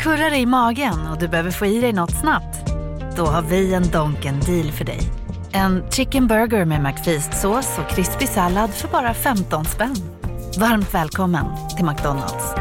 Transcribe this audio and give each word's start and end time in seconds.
Kurrar 0.00 0.34
i 0.34 0.46
magen 0.46 1.06
och 1.12 1.18
du 1.18 1.28
behöver 1.28 1.50
få 1.50 1.66
i 1.66 1.80
dig 1.80 1.92
något 1.92 2.20
snabbt? 2.20 2.70
Då 3.16 3.26
har 3.26 3.42
vi 3.42 3.74
en 3.74 3.90
Donken 3.90 4.40
deal 4.40 4.72
för 4.72 4.84
dig. 4.84 5.00
En 5.52 5.90
chicken 5.90 6.26
burger 6.26 6.64
med 6.64 6.82
McFeast-sås 6.82 7.78
och 7.78 7.90
krispig 7.90 8.28
sallad 8.28 8.70
för 8.70 8.88
bara 8.88 9.14
15 9.14 9.64
spänn. 9.64 9.94
Varmt 10.60 10.94
välkommen 10.94 11.44
till 11.76 11.84
McDonalds. 11.84 12.54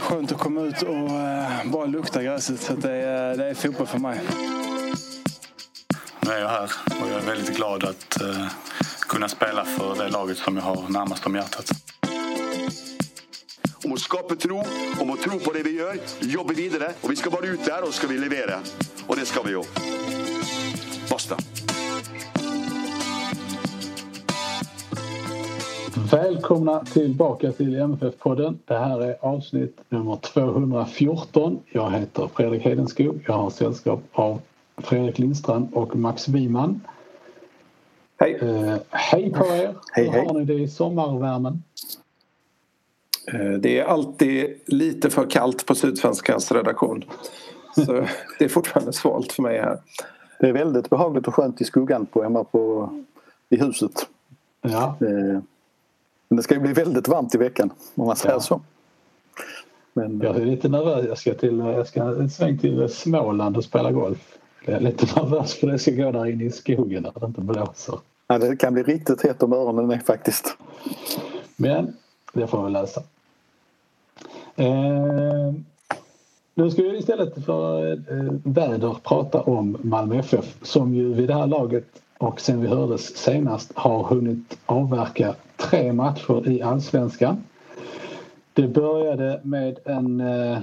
Skönt 0.00 0.32
att 0.32 0.38
komma 0.38 0.60
ut 0.60 0.82
och 0.82 1.10
eh, 1.10 1.70
bara 1.72 1.86
lukta 1.86 2.22
gräset. 2.22 2.60
Så 2.60 2.72
det, 2.72 2.92
är, 2.92 3.36
det 3.36 3.50
är 3.50 3.54
fotboll 3.54 3.86
för 3.86 3.98
mig. 3.98 4.20
Nu 6.24 6.30
är 6.30 6.40
jag 6.40 6.48
här 6.48 6.70
och 7.02 7.08
jag 7.10 7.22
är 7.22 7.26
väldigt 7.26 7.56
glad 7.56 7.84
att 7.84 8.22
uh, 8.22 8.46
kunna 9.08 9.28
spela 9.28 9.64
för 9.64 10.04
det 10.04 10.08
laget 10.08 10.38
som 10.38 10.56
jag 10.56 10.62
har 10.62 10.88
närmast 10.88 11.26
om 11.26 11.34
hjärtat. 11.34 11.70
Om 13.84 13.92
att 13.92 14.00
skapa 14.00 14.36
tro, 14.36 14.62
om 15.00 15.10
att 15.10 15.20
tro 15.20 15.38
på 15.38 15.52
det 15.52 15.62
vi 15.62 15.78
gör, 15.78 15.96
jobba 16.20 16.54
vidare 16.54 16.92
och 17.00 17.10
vi 17.10 17.16
ska 17.16 17.30
vara 17.30 17.46
ute 17.46 17.64
där 17.64 17.82
och 17.82 17.94
ska 17.94 18.06
vi 18.06 18.18
leverera. 18.18 18.58
Och 19.06 19.16
det 19.16 19.26
ska 19.26 19.42
vi 19.42 19.50
ju. 19.50 19.62
Basta. 21.10 21.36
Välkomna 26.10 26.84
tillbaka 26.84 27.52
till 27.52 27.74
MFF-podden. 27.74 28.58
Det 28.64 28.78
här 28.78 29.00
är 29.00 29.16
avsnitt 29.20 29.80
nummer 29.88 30.16
214. 30.16 31.58
Jag 31.72 31.90
heter 31.90 32.28
Fredrik 32.34 32.62
Hedenskog. 32.62 33.24
Jag 33.26 33.34
har 33.34 33.50
sällskap 33.50 34.00
av 34.12 34.40
Fredrik 34.76 35.18
Lindstrand 35.18 35.68
och 35.74 35.96
Max 35.96 36.28
Wiman. 36.28 36.80
Hej! 38.20 38.34
Eh, 38.42 38.76
hej 38.90 39.32
på 39.32 39.44
er! 39.46 39.74
Hej, 39.92 40.04
Hur 40.04 40.12
hej. 40.12 40.26
har 40.26 40.34
ni 40.34 40.44
det 40.44 40.54
i 40.54 40.68
sommarvärmen? 40.68 41.62
Eh, 43.32 43.50
Det 43.60 43.78
är 43.78 43.84
alltid 43.84 44.60
lite 44.66 45.10
för 45.10 45.30
kallt 45.30 45.66
på 45.66 45.74
Sydsvenskans 45.74 46.52
redaktion. 46.52 47.04
Så 47.74 47.92
det 48.38 48.44
är 48.44 48.48
fortfarande 48.48 48.92
svalt 48.92 49.32
för 49.32 49.42
mig 49.42 49.58
här. 49.60 49.78
Det 50.40 50.48
är 50.48 50.52
väldigt 50.52 50.90
behagligt 50.90 51.28
och 51.28 51.34
skönt 51.34 51.60
i 51.60 51.64
skuggan 51.64 52.06
på, 52.06 52.22
hemma 52.22 52.44
på, 52.44 52.90
i 53.48 53.56
huset. 53.56 54.08
Ja, 54.62 54.96
Eh, 55.00 55.40
Men 56.28 56.36
det 56.36 56.42
ska 56.42 56.54
ju 56.54 56.60
bli 56.60 56.72
väldigt 56.72 57.08
varmt 57.08 57.34
i 57.34 57.38
veckan 57.38 57.70
om 57.94 58.06
man 58.06 58.16
säger 58.16 58.34
Ja. 58.34 58.40
så. 58.40 58.60
Men 59.92 60.20
jag 60.20 60.36
är 60.36 60.44
lite 60.46 60.68
nervös. 60.68 61.06
Jag 61.08 61.18
ska, 61.18 61.34
till, 61.34 61.58
jag 61.58 61.86
ska 61.86 62.02
en 62.02 62.30
sväng 62.30 62.58
till 62.58 62.88
Småland 62.88 63.56
och 63.56 63.64
spela 63.64 63.92
golf. 63.92 64.38
Jag 64.64 64.74
är 64.74 64.80
lite 64.80 65.20
nervös 65.20 65.54
för 65.54 65.66
det 65.66 65.78
ska 65.78 65.90
gå 65.90 66.10
där 66.10 66.26
inne 66.26 66.44
i 66.44 66.50
skogen 66.50 67.02
där 67.02 67.12
det 67.20 67.26
inte 67.26 67.40
blåser. 67.40 67.98
ja, 68.26 68.38
det 68.38 68.56
kan 68.56 68.74
bli 68.74 68.82
riktigt 68.82 69.22
hett 69.22 69.42
om 69.42 69.52
öronen 69.52 69.90
är 69.90 69.98
faktiskt. 69.98 70.56
Men 71.56 71.96
det 72.32 72.46
får 72.46 72.64
vi 72.64 72.70
läsa. 72.70 73.02
Eh, 74.56 75.52
nu 76.54 76.70
ska 76.70 76.82
vi 76.82 76.98
istället 76.98 77.44
för 77.44 77.92
eh, 77.92 78.32
väder 78.44 78.96
prata 79.02 79.40
om 79.40 79.76
Malmö 79.82 80.18
FF 80.18 80.56
som 80.62 80.94
ju 80.94 81.14
vid 81.14 81.28
det 81.28 81.34
här 81.34 81.46
laget 81.46 81.86
och 82.18 82.40
sen 82.40 82.60
vi 82.60 82.68
hördes 82.68 83.16
senast 83.16 83.72
har 83.74 84.02
hunnit 84.02 84.58
avverka 84.66 85.34
tre 85.56 85.92
matcher 85.92 86.48
i 86.48 86.62
allsvenskan. 86.62 87.44
Det 88.52 88.68
började 88.68 89.40
med 89.42 89.78
en 89.84 90.20
eh, 90.20 90.58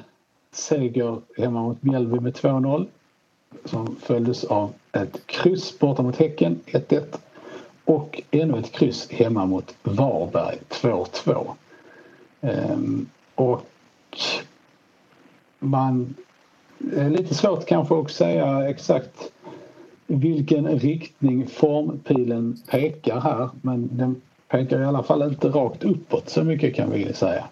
seger 0.51 1.21
hemma 1.37 1.61
mot 1.61 1.83
Mjällby 1.83 2.19
med 2.19 2.33
2-0 2.33 2.87
som 3.65 3.95
följdes 3.95 4.43
av 4.43 4.73
ett 4.91 5.27
kryss 5.27 5.79
borta 5.79 6.03
mot 6.03 6.15
Häcken 6.15 6.59
1-1 6.65 7.01
och 7.85 8.21
ännu 8.31 8.59
ett 8.59 8.71
kryss 8.71 9.11
hemma 9.11 9.45
mot 9.45 9.75
Varberg 9.83 10.57
2-2. 10.69 11.47
Ehm, 12.41 13.09
och 13.35 13.65
man 15.59 16.15
är 16.95 17.09
lite 17.09 17.35
svårt 17.35 17.65
kanske 17.65 17.99
att 17.99 18.11
säga 18.11 18.69
exakt 18.69 19.31
vilken 20.07 20.79
riktning 20.79 21.47
formpilen 21.47 22.57
pekar 22.69 23.19
här 23.19 23.49
men 23.61 23.89
den 23.97 24.21
pekar 24.47 24.81
i 24.81 24.85
alla 24.85 25.03
fall 25.03 25.21
inte 25.21 25.47
rakt 25.47 25.83
uppåt 25.83 26.29
så 26.29 26.43
mycket 26.43 26.75
kan 26.75 26.91
vi 26.91 27.13
säga. 27.13 27.45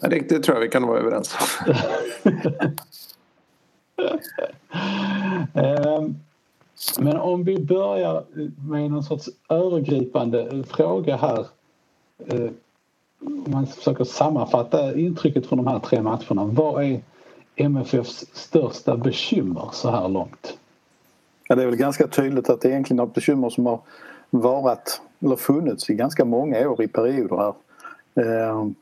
Det, 0.00 0.28
det 0.28 0.38
tror 0.38 0.56
jag 0.56 0.60
vi 0.60 0.68
kan 0.68 0.86
vara 0.86 0.98
överens 0.98 1.36
om. 1.64 1.74
Ehm, 5.54 6.16
men 6.98 7.16
om 7.16 7.44
vi 7.44 7.58
börjar 7.58 8.24
med 8.68 8.90
någon 8.90 9.04
sorts 9.04 9.28
övergripande 9.48 10.64
fråga 10.68 11.16
här. 11.16 11.46
Eh, 12.26 12.50
om 13.20 13.44
man 13.46 13.66
försöker 13.66 14.04
sammanfatta 14.04 14.94
intrycket 14.94 15.46
från 15.46 15.56
de 15.56 15.66
här 15.66 15.78
tre 15.78 16.02
matcherna. 16.02 16.44
Vad 16.44 16.84
är 16.84 17.00
MFFs 17.56 18.24
största 18.32 18.96
bekymmer 18.96 19.68
så 19.72 19.90
här 19.90 20.08
långt? 20.08 20.58
Ja, 21.48 21.54
det 21.54 21.62
är 21.62 21.66
väl 21.66 21.76
ganska 21.76 22.06
tydligt 22.06 22.50
att 22.50 22.60
det 22.60 22.68
är 22.68 22.72
egentligen 22.72 23.04
ett 23.04 23.14
bekymmer 23.14 23.50
som 23.50 23.66
har 23.66 23.80
varit 24.30 25.00
eller 25.20 25.36
funnits 25.36 25.90
i 25.90 25.94
ganska 25.94 26.24
många 26.24 26.68
år 26.68 26.82
i 26.82 26.88
perioder 26.88 27.36
här. 27.36 27.54
Ehm, 28.24 28.74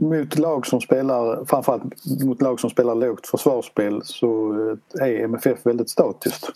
mot 0.00 0.38
lag 0.38 0.66
som 0.66 0.80
spelar, 0.80 1.44
framförallt 1.44 1.84
mot 2.24 2.42
lag 2.42 2.60
som 2.60 2.70
spelar 2.70 2.94
lågt 2.94 3.26
försvarsspel 3.26 4.00
så 4.04 4.52
eh, 5.00 5.08
är 5.08 5.24
MFF 5.24 5.66
väldigt 5.66 5.90
statiskt. 5.90 6.48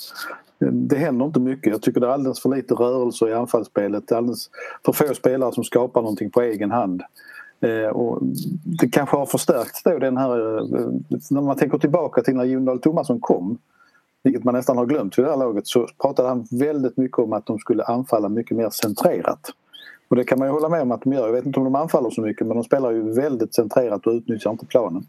Det 0.59 0.97
händer 0.97 1.27
inte 1.27 1.41
mycket. 1.41 1.73
Jag 1.73 1.83
tycker 1.83 2.01
det 2.01 2.07
är 2.07 2.11
alldeles 2.11 2.41
för 2.41 2.57
lite 2.57 2.75
rörelser 2.75 3.29
i 3.29 3.35
anfallsspelet. 3.35 4.09
Det 4.09 4.15
är 4.15 4.17
alldeles 4.17 4.51
för 4.85 4.93
få 4.93 5.15
spelare 5.15 5.53
som 5.53 5.65
skapar 5.65 6.03
någonting 6.03 6.31
på 6.31 6.43
egen 6.43 6.71
hand. 6.71 7.03
Eh, 7.61 7.89
och 7.89 8.19
det 8.81 8.89
kanske 8.89 9.17
har 9.17 9.27
förstärkts 9.27 9.83
då 9.83 9.99
den 9.99 10.17
här... 10.17 10.59
Eh, 10.59 10.89
när 11.31 11.41
man 11.41 11.57
tänker 11.57 11.79
tillbaka 11.79 12.23
till 12.23 12.35
när 12.35 12.45
Jon 12.45 12.65
Dahl 12.65 12.81
Tomasson 12.81 13.21
kom 13.21 13.59
vilket 14.23 14.45
man 14.45 14.55
nästan 14.55 14.77
har 14.77 14.87
glömt 14.87 15.19
vid 15.19 15.25
det 15.25 15.31
här 15.31 15.39
laget, 15.39 15.67
så 15.67 15.89
pratade 16.03 16.29
han 16.29 16.47
väldigt 16.51 16.97
mycket 16.97 17.19
om 17.19 17.33
att 17.33 17.47
de 17.47 17.59
skulle 17.59 17.85
anfalla 17.85 18.29
mycket 18.29 18.57
mer 18.57 18.71
centrerat. 18.71 19.51
Och 20.11 20.17
det 20.17 20.25
kan 20.25 20.39
man 20.39 20.49
ju 20.49 20.53
hålla 20.53 20.69
med 20.69 20.83
om 20.83 20.93
att 20.93 21.03
de 21.03 21.13
gör. 21.13 21.27
Jag 21.27 21.33
vet 21.33 21.47
inte 21.47 21.59
om 21.59 21.65
de 21.65 21.75
anfaller 21.75 22.11
så 22.11 22.21
mycket 22.21 22.47
men 22.47 22.57
de 22.57 22.65
spelar 22.65 22.91
ju 22.91 23.13
väldigt 23.13 23.55
centrerat 23.55 24.07
och 24.07 24.13
utnyttjar 24.13 24.51
inte 24.51 24.67
planen. 24.67 25.07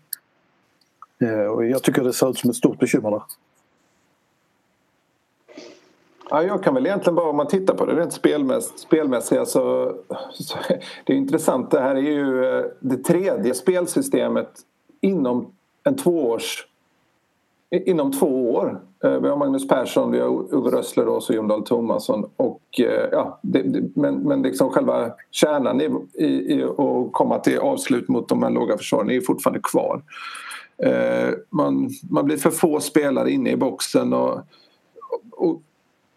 Eh, 1.21 1.45
och 1.45 1.65
jag 1.65 1.83
tycker 1.83 2.03
det 2.03 2.13
ser 2.13 2.29
ut 2.29 2.37
som 2.37 2.49
ett 2.49 2.55
stort 2.55 2.79
bekymmer 2.79 3.11
där. 3.11 3.21
Ja, 6.29 6.43
jag 6.43 6.63
kan 6.63 6.73
väl 6.73 6.85
egentligen 6.85 7.15
bara 7.15 7.29
om 7.29 7.37
man 7.37 7.47
tittar 7.47 7.73
på 7.73 7.85
det 7.85 7.95
rent 7.95 8.13
spelmäss, 8.13 8.79
spelmässiga 8.79 9.45
så, 9.45 9.95
så 10.31 10.57
det 11.05 11.13
är 11.13 11.17
intressant. 11.17 11.71
Det 11.71 11.81
här 11.81 11.95
är 11.95 12.01
ju 12.01 12.45
eh, 12.45 12.65
det 12.79 12.97
tredje 12.97 13.53
spelsystemet 13.53 14.51
inom 15.01 15.53
en 15.83 15.95
tvåårs 15.95 16.67
inom 17.71 18.11
två 18.11 18.53
år. 18.53 18.81
Eh, 19.03 19.19
vi 19.19 19.29
har 19.29 19.37
Magnus 19.37 19.67
Persson, 19.67 20.11
vi 20.11 20.19
har 20.19 20.55
Ove 20.55 20.71
Rössler 20.71 21.07
och 21.07 21.23
Jon 21.29 21.47
Dahl 21.47 21.63
Tomasson. 21.63 22.29
Och, 22.35 22.79
eh, 22.79 23.09
ja, 23.11 23.39
det, 23.41 23.61
det, 23.61 23.89
men, 23.95 24.15
men 24.15 24.41
liksom 24.41 24.69
själva 24.69 25.11
kärnan 25.31 25.81
i, 25.81 25.89
i, 26.13 26.25
i 26.25 26.63
att 26.63 27.11
komma 27.11 27.39
till 27.39 27.57
avslut 27.57 28.07
mot 28.07 28.29
de 28.29 28.43
här 28.43 28.49
låga 28.49 28.77
försvaren 28.77 29.09
är 29.09 29.21
fortfarande 29.21 29.59
kvar. 29.63 30.01
Eh, 30.77 31.33
Man, 31.49 31.89
man 32.09 32.25
blir 32.25 32.37
för 32.37 32.49
få 32.49 32.79
spelare 32.79 33.31
inne 33.31 33.51
i 33.51 33.57
boxen 33.57 34.13
och, 34.13 34.39
och, 35.31 35.61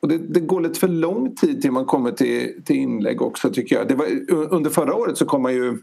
och 0.01 0.09
det, 0.09 0.19
det 0.19 0.41
går 0.41 0.61
lite 0.61 0.81
för 0.81 0.89
lång 0.89 1.35
tid 1.37 1.63
till 1.63 1.73
man 1.73 1.85
kommer 1.85 2.11
till, 2.13 2.63
till 2.65 2.77
inlägg 2.77 3.23
också 3.23 3.51
tycker 3.51 3.77
jag. 3.77 3.89
Det 3.89 3.95
var, 3.95 4.07
under 4.51 4.71
förra 4.71 4.95
året 4.95 5.19
så 5.19 5.27
kom 5.27 5.43
man 5.43 5.55
ju 5.55 5.79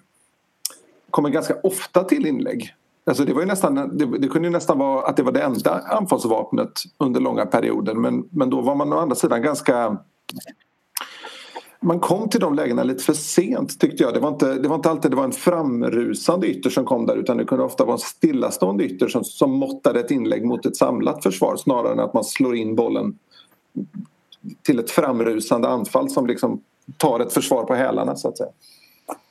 kommer 1.09 1.29
ganska 1.29 1.55
ofta 1.63 2.03
till 2.03 2.25
inlägg. 2.25 2.73
Alltså 3.05 3.25
det, 3.25 3.33
var 3.33 3.41
ju 3.41 3.47
nästan, 3.47 3.97
det, 3.97 4.05
det 4.05 4.27
kunde 4.27 4.47
ju 4.47 4.51
nästan 4.51 4.77
vara 4.77 5.05
att 5.07 5.17
det 5.17 5.23
var 5.23 5.31
det 5.31 5.41
enda 5.41 5.79
anfallsvapnet 5.79 6.71
under 6.97 7.19
långa 7.19 7.45
perioder 7.45 7.93
men, 7.93 8.27
men 8.29 8.49
då 8.49 8.61
var 8.61 8.75
man 8.75 8.93
å 8.93 8.97
andra 8.97 9.15
sidan 9.15 9.41
ganska 9.41 9.97
man 11.81 11.99
kom 11.99 12.29
till 12.29 12.39
de 12.39 12.55
lägena 12.55 12.83
lite 12.83 13.03
för 13.03 13.13
sent 13.13 13.79
tyckte 13.79 14.03
jag. 14.03 14.13
Det 14.13 14.19
var 14.19 14.29
inte, 14.29 14.53
det 14.53 14.67
var 14.67 14.75
inte 14.75 14.89
alltid 14.89 15.11
det 15.11 15.17
var 15.17 15.23
en 15.23 15.31
framrusande 15.31 16.47
ytter 16.47 16.69
som 16.69 16.85
kom 16.85 17.05
där 17.05 17.15
utan 17.15 17.37
det 17.37 17.45
kunde 17.45 17.63
ofta 17.63 17.85
vara 17.85 17.93
en 17.93 17.99
stillastående 17.99 18.83
ytter 18.83 19.07
som, 19.07 19.23
som 19.23 19.51
måttade 19.51 19.99
ett 19.99 20.11
inlägg 20.11 20.45
mot 20.45 20.65
ett 20.65 20.77
samlat 20.77 21.23
försvar 21.23 21.55
snarare 21.57 21.91
än 21.91 21.99
att 21.99 22.13
man 22.13 22.23
slår 22.23 22.55
in 22.55 22.75
bollen 22.75 23.17
till 24.61 24.79
ett 24.79 24.91
framrusande 24.91 25.67
anfall 25.67 26.09
som 26.09 26.27
liksom 26.27 26.61
tar 26.97 27.19
ett 27.19 27.33
försvar 27.33 27.63
på 27.63 27.73
hälarna 27.73 28.15
så 28.15 28.27
att 28.27 28.37
säga. 28.37 28.49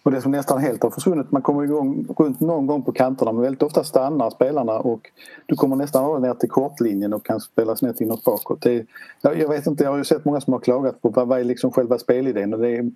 Och 0.02 0.11
det 0.11 0.23
som 0.23 0.32
nästan 0.32 0.58
helt 0.58 0.82
har 0.82 0.91
försvunnit, 0.91 1.32
man 1.32 1.43
kommer 1.43 1.64
igång 1.64 2.06
runt 2.19 2.41
någon 2.41 2.67
gång 2.67 2.82
på 2.82 2.93
kanterna 2.93 3.32
men 3.32 3.43
väldigt 3.43 3.62
ofta 3.62 3.85
stannar 3.85 4.31
spelarna 4.31 4.73
och 4.73 5.11
du 5.47 5.56
kommer 5.56 5.76
nästan 5.76 6.05
aldrig 6.05 6.23
ner 6.23 6.35
till 6.35 6.49
kortlinjen 6.49 7.12
och 7.12 7.26
kan 7.26 7.41
spela 7.41 7.76
snett 7.76 8.00
inåt 8.00 8.25
bakåt. 8.25 8.62
Det 8.62 8.73
är, 8.73 8.87
jag, 9.23 9.49
vet 9.49 9.67
inte, 9.67 9.85
jag 9.85 9.91
har 9.91 9.99
ju 9.99 10.05
sett 10.05 10.25
många 10.25 10.41
som 10.41 10.52
har 10.52 10.61
klagat 10.61 11.02
på 11.02 11.08
vad, 11.08 11.29
vad 11.29 11.41
är 11.41 11.44
liksom 11.44 11.73
själva 11.73 11.99
spelidén 11.99 12.55
och 12.55 12.61
det 12.61 12.69
är, 12.76 12.91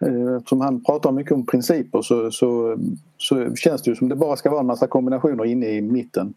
eh, 0.00 0.36
eftersom 0.36 0.60
han 0.60 0.84
pratar 0.84 1.12
mycket 1.12 1.32
om 1.32 1.46
principer 1.46 2.02
så, 2.02 2.30
så, 2.30 2.78
så 3.18 3.54
känns 3.54 3.82
det 3.82 3.90
ju 3.90 3.96
som 3.96 4.08
det 4.08 4.16
bara 4.16 4.36
ska 4.36 4.50
vara 4.50 4.60
en 4.60 4.66
massa 4.66 4.86
kombinationer 4.86 5.44
inne 5.44 5.66
i 5.66 5.80
mitten 5.80 6.34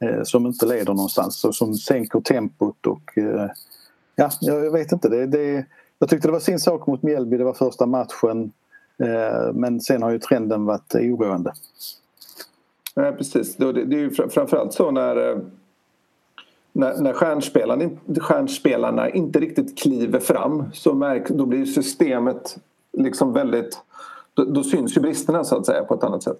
eh, 0.00 0.22
som 0.22 0.46
inte 0.46 0.66
leder 0.66 0.94
någonstans 0.94 1.44
och 1.44 1.54
som 1.54 1.74
sänker 1.74 2.20
tempot 2.20 2.86
och 2.86 3.18
eh, 3.18 3.50
ja, 4.16 4.30
jag 4.40 4.70
vet 4.70 4.92
inte. 4.92 5.08
Det, 5.08 5.26
det, 5.26 5.66
jag 5.98 6.08
tyckte 6.08 6.28
det 6.28 6.32
var 6.32 6.40
sin 6.40 6.58
sak 6.58 6.86
mot 6.86 7.02
Mjällby, 7.02 7.36
det 7.36 7.44
var 7.44 7.54
första 7.54 7.86
matchen. 7.86 8.52
Eh, 8.98 9.52
men 9.52 9.80
sen 9.80 10.02
har 10.02 10.10
ju 10.10 10.18
trenden 10.18 10.64
varit 10.64 10.94
oroande. 10.94 11.52
Nej, 12.96 13.12
precis. 13.12 13.56
Det, 13.56 13.68
är 13.68 13.86
ju 13.86 14.10
framförallt 14.10 14.72
så 14.72 14.90
när, 14.90 15.30
eh, 15.30 15.38
när, 16.72 17.00
när 17.00 17.12
stjärnspelarna, 17.12 17.90
stjärnspelarna 18.20 19.10
inte 19.10 19.40
riktigt 19.40 19.78
kliver 19.78 20.20
fram 20.20 20.64
så 20.72 20.94
märk, 20.94 21.28
då 21.28 21.46
blir 21.46 21.64
systemet 21.64 22.56
liksom 22.92 23.32
väldigt... 23.32 23.78
Då, 24.34 24.44
då 24.44 24.62
syns 24.62 24.96
ju 24.96 25.00
bristerna 25.00 25.44
så 25.44 25.56
att 25.56 25.66
säga 25.66 25.84
på 25.84 25.94
ett 25.94 26.04
annat 26.04 26.22
sätt. 26.22 26.38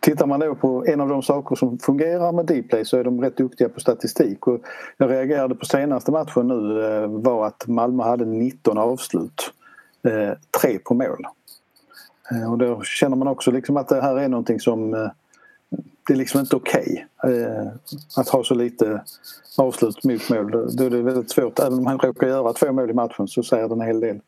Tittar 0.00 0.26
man 0.26 0.40
då 0.40 0.54
på 0.54 0.84
en 0.86 1.00
av 1.00 1.08
de 1.08 1.22
saker 1.22 1.56
som 1.56 1.78
fungerar 1.78 2.32
med 2.32 2.46
Dplay 2.46 2.84
så 2.84 2.96
är 2.96 3.04
de 3.04 3.20
rätt 3.20 3.36
duktiga 3.36 3.68
på 3.68 3.80
statistik. 3.80 4.46
Och 4.46 4.60
jag 4.96 5.10
reagerade 5.10 5.54
på 5.54 5.64
senaste 5.64 6.12
matchen 6.12 6.48
nu 6.48 6.84
eh, 6.84 7.08
var 7.08 7.46
att 7.46 7.66
Malmö 7.66 8.02
hade 8.02 8.24
19 8.24 8.78
avslut. 8.78 9.52
Tre 10.60 10.78
på 10.78 10.94
mål. 10.94 11.26
Eh, 12.30 12.52
och 12.52 12.58
då 12.58 12.82
känner 12.82 13.16
man 13.16 13.28
också 13.28 13.50
liksom 13.50 13.76
att 13.76 13.88
det 13.88 14.02
här 14.02 14.18
är 14.18 14.28
någonting 14.28 14.60
som 14.60 14.94
eh, 14.94 15.10
det 16.06 16.12
är 16.12 16.16
liksom 16.16 16.40
inte 16.40 16.56
okej 16.56 17.06
okay, 17.22 17.46
att 18.16 18.28
ha 18.28 18.44
så 18.44 18.54
lite 18.54 19.04
avslut 19.58 20.04
mot 20.04 20.30
mål. 20.30 20.50
Då 20.76 20.84
är 20.84 20.90
det 20.90 21.02
väldigt 21.02 21.30
svårt. 21.30 21.58
Även 21.58 21.78
om 21.78 21.86
han 21.86 21.98
råkar 21.98 22.26
göra 22.26 22.52
två 22.52 22.72
mål 22.72 22.90
i 22.90 22.92
matchen 22.92 23.28
så 23.28 23.42
säger 23.42 23.68
det 23.68 23.74
en 23.74 23.80
hel 23.80 24.00
del. 24.00 24.20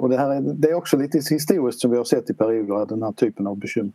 Och 0.00 0.08
det, 0.08 0.16
här 0.16 0.30
är, 0.30 0.40
det 0.40 0.70
är 0.70 0.74
också 0.74 0.96
lite 0.96 1.18
historiskt 1.18 1.80
som 1.80 1.90
vi 1.90 1.96
har 1.96 2.04
sett 2.04 2.30
i 2.30 2.34
perioder, 2.34 2.86
den 2.86 3.02
här 3.02 3.12
typen 3.12 3.46
av 3.46 3.56
bekymmer. 3.56 3.92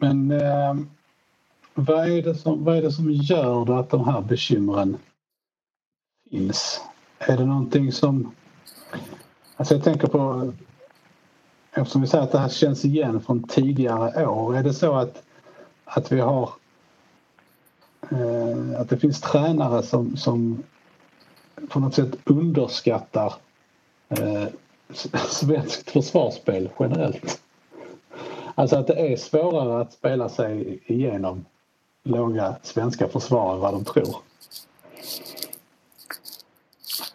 Men 0.00 0.30
eh, 0.30 0.74
vad, 1.74 2.08
är 2.08 2.22
det 2.22 2.34
som, 2.34 2.64
vad 2.64 2.76
är 2.76 2.82
det 2.82 2.92
som 2.92 3.10
gör 3.10 3.64
då 3.64 3.72
att 3.72 3.90
de 3.90 4.04
här 4.04 4.20
bekymren 4.20 4.96
finns? 6.30 6.80
Är 7.18 7.36
det 7.36 7.44
någonting 7.44 7.92
som... 7.92 8.34
Alltså 9.60 9.74
jag 9.74 9.84
tänker 9.84 10.06
på... 10.06 10.52
Eftersom 11.72 12.00
vi 12.00 12.06
säger 12.06 12.24
att 12.24 12.32
det 12.32 12.38
här 12.38 12.48
känns 12.48 12.84
igen 12.84 13.20
från 13.20 13.42
tidigare 13.42 14.26
år. 14.26 14.56
Är 14.56 14.62
det 14.62 14.74
så 14.74 14.94
att, 14.94 15.22
att 15.84 16.12
vi 16.12 16.20
har... 16.20 16.50
Eh, 18.10 18.80
att 18.80 18.88
det 18.88 18.98
finns 18.98 19.20
tränare 19.20 19.82
som, 19.82 20.16
som 20.16 20.62
på 21.68 21.80
något 21.80 21.94
sätt 21.94 22.16
underskattar 22.24 23.34
eh, 24.08 24.44
svenskt 25.28 25.90
försvarsspel 25.90 26.70
generellt? 26.78 27.42
Alltså 28.54 28.76
att 28.76 28.86
det 28.86 29.12
är 29.12 29.16
svårare 29.16 29.80
att 29.80 29.92
spela 29.92 30.28
sig 30.28 30.80
igenom 30.86 31.44
låga 32.04 32.56
svenska 32.62 33.08
försvar 33.08 33.54
än 33.54 33.60
vad 33.60 33.74
de 33.74 33.84
tror. 33.84 34.16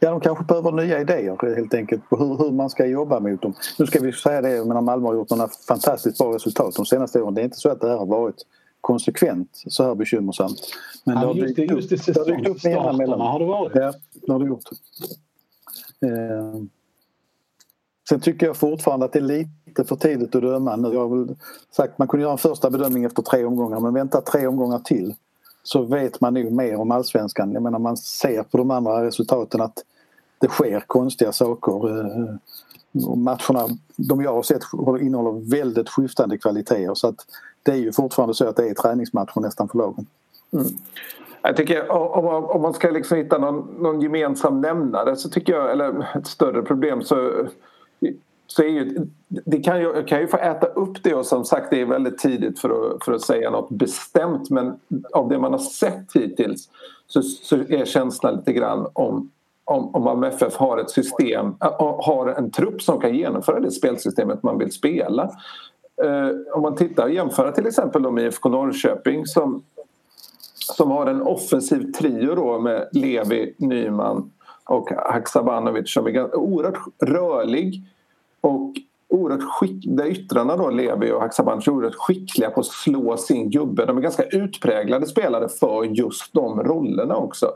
Ja, 0.05 0.11
de 0.11 0.19
kanske 0.19 0.43
behöver 0.43 0.71
nya 0.71 1.01
idéer 1.01 1.55
helt 1.55 1.73
enkelt 1.73 2.09
på 2.09 2.15
hur, 2.17 2.37
hur 2.37 2.51
man 2.51 2.69
ska 2.69 2.85
jobba 2.85 3.19
mot 3.19 3.41
dem. 3.41 3.53
Nu 3.79 3.85
ska 3.85 3.99
vi 3.99 4.13
säga 4.13 4.41
det, 4.41 4.49
jag 4.49 4.67
menar 4.67 4.81
Malmö 4.81 5.07
har 5.07 5.15
gjort 5.15 5.29
några 5.29 5.47
fantastiskt 5.67 6.17
bra 6.17 6.35
resultat 6.35 6.75
de 6.75 6.85
senaste 6.85 7.21
åren. 7.21 7.33
Det 7.33 7.41
är 7.41 7.43
inte 7.43 7.57
så 7.57 7.69
att 7.69 7.81
det 7.81 7.89
här 7.89 7.97
har 7.97 8.05
varit 8.05 8.35
konsekvent 8.81 9.49
så 9.67 9.83
här 9.83 9.95
bekymmersamt. 9.95 10.59
Men 11.03 11.21
ja, 11.21 11.33
just, 11.33 11.55
det, 11.55 11.61
just 11.63 11.91
i 11.91 11.97
säsongstarterna 11.97 13.23
har 13.23 13.39
det 13.39 13.45
varit. 13.45 13.75
Ja, 13.75 13.93
det 14.13 14.31
har 14.31 14.39
det 14.39 14.45
gjort. 14.45 14.63
Eh. 16.01 16.61
Sen 18.09 18.19
tycker 18.19 18.45
jag 18.45 18.57
fortfarande 18.57 19.05
att 19.05 19.13
det 19.13 19.19
är 19.19 19.23
lite 19.23 19.83
för 19.83 19.95
tidigt 19.95 20.35
att 20.35 20.41
döma. 20.41 20.75
Nu 20.75 20.93
jag 20.93 21.09
har 21.09 21.27
sagt 21.71 21.97
man 21.97 22.07
kunde 22.07 22.21
göra 22.21 22.31
en 22.31 22.37
första 22.37 22.69
bedömning 22.69 23.03
efter 23.03 23.21
tre 23.21 23.45
omgångar 23.45 23.79
men 23.79 23.93
vänta 23.93 24.21
tre 24.21 24.47
omgångar 24.47 24.79
till 24.79 25.15
så 25.63 25.81
vet 25.81 26.21
man 26.21 26.33
nog 26.33 26.51
mer 26.51 26.75
om 26.75 26.91
allsvenskan. 26.91 27.51
Jag 27.51 27.63
menar 27.63 27.79
man 27.79 27.97
ser 27.97 28.43
på 28.43 28.57
de 28.57 28.71
andra 28.71 29.05
resultaten 29.05 29.61
att 29.61 29.83
det 30.45 30.51
sker 30.51 30.79
konstiga 30.87 31.31
saker. 31.31 31.99
Eh, 31.99 32.35
och 33.07 33.17
matcherna, 33.17 33.67
de 33.95 34.21
jag 34.21 34.33
har 34.33 34.43
sett 34.43 34.61
innehåller 35.01 35.49
väldigt 35.51 35.89
skiftande 35.89 36.37
kvaliteter 36.37 36.93
så 36.95 37.07
att 37.07 37.25
det 37.63 37.71
är 37.71 37.75
ju 37.75 37.91
fortfarande 37.91 38.33
så 38.33 38.47
att 38.47 38.55
det 38.55 38.69
är 38.69 38.73
träningsmatcher 38.73 39.41
nästan 39.41 39.67
för 39.67 39.77
lagen. 39.77 40.05
Mm. 40.53 40.65
Jag 41.41 41.57
tycker 41.57 41.91
om 41.91 42.25
man, 42.25 42.43
om 42.43 42.61
man 42.61 42.73
ska 42.73 42.89
liksom 42.89 43.17
hitta 43.17 43.37
någon, 43.37 43.83
någon 43.83 44.01
gemensam 44.01 44.61
nämnare 44.61 45.15
så 45.15 45.29
tycker 45.29 45.53
jag, 45.53 45.71
eller 45.71 46.17
ett 46.17 46.27
större 46.27 46.61
problem 46.61 47.01
så 47.01 47.47
så 48.47 48.63
är 48.63 48.67
ju, 48.67 49.07
det 49.27 49.59
kan 49.59 49.81
ju, 49.81 50.03
kan 50.03 50.19
ju 50.19 50.27
få 50.27 50.37
äta 50.37 50.67
upp 50.67 51.03
det 51.03 51.13
och 51.13 51.25
som 51.25 51.45
sagt 51.45 51.67
det 51.71 51.81
är 51.81 51.85
väldigt 51.85 52.17
tidigt 52.17 52.59
för 52.59 52.69
att, 52.69 53.05
för 53.05 53.13
att 53.13 53.21
säga 53.21 53.49
något 53.49 53.69
bestämt 53.69 54.49
men 54.49 54.79
av 55.13 55.29
det 55.29 55.39
man 55.39 55.51
har 55.51 55.59
sett 55.59 56.13
hittills 56.13 56.69
så, 57.07 57.21
så 57.21 57.55
är 57.55 57.85
känslan 57.85 58.35
lite 58.35 58.53
grann 58.53 58.87
om 58.93 59.31
om, 59.65 59.95
om 59.95 60.03
Malmö 60.03 60.27
FF 60.27 60.55
har 60.55 60.77
ett 60.77 60.89
system, 60.89 61.55
har 61.99 62.35
en 62.37 62.51
trupp 62.51 62.81
som 62.81 62.99
kan 62.99 63.15
genomföra 63.15 63.59
det 63.59 63.71
spelsystemet 63.71 64.43
man 64.43 64.57
vill 64.57 64.71
spela. 64.71 65.23
Eh, 66.03 66.55
om 66.55 66.61
man 66.61 66.75
tittar 66.75 67.03
och 67.03 67.11
jämför 67.11 67.51
till 67.51 67.67
exempel 67.67 68.11
med 68.11 68.23
IFK 68.23 68.49
Norrköping 68.49 69.25
som, 69.25 69.63
som 70.53 70.91
har 70.91 71.07
en 71.07 71.21
offensiv 71.21 71.91
trio 71.91 72.35
då 72.35 72.59
med 72.59 72.89
Levi, 72.91 73.55
Nyman 73.57 74.31
och 74.65 74.89
Haksabanovic 74.89 75.93
som 75.93 76.07
är 76.07 76.35
oerhört 76.35 76.79
rörlig 77.01 77.83
och 78.41 78.73
oerhört 79.07 79.43
skick, 79.43 79.85
där 79.87 80.05
yttrarna 80.05 80.57
då, 80.57 80.69
Levi 80.69 81.11
och 81.11 81.21
Haksabanovic 81.21 81.67
är 81.67 81.71
oerhört 81.71 81.95
skickliga 81.95 82.49
på 82.49 82.59
att 82.59 82.65
slå 82.65 83.17
sin 83.17 83.49
gubbe. 83.49 83.85
De 83.85 83.97
är 83.97 84.01
ganska 84.01 84.23
utpräglade 84.23 85.05
spelare 85.05 85.49
för 85.49 85.83
just 85.83 86.33
de 86.33 86.63
rollerna 86.63 87.15
också. 87.15 87.51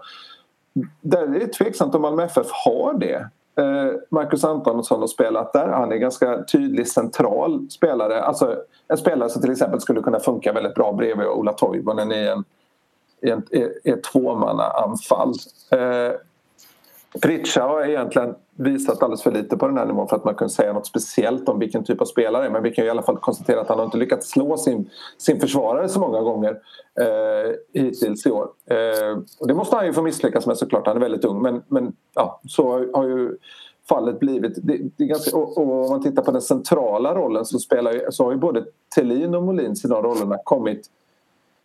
Där 1.02 1.22
är 1.22 1.40
det 1.40 1.54
tveksamt 1.54 1.96
om 1.96 2.02
Malmö 2.02 2.24
FF 2.24 2.48
har 2.66 2.94
det. 2.94 3.30
Eh, 3.60 3.94
Marcus 4.10 4.44
Antonsson 4.44 5.00
har 5.00 5.08
spelat 5.08 5.54
där. 5.54 5.68
Han 5.68 5.90
är 5.90 5.96
en 5.96 6.02
ganska 6.02 6.44
tydlig 6.44 6.88
central 6.88 7.70
spelare. 7.70 8.24
Alltså 8.24 8.56
en 8.88 8.98
spelare 8.98 9.30
som 9.30 9.42
till 9.42 9.52
exempel 9.52 9.82
skulle 9.82 10.02
kunna 10.02 10.20
funka 10.20 10.54
väldigt 10.54 10.76
bra 10.76 10.92
bredvid 10.92 11.28
Ola 11.28 11.54
Toivonen 11.54 12.12
i 12.12 12.28
en, 12.28 12.44
i 13.22 13.30
en, 13.30 13.44
i 13.84 13.90
ett 13.90 14.04
tvåmannaanfall. 14.04 15.34
Eh, 15.72 16.12
Pritcha 17.22 17.62
har 17.62 17.86
egentligen 17.86 18.36
visat 18.56 19.04
alldeles 19.04 19.24
för 19.24 19.32
lite 19.32 19.58
på 19.58 19.68
den 19.68 19.78
här 19.78 19.86
nivån 19.86 20.08
för 20.08 20.16
att 20.16 20.26
man 20.26 20.36
kunde 20.36 20.54
säga 20.54 20.74
något 20.74 20.88
speciellt 20.88 21.50
om 21.50 21.60
vilken 21.60 21.84
typ 21.84 22.02
av 22.02 22.06
spelare 22.06 22.50
men 22.50 22.64
vi 22.64 22.72
kan 22.72 22.86
i 22.86 22.90
alla 22.90 23.02
fall 23.02 23.18
konstatera 23.18 23.62
att 23.62 23.68
han 23.68 23.78
har 23.78 23.86
inte 23.86 23.98
lyckats 23.98 24.30
slå 24.30 24.58
sin, 24.58 24.90
sin 25.18 25.40
försvarare 25.40 25.90
så 25.90 26.00
många 26.00 26.22
gånger 26.22 26.60
eh, 27.00 27.82
hittills 27.82 28.26
i 28.26 28.32
år. 28.32 28.50
Eh, 28.66 29.18
och 29.40 29.48
det 29.48 29.54
måste 29.54 29.76
han 29.76 29.86
ju 29.86 29.94
få 29.94 30.02
misslyckas 30.02 30.48
med 30.48 30.58
såklart, 30.58 30.88
han 30.88 30.96
är 30.96 31.02
väldigt 31.02 31.26
ung 31.26 31.42
men, 31.42 31.62
men 31.68 31.94
ja, 32.16 32.42
så 32.48 32.72
har, 32.72 32.90
har 32.94 33.04
ju 33.04 33.38
fallet 33.90 34.20
blivit. 34.20 34.54
Det, 34.64 34.78
det 34.98 35.04
är 35.04 35.08
ganska, 35.08 35.38
och, 35.38 35.58
och, 35.58 35.84
om 35.84 35.90
man 35.90 36.04
tittar 36.04 36.24
på 36.24 36.32
den 36.32 36.42
centrala 36.42 37.16
rollen 37.16 37.46
så, 37.46 37.60
spelar, 37.60 38.12
så 38.12 38.24
har 38.24 38.32
ju 38.32 38.38
både 38.38 38.66
Thelin 38.96 39.36
och 39.36 39.44
Molins 39.44 39.86
i 39.86 39.88
de 39.88 40.04
rollerna 40.04 40.38
kommit 40.44 40.90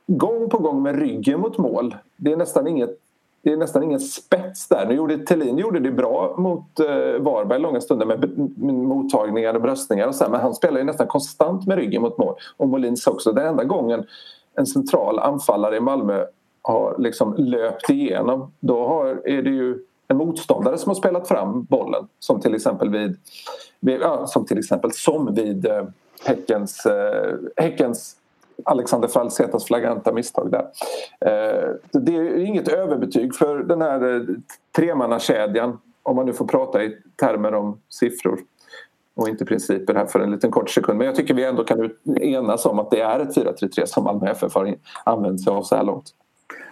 gång 0.07 0.51
på 0.51 0.59
gång 0.59 0.83
med 0.83 0.99
ryggen 0.99 1.41
mot 1.41 1.59
mål. 1.59 1.97
Det 2.17 2.33
är 2.33 2.37
nästan 2.37 2.67
inget 2.67 2.99
det 3.45 3.53
är 3.53 3.57
nästan 3.57 3.83
ingen 3.83 4.01
spets 4.01 4.69
där. 4.69 4.87
Nu 4.87 4.95
gjorde 4.95 5.19
Thelin 5.19 5.59
gjorde 5.59 5.81
det 5.81 5.91
bra 5.91 6.35
mot 6.39 6.81
eh, 6.81 7.21
Varberg 7.21 7.59
långa 7.59 7.81
stunder 7.81 8.07
med, 8.07 8.39
med 8.59 8.75
mottagningar 8.75 9.55
och 9.55 9.63
bröstningar 9.63 10.09
och 10.09 10.15
så 10.15 10.25
här, 10.25 10.31
men 10.31 10.41
han 10.41 10.55
spelar 10.55 10.79
ju 10.79 10.85
nästan 10.85 11.07
konstant 11.07 11.67
med 11.67 11.77
ryggen 11.77 12.03
mot 12.03 12.19
mål. 12.19 12.35
Och 12.57 12.69
Molins 12.69 13.07
också. 13.07 13.33
Den 13.33 13.47
enda 13.47 13.65
gången 13.65 14.07
en 14.57 14.67
central 14.67 15.19
anfallare 15.19 15.77
i 15.77 15.81
Malmö 15.81 16.25
har 16.63 16.97
liksom 16.99 17.35
löpt 17.35 17.91
igenom 17.91 18.53
då 18.61 18.87
har, 18.87 19.07
är 19.25 19.43
det 19.43 19.51
ju 19.51 19.79
en 20.09 20.17
motståndare 20.17 20.79
som 20.79 20.91
har 20.91 20.95
spelat 20.95 21.29
fram 21.29 21.65
bollen 21.65 22.09
som 22.19 22.41
till 22.41 22.55
exempel 22.55 22.91
vid, 22.91 23.17
vid 23.81 24.01
ja, 24.01 24.27
som 24.27 24.47
till 24.47 24.59
exempel 24.59 24.93
som 24.93 25.35
vid 25.35 25.67
eh, 25.67 25.85
Häckens, 26.27 26.87
eh, 26.87 27.35
Häckens 27.57 28.17
Alexander 28.65 29.09
Falsetas 29.09 29.65
flagranta 29.65 30.13
misstag 30.13 30.51
där. 30.51 30.67
Eh, 31.21 31.71
det 31.93 32.17
är 32.17 32.39
inget 32.39 32.69
överbetyg 32.69 33.35
för 33.35 33.59
den 33.59 33.83
här 33.83 34.15
eh, 34.15 34.23
tremannakedjan 34.77 35.79
om 36.03 36.17
man 36.17 36.27
nu 36.27 36.33
får 36.33 36.47
prata 36.47 36.85
i 36.85 36.97
termer 37.17 37.55
om 37.55 37.79
siffror 37.89 38.39
och 39.15 39.29
inte 39.29 39.45
principer 39.45 39.95
här 39.95 40.07
för 40.07 40.21
en 40.21 40.31
liten 40.31 40.51
kort 40.51 40.71
sekund. 40.71 40.99
Men 40.99 41.07
jag 41.07 41.17
tycker 41.17 41.35
vi 41.35 41.45
ändå 41.45 41.65
kan 41.65 41.91
enas 42.21 42.67
om 42.67 42.79
att 42.79 42.91
det 42.91 43.01
är 43.01 43.21
ett 43.21 43.37
4-3-3 43.37 43.87
som 43.87 44.05
Malmö 44.05 44.31
FF 44.31 44.55
har 44.55 44.75
använt 45.05 45.45
sig 45.45 45.53
av 45.53 45.63
så 45.63 45.77
här 45.77 45.85
långt. 45.85 46.15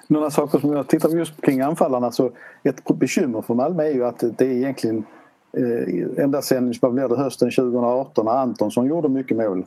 Några 0.07 0.31
saker 0.31 0.59
som 0.59 0.73
jag 0.73 0.89
tittar 0.89 1.09
just 1.09 1.41
kring 1.41 1.61
anfallarna 1.61 2.13
så 2.13 2.31
ett 2.63 2.85
bekymmer 2.85 3.43
för 3.43 3.55
Malmö 3.55 3.83
är 3.83 3.95
ju 3.95 4.05
att 4.05 4.25
det 4.39 4.45
är 4.45 4.51
egentligen 4.51 5.05
eh, 5.53 6.25
ända 6.25 6.43
sedan 6.43 6.75
vad 6.81 7.11
det, 7.11 7.17
hösten 7.17 7.51
2018 7.51 8.25
när 8.25 8.33
Antonsson 8.33 8.87
gjorde 8.87 9.09
mycket 9.09 9.37
mål 9.37 9.65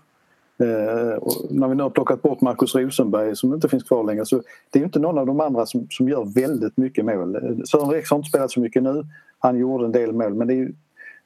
Eh, 0.57 1.17
när 1.49 1.67
vi 1.67 1.75
nu 1.75 1.83
har 1.83 1.89
plockat 1.89 2.21
bort 2.21 2.41
Markus 2.41 2.75
Rosenberg 2.75 3.35
som 3.35 3.53
inte 3.53 3.69
finns 3.69 3.83
kvar 3.83 4.03
längre 4.03 4.25
så 4.25 4.41
det 4.69 4.79
är 4.79 4.83
inte 4.83 4.99
någon 4.99 5.17
av 5.17 5.25
de 5.25 5.39
andra 5.39 5.65
som, 5.65 5.87
som 5.89 6.09
gör 6.09 6.25
väldigt 6.35 6.77
mycket 6.77 7.05
mål. 7.05 7.35
Eh, 7.35 7.63
Sören 7.65 7.89
Rex 7.89 8.09
har 8.09 8.17
inte 8.17 8.29
spelat 8.29 8.51
så 8.51 8.59
mycket 8.59 8.83
nu. 8.83 9.05
Han 9.39 9.57
gjorde 9.57 9.85
en 9.85 9.91
del 9.91 10.13
mål 10.13 10.33
men 10.33 10.47
det 10.47 10.53
är 10.53 10.57
ju... 10.57 10.73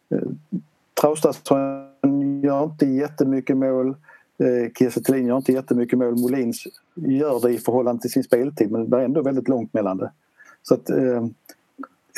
Eh, 0.09 0.21
Traustason 1.01 2.41
gör 2.43 2.63
inte 2.63 2.85
jättemycket 2.85 3.57
mål. 3.57 3.95
Eh, 4.37 4.71
Kiese 4.77 5.17
gör 5.17 5.37
inte 5.37 5.53
jättemycket 5.53 5.99
mål. 5.99 6.15
Molins 6.15 6.63
gör 6.95 7.39
det 7.39 7.53
i 7.53 7.57
förhållande 7.57 8.01
till 8.01 8.11
sin 8.11 8.23
speltid 8.23 8.71
men 8.71 8.89
det 8.89 8.97
är 8.97 9.01
ändå 9.01 9.21
väldigt 9.21 9.47
långt 9.47 9.73
mellan 9.73 9.97
det. 9.97 10.11
Så 10.63 10.73
att, 10.73 10.89
eh, 10.89 11.25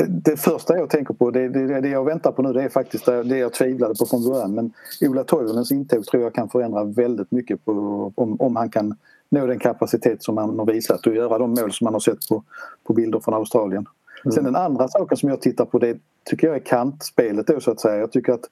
det 0.07 0.37
första 0.37 0.77
jag 0.77 0.89
tänker 0.89 1.13
på, 1.13 1.31
det, 1.31 1.49
det, 1.49 1.81
det 1.81 1.89
jag 1.89 2.05
väntar 2.05 2.31
på 2.31 2.41
nu 2.41 2.53
det 2.53 2.63
är 2.63 2.69
faktiskt 2.69 3.05
det 3.05 3.37
jag 3.37 3.53
tvivlade 3.53 3.95
på 3.99 4.05
från 4.05 4.29
början. 4.29 4.55
Men 4.55 4.73
Ola 5.01 5.23
Toivonens 5.23 5.71
intåg 5.71 6.05
tror 6.05 6.23
jag 6.23 6.33
kan 6.33 6.49
förändra 6.49 6.83
väldigt 6.83 7.31
mycket 7.31 7.65
på, 7.65 7.71
om, 8.15 8.41
om 8.41 8.55
han 8.55 8.69
kan 8.69 8.95
nå 9.29 9.45
den 9.45 9.59
kapacitet 9.59 10.23
som 10.23 10.37
han 10.37 10.59
har 10.59 10.65
visat 10.65 11.07
och 11.07 11.15
göra 11.15 11.37
de 11.37 11.49
mål 11.49 11.71
som 11.71 11.85
man 11.85 11.93
har 11.93 11.99
sett 11.99 12.27
på, 12.29 12.43
på 12.83 12.93
bilder 12.93 13.19
från 13.19 13.33
Australien. 13.33 13.85
Mm. 14.25 14.31
Sen 14.31 14.43
den 14.43 14.55
andra 14.55 14.87
saken 14.87 15.17
som 15.17 15.29
jag 15.29 15.41
tittar 15.41 15.65
på 15.65 15.79
det 15.79 15.97
tycker 16.25 16.47
jag 16.47 16.55
är 16.55 16.65
kantspelet 16.65 17.47
då 17.47 17.59
så 17.59 17.71
att 17.71 17.79
säga. 17.79 17.97
Jag 17.97 18.11
tycker 18.11 18.33
att 18.33 18.49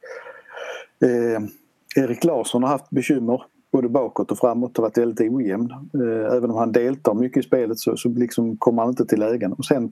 eh, 1.04 2.04
Erik 2.04 2.24
Larsson 2.24 2.64
har 2.64 2.70
haft 2.70 2.90
bekymmer 2.90 3.44
både 3.72 3.90
bakåt 3.90 4.32
och 4.32 4.38
framåt 4.38 4.78
och 4.78 4.84
varit 4.84 4.98
väldigt 4.98 5.32
ojämn. 5.32 5.72
Eh, 5.72 6.36
även 6.36 6.52
om 6.52 6.58
han 6.58 6.72
deltar 6.72 7.14
mycket 7.14 7.44
i 7.44 7.48
spelet 7.48 7.80
så, 7.80 7.98
så 7.98 8.10
liksom 8.10 8.58
kommer 8.58 8.82
han 8.82 8.90
inte 8.90 9.06
till 9.06 9.20
lägen. 9.20 9.54
Och 9.54 9.66
sen 9.66 9.92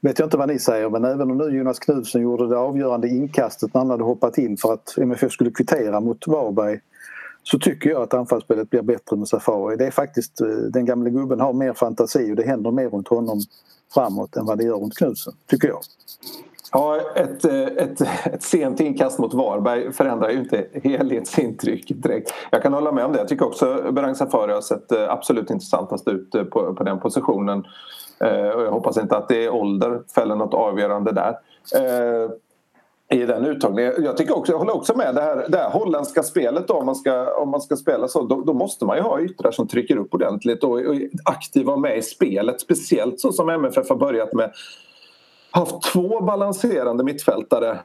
vet 0.00 0.18
jag 0.18 0.26
inte 0.26 0.36
vad 0.36 0.48
ni 0.48 0.58
säger 0.58 0.90
men 0.90 1.04
även 1.04 1.30
om 1.30 1.38
nu 1.38 1.58
Jonas 1.58 1.78
Knudsen 1.78 2.22
gjorde 2.22 2.48
det 2.48 2.58
avgörande 2.58 3.08
inkastet 3.08 3.74
när 3.74 3.80
han 3.80 3.90
hade 3.90 4.04
hoppat 4.04 4.38
in 4.38 4.56
för 4.56 4.72
att 4.72 4.98
MFF 4.98 5.32
skulle 5.32 5.50
kvittera 5.50 6.00
mot 6.00 6.26
Varberg 6.26 6.80
så 7.42 7.58
tycker 7.58 7.90
jag 7.90 8.02
att 8.02 8.14
anfallsspelet 8.14 8.70
blir 8.70 8.82
bättre 8.82 9.16
med 9.16 9.28
Safari. 9.28 9.76
Det 9.76 9.86
är 9.86 9.90
faktiskt, 9.90 10.40
eh, 10.40 10.48
den 10.48 10.84
gamle 10.84 11.10
gubben 11.10 11.40
har 11.40 11.52
mer 11.52 11.72
fantasi 11.72 12.32
och 12.32 12.36
det 12.36 12.42
händer 12.42 12.70
mer 12.70 12.88
runt 12.88 13.08
honom 13.08 13.40
framåt 13.94 14.36
än 14.36 14.46
vad 14.46 14.58
det 14.58 14.64
gör 14.64 14.76
runt 14.76 14.96
Knudsen, 14.96 15.32
tycker 15.50 15.68
jag. 15.68 15.80
Ja, 16.72 17.00
ett, 17.16 17.44
eh, 17.44 17.62
ett, 17.62 18.00
ett 18.24 18.42
sent 18.42 18.80
inkast 18.80 19.18
mot 19.18 19.34
Varberg 19.34 19.92
förändrar 19.92 20.30
ju 20.30 20.38
inte 20.38 20.66
helhetsintrycket 20.82 22.02
direkt. 22.02 22.32
Jag 22.50 22.62
kan 22.62 22.72
hålla 22.72 22.92
med 22.92 23.04
om 23.04 23.12
det. 23.12 23.18
Jag 23.18 23.28
tycker 23.28 23.46
också 23.46 23.92
Berang 23.92 24.14
Safari 24.14 24.52
har 24.52 24.60
sett 24.60 24.92
eh, 24.92 25.10
absolut 25.10 25.50
intressantast 25.50 26.08
ut 26.08 26.30
på, 26.30 26.74
på 26.74 26.84
den 26.84 27.00
positionen. 27.00 27.64
Eh, 28.20 28.48
och 28.48 28.62
jag 28.62 28.70
hoppas 28.70 28.98
inte 28.98 29.16
att 29.16 29.28
det 29.28 29.44
är 29.44 29.50
ålder 29.54 30.02
fäller 30.14 30.36
något 30.36 30.54
avgörande 30.54 31.12
där 31.12 31.38
eh, 31.74 32.30
i 33.08 33.26
den 33.26 33.44
uttagningen. 33.44 33.92
Jag, 33.98 34.16
tycker 34.16 34.36
också, 34.36 34.52
jag 34.52 34.58
håller 34.58 34.76
också 34.76 34.96
med 34.96 35.14
det 35.14 35.22
här, 35.22 35.46
det 35.48 35.58
här 35.58 35.70
holländska 35.70 36.22
spelet. 36.22 36.68
Då, 36.68 36.74
om, 36.74 36.86
man 36.86 36.96
ska, 36.96 37.34
om 37.34 37.50
man 37.50 37.60
ska 37.60 37.76
spela 37.76 38.08
så, 38.08 38.22
då, 38.22 38.40
då 38.40 38.52
måste 38.52 38.84
man 38.84 38.96
ju 38.96 39.02
ha 39.02 39.20
yttrar 39.20 39.50
som 39.50 39.68
trycker 39.68 39.96
upp 39.96 40.14
ordentligt 40.14 40.64
och, 40.64 40.70
och 40.70 40.94
aktiva 41.24 41.76
med 41.76 41.98
i 41.98 42.02
spelet. 42.02 42.60
Speciellt 42.60 43.20
så 43.20 43.32
som 43.32 43.48
MFF 43.48 43.88
har 43.88 43.96
börjat 43.96 44.32
med 44.32 44.52
haft 45.50 45.82
två 45.92 46.20
balanserande 46.20 47.04
mittfältare 47.04 47.78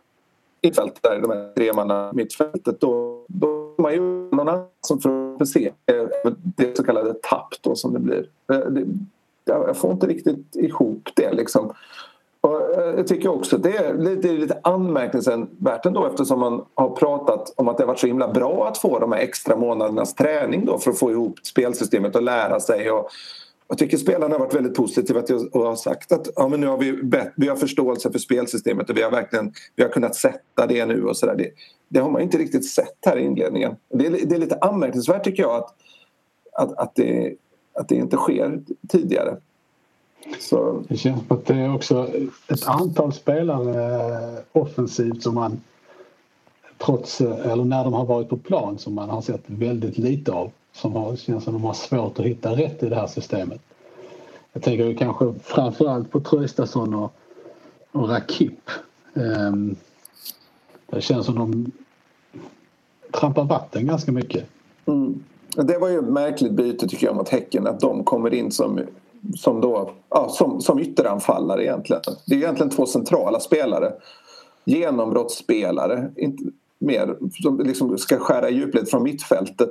mittfältare 0.61 1.17
i 1.17 1.21
de 1.21 1.31
här 1.31 1.53
tremanna 1.55 2.11
mittfältet 2.13 2.81
då, 2.81 3.25
då 3.27 3.47
har 3.47 3.81
man 3.81 3.93
ju 3.93 3.99
någon 4.01 4.39
annan 4.39 4.65
som 4.81 4.99
får 5.01 5.45
se 5.45 5.71
det 6.55 6.77
så 6.77 6.83
kallade 6.83 7.13
tapp 7.13 7.53
då 7.61 7.75
som 7.75 7.93
det 7.93 7.99
blir. 7.99 8.29
Eh, 8.51 8.59
det, 8.59 8.85
jag 9.51 9.77
får 9.77 9.91
inte 9.91 10.07
riktigt 10.07 10.55
ihop 10.55 11.09
det 11.15 11.33
liksom. 11.33 11.73
Och 12.41 12.77
eh, 12.77 12.95
jag 12.97 13.07
tycker 13.07 13.29
också 13.29 13.57
det 13.57 13.77
är 13.77 13.97
lite, 13.97 14.27
lite 14.27 14.59
anmärkningsvärt 14.63 15.85
ändå 15.85 16.05
eftersom 16.05 16.39
man 16.39 16.65
har 16.73 16.89
pratat 16.89 17.53
om 17.55 17.67
att 17.67 17.77
det 17.77 17.83
har 17.83 17.87
varit 17.87 17.99
så 17.99 18.07
himla 18.07 18.27
bra 18.27 18.67
att 18.67 18.77
få 18.77 18.99
de 18.99 19.11
här 19.11 19.19
extra 19.19 19.55
månadernas 19.55 20.15
träning 20.15 20.65
då 20.65 20.77
för 20.77 20.91
att 20.91 20.99
få 20.99 21.11
ihop 21.11 21.39
spelsystemet 21.43 22.15
och 22.15 22.21
lära 22.21 22.59
sig. 22.59 22.91
Och 22.91 23.09
jag 23.67 23.77
tycker 23.77 23.97
spelarna 23.97 24.33
har 24.35 24.39
varit 24.39 24.55
väldigt 24.55 24.75
positiva 24.75 25.21
till 25.21 25.49
har 25.53 25.75
sagt 25.75 26.11
att 26.11 26.27
ja, 26.35 26.47
men 26.47 26.61
nu 26.61 26.67
har 26.67 26.77
vi, 26.77 26.93
bett, 27.03 27.33
vi 27.35 27.47
har 27.47 27.55
förståelse 27.55 28.11
för 28.11 28.19
spelsystemet 28.19 28.89
och 28.89 28.97
vi 28.97 29.01
har 29.01 29.11
verkligen 29.11 29.53
vi 29.75 29.83
har 29.83 29.89
kunnat 29.89 30.15
sätta 30.15 30.67
det 30.67 30.85
nu 30.85 31.03
och 31.03 31.17
sådär. 31.17 31.35
Det, 31.35 31.49
det 31.89 31.99
har 31.99 32.09
man 32.09 32.21
inte 32.21 32.37
riktigt 32.37 32.69
sett 32.69 32.97
här 33.05 33.17
i 33.17 33.21
inledningen. 33.21 33.75
Det 33.93 34.05
är, 34.05 34.11
det 34.11 34.35
är 34.35 34.39
lite 34.39 34.57
anmärkningsvärt 34.61 35.23
tycker 35.23 35.43
jag 35.43 35.55
att, 35.55 35.75
att, 36.53 36.77
att, 36.77 36.95
det, 36.95 37.35
att 37.73 37.89
det 37.89 37.95
inte 37.95 38.17
sker 38.17 38.61
tidigare. 38.87 39.37
Så. 40.39 40.83
Det 40.87 40.97
känns 40.97 41.27
som 41.27 41.37
att 41.37 41.45
det 41.45 41.55
är 41.55 41.75
också 41.75 42.09
ett 42.47 42.67
antal 42.67 43.13
spelare 43.13 44.43
offensivt 44.51 45.23
som 45.23 45.35
man 45.35 45.61
trots, 46.77 47.21
eller 47.21 47.63
när 47.63 47.83
de 47.83 47.93
har 47.93 48.05
varit 48.05 48.29
på 48.29 48.37
plan 48.37 48.77
som 48.77 48.93
man 48.93 49.09
har 49.09 49.21
sett 49.21 49.43
väldigt 49.45 49.97
lite 49.97 50.31
av. 50.31 50.51
Som 50.73 50.93
har, 50.95 51.15
känns 51.15 51.43
som 51.43 51.53
de 51.53 51.63
har 51.63 51.73
svårt 51.73 52.19
att 52.19 52.25
hitta 52.25 52.51
rätt 52.51 52.83
i 52.83 52.89
det 52.89 52.95
här 52.95 53.07
systemet. 53.07 53.61
Jag 54.53 54.63
tänker 54.63 54.93
kanske 54.93 55.33
framförallt 55.43 56.11
på 56.11 56.19
Traustason 56.19 56.93
och, 56.93 57.13
och 57.91 58.09
Rakip. 58.09 58.69
Um, 59.13 59.75
det 60.89 61.01
känns 61.01 61.25
som 61.25 61.35
de 61.35 61.71
trampar 63.11 63.43
vatten 63.43 63.87
ganska 63.87 64.11
mycket. 64.11 64.45
Mm. 64.85 65.23
Det 65.55 65.77
var 65.77 65.89
ju 65.89 65.99
ett 65.99 66.05
märkligt 66.05 66.51
byte 66.51 66.87
tycker 66.87 67.07
jag 67.07 67.15
mot 67.15 67.29
Häcken 67.29 67.67
att 67.67 67.79
de 67.79 68.03
kommer 68.03 68.33
in 68.33 68.51
som 68.51 68.79
som, 69.35 69.61
då, 69.61 69.91
ja, 70.09 70.29
som, 70.29 70.61
som 70.61 70.79
ytteranfallare 70.79 71.63
egentligen. 71.63 72.01
Det 72.27 72.35
är 72.35 72.37
egentligen 72.37 72.69
två 72.69 72.85
centrala 72.85 73.39
spelare. 73.39 73.93
Genombrottsspelare, 74.65 76.11
inte 76.15 76.43
mer, 76.79 77.17
som 77.43 77.59
liksom 77.59 77.97
ska 77.97 78.17
skära 78.17 78.49
i 78.49 78.53
djupled 78.53 78.89
från 78.89 79.03
mittfältet. 79.03 79.69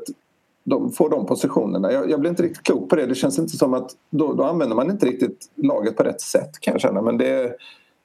De 0.64 0.92
får 0.92 1.10
de 1.10 1.26
positionerna. 1.26 1.92
Jag, 1.92 2.10
jag 2.10 2.20
blir 2.20 2.30
inte 2.30 2.42
riktigt 2.42 2.66
klok 2.66 2.88
på 2.90 2.96
det. 2.96 3.06
Det 3.06 3.14
känns 3.14 3.38
inte 3.38 3.56
som 3.56 3.74
att 3.74 3.90
då, 4.10 4.32
då 4.32 4.44
använder 4.44 4.76
man 4.76 4.90
inte 4.90 5.06
riktigt 5.06 5.50
laget 5.54 5.96
på 5.96 6.02
rätt 6.02 6.20
sätt 6.20 6.60
kan 6.60 6.72
jag 6.74 6.80
känna. 6.80 7.02
Men 7.02 7.18
det, 7.18 7.56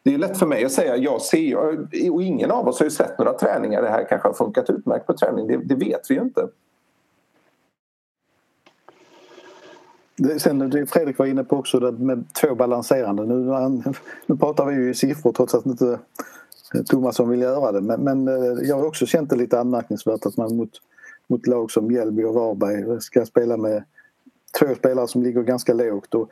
det 0.04 0.14
är 0.14 0.18
lätt 0.18 0.38
för 0.38 0.46
mig 0.46 0.66
att 0.66 0.72
säga. 0.72 0.98
Jag 0.98 1.22
ser 1.22 1.58
och 2.12 2.24
ingen 2.24 2.52
av 2.52 2.68
oss 2.68 2.80
har 2.80 2.86
ju 2.86 2.92
sett 2.92 3.20
några 3.20 3.34
träningar. 3.34 3.82
Det 3.82 3.90
här 3.90 4.06
kanske 4.10 4.28
har 4.28 4.34
funkat 4.34 4.70
utmärkt 4.70 5.08
på 5.08 5.14
träning. 5.14 5.48
Det, 5.48 5.58
det 5.58 5.76
vet 5.76 6.02
vi 6.10 6.16
ju 6.16 6.22
inte. 6.22 6.48
Sen 10.38 10.70
det 10.70 10.86
Fredrik 10.86 11.18
var 11.18 11.26
inne 11.26 11.44
på 11.44 11.58
också 11.58 11.80
det 11.80 11.92
med 11.92 12.24
två 12.42 12.56
balanserande. 12.56 13.26
Nu, 13.26 13.84
nu 14.26 14.38
pratar 14.38 14.66
vi 14.66 14.76
ju 14.76 14.90
i 14.90 14.94
siffror 14.94 15.32
trots 15.32 15.56
att 15.56 15.66
inte 15.66 16.00
eh, 16.74 16.82
Tomasson 16.82 17.30
vill 17.30 17.42
göra 17.42 17.72
det. 17.72 17.82
Men, 17.82 18.02
men 18.02 18.28
eh, 18.28 18.68
jag 18.68 18.76
har 18.76 18.86
också 18.86 19.06
känt 19.06 19.30
det 19.30 19.36
lite 19.36 19.60
anmärkningsvärt 19.60 20.26
att 20.26 20.38
man 20.38 20.56
mot, 20.56 20.70
mot 21.28 21.48
lag 21.48 21.72
som 21.72 21.88
Mjällby 21.88 22.24
och 22.24 22.34
Varberg 22.34 22.92
eh, 22.92 23.00
ska 23.00 23.26
spela 23.26 23.58
med 23.58 23.84
två 24.60 24.76
spelare 24.76 25.08
som 25.08 25.24
ligger 25.24 25.44
ganska 25.44 25.74
lågt. 25.74 26.16
Och 26.16 26.30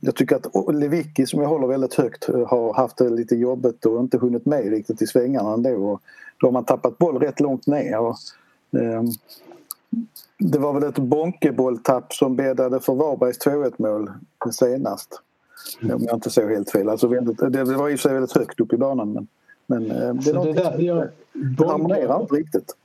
jag 0.00 0.14
tycker 0.14 0.36
att 0.36 0.74
Lewicki 0.74 1.26
som 1.26 1.40
jag 1.40 1.48
håller 1.48 1.66
väldigt 1.66 1.94
högt 1.94 2.26
har 2.26 2.74
haft 2.74 2.96
det 2.96 3.10
lite 3.10 3.36
jobbigt 3.36 3.86
och 3.86 4.00
inte 4.00 4.18
hunnit 4.18 4.46
med 4.46 4.70
riktigt 4.70 5.02
i 5.02 5.06
svängarna 5.06 5.52
ändå. 5.52 5.92
Och 5.92 6.00
då 6.40 6.46
har 6.46 6.52
man 6.52 6.64
tappat 6.64 6.98
boll 6.98 7.18
rätt 7.18 7.40
långt 7.40 7.66
ner. 7.66 7.98
Och, 7.98 8.16
eh, 8.80 9.02
det 10.38 10.58
var 10.58 10.72
väl 10.72 10.82
ett 10.82 10.98
bonkebolltapp 10.98 12.12
som 12.12 12.36
bäddade 12.36 12.80
för 12.80 12.94
Varbergs 12.94 13.38
2-1 13.38 13.72
mål 13.76 14.10
senast. 14.52 15.20
Mm. 15.82 15.96
Om 15.96 16.02
jag 16.02 16.16
inte 16.16 16.30
såg 16.30 16.50
helt 16.50 16.70
fel. 16.70 16.88
Alltså, 16.88 17.08
det 17.08 17.64
var 17.64 17.88
i 17.88 17.94
och 17.94 18.00
för 18.00 18.08
sig 18.08 18.14
väldigt 18.14 18.36
högt 18.36 18.60
upp 18.60 18.72
i 18.72 18.76
banan 18.76 19.12
men, 19.12 19.28
men 19.66 19.90
eh, 19.90 20.14
det, 20.14 20.30
är 20.30 20.44
det, 20.44 20.52
där, 20.52 20.78
jag, 20.78 21.08
det 21.32 21.66
harmonerar 21.66 22.20
inte 22.20 22.34
riktigt. 22.34 22.76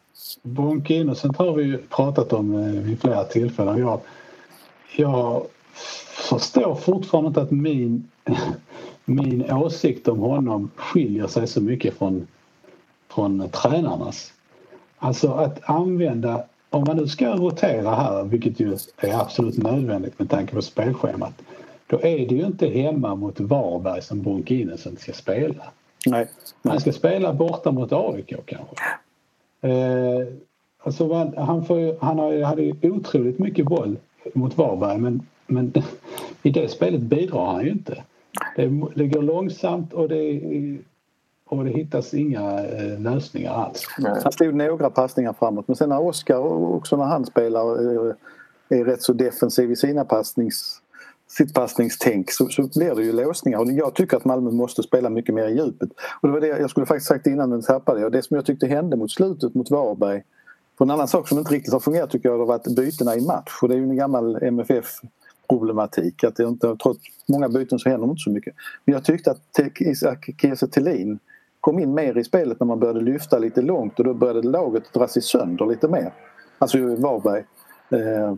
Bonkinocent 0.41 1.37
har 1.37 1.53
vi 1.53 1.77
pratat 1.77 2.33
om 2.33 2.55
eh, 2.55 2.81
vid 2.81 3.01
flera 3.01 3.23
tillfällen. 3.23 3.77
Jag, 3.77 3.99
jag 4.97 5.45
förstår 6.29 6.75
fortfarande 6.75 7.27
inte 7.27 7.41
att 7.41 7.51
min, 7.51 8.09
min 9.05 9.51
åsikt 9.51 10.07
om 10.07 10.19
honom 10.19 10.71
skiljer 10.75 11.27
sig 11.27 11.47
så 11.47 11.61
mycket 11.61 11.97
från, 11.97 12.27
från 13.09 13.49
tränarnas. 13.49 14.33
Alltså 14.97 15.31
att 15.31 15.69
använda 15.69 16.43
om 16.75 16.83
man 16.87 16.97
nu 16.97 17.07
ska 17.07 17.35
rotera 17.35 17.95
här, 17.95 18.23
vilket 18.23 18.59
ju 18.59 18.77
är 18.97 19.21
absolut 19.21 19.57
nödvändigt 19.57 20.19
med 20.19 20.29
tanke 20.29 20.53
på 20.53 20.61
spelschemat, 20.61 21.41
då 21.87 21.97
är 21.97 22.27
det 22.27 22.35
ju 22.35 22.45
inte 22.45 22.67
hemma 22.67 23.15
mot 23.15 23.39
Varberg 23.39 24.01
som 24.01 24.21
Bonkinesen 24.21 24.97
ska 24.97 25.13
spela. 25.13 25.63
Nej. 26.05 26.27
Han 26.63 26.79
ska 26.79 26.91
spela 26.91 27.33
borta 27.33 27.71
mot 27.71 27.93
AIK 27.93 28.33
kanske. 28.45 28.75
Eh, 29.61 30.27
alltså 30.83 31.13
han, 31.37 31.65
får, 31.65 32.05
han 32.05 32.19
har, 32.19 32.41
hade 32.41 32.61
ju 32.61 32.91
otroligt 32.91 33.39
mycket 33.39 33.65
boll 33.65 33.97
mot 34.33 34.57
Varberg 34.57 34.97
men, 34.97 35.27
men 35.47 35.73
i 36.43 36.49
det 36.49 36.71
spelet 36.71 37.01
bidrar 37.01 37.45
han 37.45 37.65
ju 37.65 37.71
inte. 37.71 38.03
Det, 38.55 38.81
det 38.95 39.07
går 39.07 39.21
långsamt 39.21 39.93
och 39.93 40.09
det 40.09 40.41
och 41.49 41.65
det 41.65 41.71
hittas 41.71 42.13
inga 42.13 42.65
eh, 42.65 42.99
lösningar 42.99 43.53
alls. 43.53 43.85
Han 44.23 44.31
stod 44.31 44.55
några 44.55 44.89
passningar 44.89 45.33
framåt 45.33 45.67
men 45.67 45.75
sen 45.75 45.89
när 45.89 46.01
Oskar 46.01 46.37
också 46.75 46.97
när 46.97 47.03
han 47.03 47.25
spelar 47.25 47.61
eh, 48.09 48.15
är 48.69 48.85
rätt 48.85 49.01
så 49.01 49.13
defensiv 49.13 49.71
i 49.71 49.75
sina 49.75 50.05
passnings, 50.05 50.81
sitt 51.27 51.53
passningstänk 51.53 52.31
så, 52.31 52.47
så 52.47 52.69
blir 52.75 52.95
det 52.95 53.03
ju 53.03 53.11
låsningar 53.11 53.59
och 53.59 53.71
jag 53.71 53.95
tycker 53.95 54.17
att 54.17 54.25
Malmö 54.25 54.51
måste 54.51 54.83
spela 54.83 55.09
mycket 55.09 55.35
mer 55.35 55.47
i 55.47 55.55
djupet. 55.55 55.89
Och 56.21 56.27
det 56.27 56.33
var 56.33 56.41
det 56.41 56.47
jag 56.47 56.69
skulle 56.69 56.85
faktiskt 56.85 57.07
sagt 57.07 57.27
innan 57.27 57.49
den 57.49 57.61
tappade 57.61 58.05
och 58.05 58.11
det 58.11 58.21
som 58.21 58.35
jag 58.35 58.45
tyckte 58.45 58.67
hände 58.67 58.97
mot 58.97 59.11
slutet 59.11 59.55
mot 59.55 59.71
Varberg 59.71 60.23
för 60.77 60.85
en 60.85 60.91
annan 60.91 61.07
sak 61.07 61.27
som 61.27 61.37
inte 61.37 61.53
riktigt 61.53 61.73
har 61.73 61.79
fungerat 61.79 62.09
tycker 62.09 62.29
jag 62.29 62.37
har 62.37 62.45
varit 62.45 62.75
bytena 62.75 63.15
i 63.15 63.25
match 63.25 63.59
och 63.61 63.69
det 63.69 63.75
är 63.75 63.77
ju 63.77 63.83
en 63.83 63.95
gammal 63.95 64.35
MFF 64.43 64.85
problematik 65.49 66.23
att 66.23 66.35
det 66.35 66.43
inte, 66.43 66.75
trots 66.83 66.99
många 67.27 67.49
byten 67.49 67.79
så 67.79 67.89
händer 67.89 68.07
inte 68.07 68.21
så 68.21 68.29
mycket. 68.29 68.55
Men 68.85 68.93
jag 68.93 69.03
tyckte 69.03 69.31
att 69.31 69.41
Kiese 70.41 70.67
Thelin 70.67 71.19
kom 71.65 71.79
in 71.79 71.93
mer 71.93 72.17
i 72.17 72.23
spelet 72.23 72.59
när 72.59 72.67
man 72.67 72.79
började 72.79 73.01
lyfta 73.01 73.39
lite 73.39 73.61
långt 73.61 73.99
och 73.99 74.05
då 74.05 74.13
började 74.13 74.41
laget 74.41 74.93
dra 74.93 75.07
sig 75.07 75.21
sönder 75.21 75.65
lite 75.65 75.87
mer. 75.87 76.13
Alltså 76.57 76.77
Varberg. 76.77 77.43
Eh, 77.89 78.35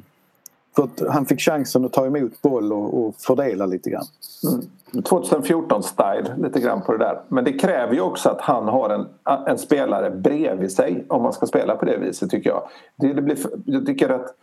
för 0.76 0.84
att 0.84 1.14
han 1.14 1.26
fick 1.26 1.42
chansen 1.42 1.86
att 1.86 1.94
ta 1.94 2.06
emot 2.06 2.42
boll 2.42 2.74
och, 2.74 3.00
och 3.00 3.16
fördela 3.16 3.66
lite 3.66 3.90
grann. 3.90 4.06
Mm. 4.52 5.04
2014-style 5.04 6.44
lite 6.44 6.60
grann 6.60 6.82
på 6.82 6.92
det 6.92 6.98
där. 6.98 7.22
Men 7.28 7.44
det 7.44 7.54
kräver 7.54 7.94
ju 7.94 8.02
också 8.02 8.30
att 8.30 8.42
han 8.42 8.68
har 8.68 8.90
en, 8.90 9.06
en 9.48 9.58
spelare 9.58 10.12
bredvid 10.12 10.72
sig 10.72 11.06
om 11.08 11.22
man 11.22 11.34
ska 11.34 11.46
spela 11.46 11.76
på 11.76 11.86
det 11.86 11.98
viset 11.98 12.30
tycker 12.30 12.50
jag. 12.50 12.68
Det, 12.96 13.14
det 13.14 13.22
blir, 13.22 13.38
jag 13.66 13.86
tycker 13.86 14.10
att 14.10 14.36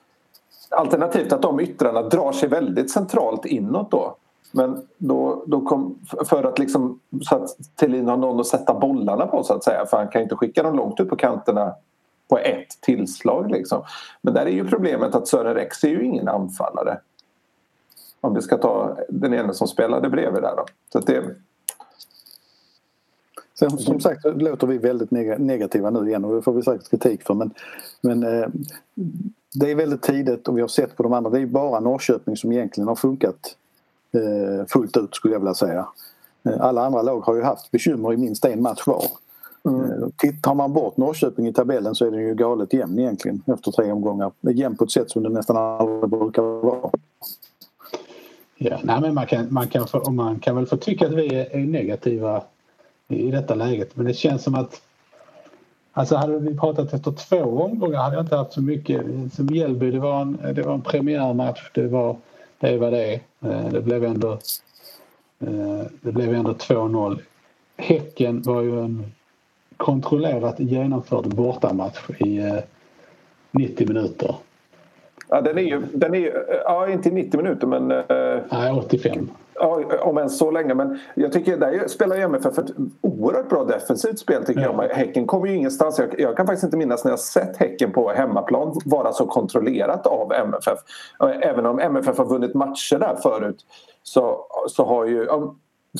Alternativt 0.70 1.32
att 1.32 1.42
de 1.42 1.60
yttrarna 1.60 2.02
drar 2.02 2.32
sig 2.32 2.48
väldigt 2.48 2.90
centralt 2.90 3.46
inåt 3.46 3.90
då. 3.90 4.16
Men 4.56 4.86
då, 4.98 5.44
då 5.46 5.60
kom, 5.60 5.98
för 6.24 6.44
att 6.44 6.58
liksom 6.58 7.00
så 7.22 7.36
att 7.36 7.56
Thelin 7.76 8.08
har 8.08 8.16
någon 8.16 8.40
att 8.40 8.46
sätta 8.46 8.74
bollarna 8.74 9.26
på 9.26 9.42
så 9.42 9.54
att 9.54 9.64
säga 9.64 9.86
för 9.86 9.96
han 9.96 10.08
kan 10.08 10.22
inte 10.22 10.36
skicka 10.36 10.62
dem 10.62 10.76
långt 10.76 11.00
ut 11.00 11.08
på 11.08 11.16
kanterna 11.16 11.74
på 12.28 12.38
ett 12.38 12.80
tillslag 12.80 13.50
liksom. 13.50 13.82
Men 14.22 14.34
där 14.34 14.46
är 14.46 14.50
ju 14.50 14.68
problemet 14.68 15.14
att 15.14 15.28
Sören 15.28 15.54
Rex 15.54 15.84
är 15.84 15.88
ju 15.88 16.04
ingen 16.04 16.28
anfallare. 16.28 17.00
Om 18.20 18.34
vi 18.34 18.42
ska 18.42 18.56
ta 18.56 18.96
den 19.08 19.34
ena 19.34 19.52
som 19.52 19.68
spelade 19.68 20.10
bredvid 20.10 20.42
där 20.42 20.56
då. 20.56 20.64
Så 20.92 20.98
det... 21.00 21.24
Sen, 23.58 23.70
som 23.70 24.00
sagt 24.00 24.24
låter 24.24 24.66
vi 24.66 24.78
väldigt 24.78 25.10
negativa 25.38 25.90
nu 25.90 26.08
igen 26.08 26.24
och 26.24 26.34
det 26.34 26.42
får 26.42 26.52
vi 26.52 26.62
säkert 26.62 26.90
kritik 26.90 27.22
för 27.22 27.34
men, 27.34 27.54
men 28.00 28.22
eh, 28.22 28.48
det 29.54 29.70
är 29.70 29.74
väldigt 29.74 30.02
tidigt 30.02 30.48
och 30.48 30.56
vi 30.56 30.60
har 30.60 30.68
sett 30.68 30.96
på 30.96 31.02
de 31.02 31.12
andra. 31.12 31.30
Det 31.30 31.40
är 31.40 31.46
bara 31.46 31.80
Norrköping 31.80 32.36
som 32.36 32.52
egentligen 32.52 32.88
har 32.88 32.96
funkat 32.96 33.56
fullt 34.68 34.96
ut 34.96 35.14
skulle 35.14 35.34
jag 35.34 35.40
vilja 35.40 35.54
säga. 35.54 35.86
Eh, 36.48 36.60
alla 36.60 36.86
andra 36.86 37.02
lag 37.02 37.20
har 37.20 37.34
ju 37.34 37.42
haft 37.42 37.70
bekymmer 37.70 38.12
i 38.12 38.16
minst 38.16 38.44
en 38.44 38.62
match 38.62 38.86
var. 38.86 39.04
Mm. 39.68 40.02
Eh, 40.02 40.34
tar 40.42 40.54
man 40.54 40.72
bort 40.72 40.96
Norrköping 40.96 41.48
i 41.48 41.52
tabellen 41.52 41.94
så 41.94 42.06
är 42.06 42.10
den 42.10 42.20
ju 42.20 42.34
galet 42.34 42.72
jämn 42.72 42.98
egentligen 42.98 43.42
efter 43.46 43.70
tre 43.70 43.92
omgångar. 43.92 44.32
Jämn 44.40 44.76
på 44.76 44.84
ett 44.84 44.90
sätt 44.90 45.10
som 45.10 45.22
det 45.22 45.28
nästan 45.28 45.56
aldrig 45.56 46.10
brukar 46.10 46.42
vara. 46.42 46.90
Ja, 48.56 48.78
nej, 48.82 49.00
men 49.00 49.14
man, 49.14 49.26
kan, 49.26 49.46
man, 49.50 49.68
kan, 49.68 49.86
man 50.10 50.38
kan 50.38 50.56
väl 50.56 50.66
få 50.66 50.76
tycka 50.76 51.06
att 51.06 51.12
vi 51.12 51.34
är 51.34 51.58
negativa 51.58 52.42
i 53.08 53.30
detta 53.30 53.54
läget 53.54 53.96
men 53.96 54.06
det 54.06 54.14
känns 54.14 54.42
som 54.42 54.54
att 54.54 54.80
Alltså 55.96 56.16
hade 56.16 56.38
vi 56.38 56.58
pratat 56.58 56.94
efter 56.94 57.12
två 57.12 57.36
omgångar 57.36 57.98
hade 57.98 58.16
jag 58.16 58.24
inte 58.24 58.36
haft 58.36 58.52
så 58.52 58.62
mycket. 58.62 59.02
Som 59.32 59.46
Mjällby, 59.46 59.90
det 59.90 59.98
var 59.98 60.20
en, 60.20 60.38
det 60.54 60.62
var 60.62 60.74
en 60.74 60.82
premiärmatch. 60.82 61.70
Det 61.74 61.86
var 61.86 62.16
det. 62.58 62.78
Var 62.78 62.90
det. 62.90 63.20
Eh, 63.40 63.68
det 63.70 63.80
blev 63.80 64.04
ändå, 64.04 64.32
eh, 65.40 65.82
det 66.00 66.12
blev 66.12 66.34
ändå 66.34 66.52
2-0. 66.52 67.20
Häcken 67.76 68.42
var 68.42 68.62
ju 68.62 68.80
en 68.80 69.12
kontrollerat 69.76 70.60
genomförd 70.60 71.24
bortamatch 71.24 72.10
i 72.10 72.60
90 73.50 73.84
eh, 73.84 73.88
minuter. 73.88 74.34
Ja, 75.28 75.40
den 75.40 75.58
är 75.58 75.62
ju, 75.62 75.82
den 75.92 76.14
är 76.14 76.18
ju, 76.18 76.32
ja 76.64 76.90
inte 76.90 77.08
i 77.08 77.12
90 77.12 77.42
minuter 77.42 77.66
men... 77.66 77.88
Nej, 78.50 78.72
85. 78.72 79.28
Ja, 79.54 79.82
om 80.00 80.18
än 80.18 80.30
så 80.30 80.50
länge. 80.50 80.74
Men 80.74 80.98
jag 81.14 81.32
tycker 81.32 81.56
där 81.56 81.88
spelar 81.88 82.16
MFF 82.16 82.58
ett 82.58 82.70
oerhört 83.00 83.48
bra 83.48 83.64
defensivt 83.64 84.18
spel 84.18 84.44
tycker 84.44 84.60
ja. 84.60 84.86
jag. 84.88 84.94
Häcken 84.94 85.26
kommer 85.26 85.46
ju 85.46 85.54
ingenstans. 85.54 85.98
Jag, 85.98 86.20
jag, 86.20 86.36
kan 86.36 86.46
faktiskt 86.46 86.64
inte 86.64 86.76
minnas 86.76 87.04
när 87.04 87.12
jag 87.12 87.20
sett 87.20 87.56
Häcken 87.56 87.92
på 87.92 88.10
hemmaplan 88.10 88.80
vara 88.84 89.12
så 89.12 89.26
kontrollerat 89.26 90.06
av 90.06 90.32
MFF. 90.32 90.78
Även 91.42 91.66
om 91.66 91.78
MFF 91.78 92.18
har 92.18 92.26
vunnit 92.26 92.54
matcher 92.54 92.98
där 92.98 93.16
förut 93.22 93.66
så, 94.02 94.46
så, 94.68 94.84
har, 94.84 95.04
ju, 95.04 95.26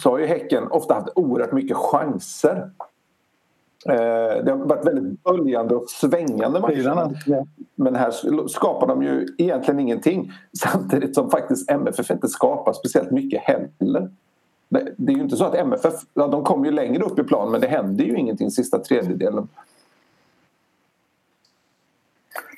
så 0.02 0.10
har 0.10 0.18
ju 0.18 0.26
Häcken 0.26 0.70
ofta 0.70 0.94
haft 0.94 1.08
oerhört 1.14 1.52
mycket 1.52 1.76
chanser. 1.76 2.70
Eh, 3.88 4.44
det 4.44 4.50
har 4.50 4.56
varit 4.56 4.86
väldigt 4.86 5.22
böljande 5.22 5.74
och 5.74 5.90
svängande 5.90 6.60
matcher. 6.60 7.44
Men 7.74 7.94
här 7.94 8.10
skapar 8.48 8.86
de 8.86 9.02
ju 9.02 9.26
egentligen 9.38 9.80
ingenting. 9.80 10.32
Samtidigt 10.58 11.14
som 11.14 11.30
faktiskt 11.30 11.70
MFF 11.70 12.10
inte 12.10 12.28
skapar 12.28 12.72
speciellt 12.72 13.10
mycket 13.10 13.40
heller. 13.40 14.10
Det 14.96 15.12
är 15.12 15.16
ju 15.16 15.22
inte 15.22 15.36
så 15.36 15.44
att 15.44 15.54
MFF, 15.54 15.94
ja, 16.14 16.26
de 16.26 16.44
kommer 16.44 16.64
ju 16.64 16.70
längre 16.70 17.02
upp 17.02 17.18
i 17.18 17.24
plan 17.24 17.50
men 17.50 17.60
det 17.60 17.66
händer 17.66 18.04
ju 18.04 18.16
ingenting 18.16 18.50
sista 18.50 18.78
tredjedelen. 18.78 19.48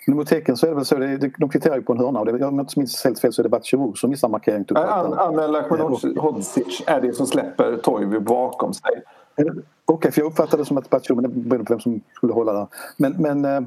Men 0.07 0.17
mot 0.17 0.31
Häcken 0.31 0.57
så 0.57 0.67
är 0.67 0.71
det 0.71 0.77
väl 0.77 0.85
så, 0.85 0.95
det, 0.95 1.17
de 1.39 1.49
kvitterar 1.49 1.77
ju 1.77 1.83
på 1.83 1.93
en 1.93 1.99
hörna 1.99 2.21
och 2.21 2.27
det, 2.27 2.33
om 2.33 2.39
jag 2.41 2.65
inte 2.65 2.79
minns 2.79 3.05
helt 3.05 3.19
fel 3.19 3.33
så 3.33 3.43
är 3.43 3.43
det 3.43 3.49
Batshevou 3.49 3.95
som 3.95 4.11
missar 4.11 4.29
markering. 4.29 4.65
Anna 4.75 5.47
Lakmanodzic 5.47 6.83
är 6.87 7.01
det 7.01 7.13
som 7.13 7.27
släpper 7.27 7.77
Toivo 7.77 8.21
bakom 8.21 8.75
sig. 8.75 9.03
Okej, 9.89 9.97
okay, 9.97 10.11
för 10.11 10.21
jag 10.21 10.29
uppfattade 10.29 10.63
det 10.63 10.67
som 10.67 10.79
att 10.79 10.91
Batshevou, 10.91 11.21
det 11.21 11.59
på 11.59 11.65
vem 11.69 11.81
som 11.81 12.01
skulle 12.15 12.33
hålla 12.33 12.53
där. 12.53 12.67
Men, 12.97 13.13
men 13.13 13.45
eh, 13.45 13.61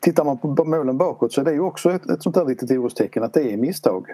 tittar 0.00 0.24
man 0.24 0.38
på 0.38 0.64
målen 0.64 0.98
bakåt 0.98 1.32
så 1.32 1.40
är 1.40 1.44
det 1.44 1.52
ju 1.52 1.60
också 1.60 1.90
ett, 1.90 2.10
ett 2.10 2.22
sånt 2.22 2.34
där 2.34 2.44
litet 2.44 2.70
orostecken 2.70 3.22
att 3.22 3.32
det 3.32 3.52
är 3.52 3.56
misstag. 3.56 4.06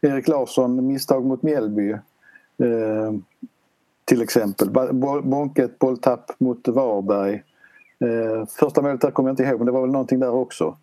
Erik 0.00 0.28
Larsson, 0.28 0.86
misstag 0.86 1.24
mot 1.24 1.42
Mjällby. 1.42 1.90
Eh, 1.90 3.12
till 4.04 4.22
exempel. 4.22 4.70
Bonke 5.22 5.64
ett 5.64 5.78
bolltapp 5.78 6.30
mot 6.38 6.68
Varberg. 6.68 7.34
Eh, 8.04 8.46
första 8.46 8.82
målet 8.82 9.00
där 9.00 9.10
kommer 9.10 9.28
jag 9.28 9.32
inte 9.32 9.42
ihåg 9.42 9.58
men 9.58 9.66
det 9.66 9.72
var 9.72 9.80
väl 9.80 9.90
någonting 9.90 10.20
där 10.20 10.34
också. 10.34 10.76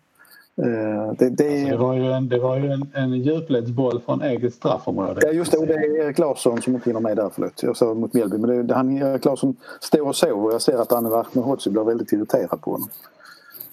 Eh, 0.62 1.12
det, 1.18 1.30
det, 1.30 1.60
alltså 1.60 1.70
det, 1.70 1.76
var 1.76 1.94
ju 1.94 2.12
en, 2.12 2.28
det 2.28 2.38
var 2.38 2.56
ju 2.56 2.70
en, 2.70 2.90
en 2.94 3.14
djupledsboll 3.14 4.00
från 4.00 4.22
eget 4.22 4.54
straffområde. 4.54 5.20
Ja 5.24 5.32
just 5.32 5.52
det, 5.52 5.58
och 5.58 5.66
det 5.66 5.74
är 5.74 6.06
Erik 6.06 6.18
Larsson 6.18 6.62
som 6.62 6.74
inte 6.74 6.90
hinner 6.90 7.00
med 7.00 7.16
där 7.16 7.30
förlåt. 7.34 7.62
Jag 7.62 7.76
sa 7.76 7.94
mot 7.94 8.12
Mjällby 8.12 8.38
men 8.38 8.66
det, 8.66 8.74
han, 8.74 8.98
Erik 8.98 9.24
Larsson 9.24 9.56
står 9.80 10.08
och 10.08 10.16
sover 10.16 10.44
och 10.44 10.52
jag 10.52 10.62
ser 10.62 10.78
att 10.78 10.92
Anne 10.92 11.08
Ahmedhodzic 11.08 11.72
blir 11.72 11.82
väldigt 11.84 12.12
irriterad 12.12 12.60
på 12.60 12.72
honom. 12.72 12.88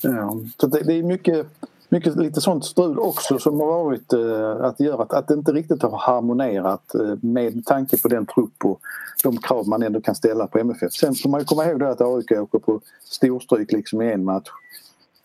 Ja, 0.01 0.37
så 0.57 0.67
det, 0.67 0.83
det, 0.83 0.93
är 0.93 1.03
mycket, 1.03 1.47
mycket 1.89 2.15
lite 2.15 2.41
sånt 2.41 2.65
strul 2.65 2.99
också 2.99 3.39
som 3.39 3.59
har 3.59 3.67
varit 3.67 4.13
eh, 4.13 4.65
att 4.65 4.79
göra 4.79 5.03
att, 5.03 5.13
att 5.13 5.27
det 5.27 5.33
inte 5.33 5.51
riktigt 5.51 5.81
har 5.81 5.97
harmonerat 5.97 6.95
eh, 6.95 7.15
med 7.21 7.65
tanke 7.65 7.97
på 7.97 8.07
den 8.07 8.25
trupp 8.25 8.65
och 8.65 8.79
de 9.23 9.37
krav 9.37 9.67
man 9.67 9.83
ändå 9.83 10.01
kan 10.01 10.15
ställa 10.15 10.47
på 10.47 10.59
MFF. 10.59 10.93
Sen 10.93 11.15
får 11.15 11.29
man 11.29 11.39
ju 11.39 11.45
komma 11.45 11.65
ihåg 11.65 11.83
att 11.83 12.01
AIK 12.01 12.31
åker 12.31 12.59
på 12.59 12.81
storstryk 13.03 13.71
liksom 13.71 14.01
i 14.01 14.11
en 14.11 14.23
match. 14.23 14.49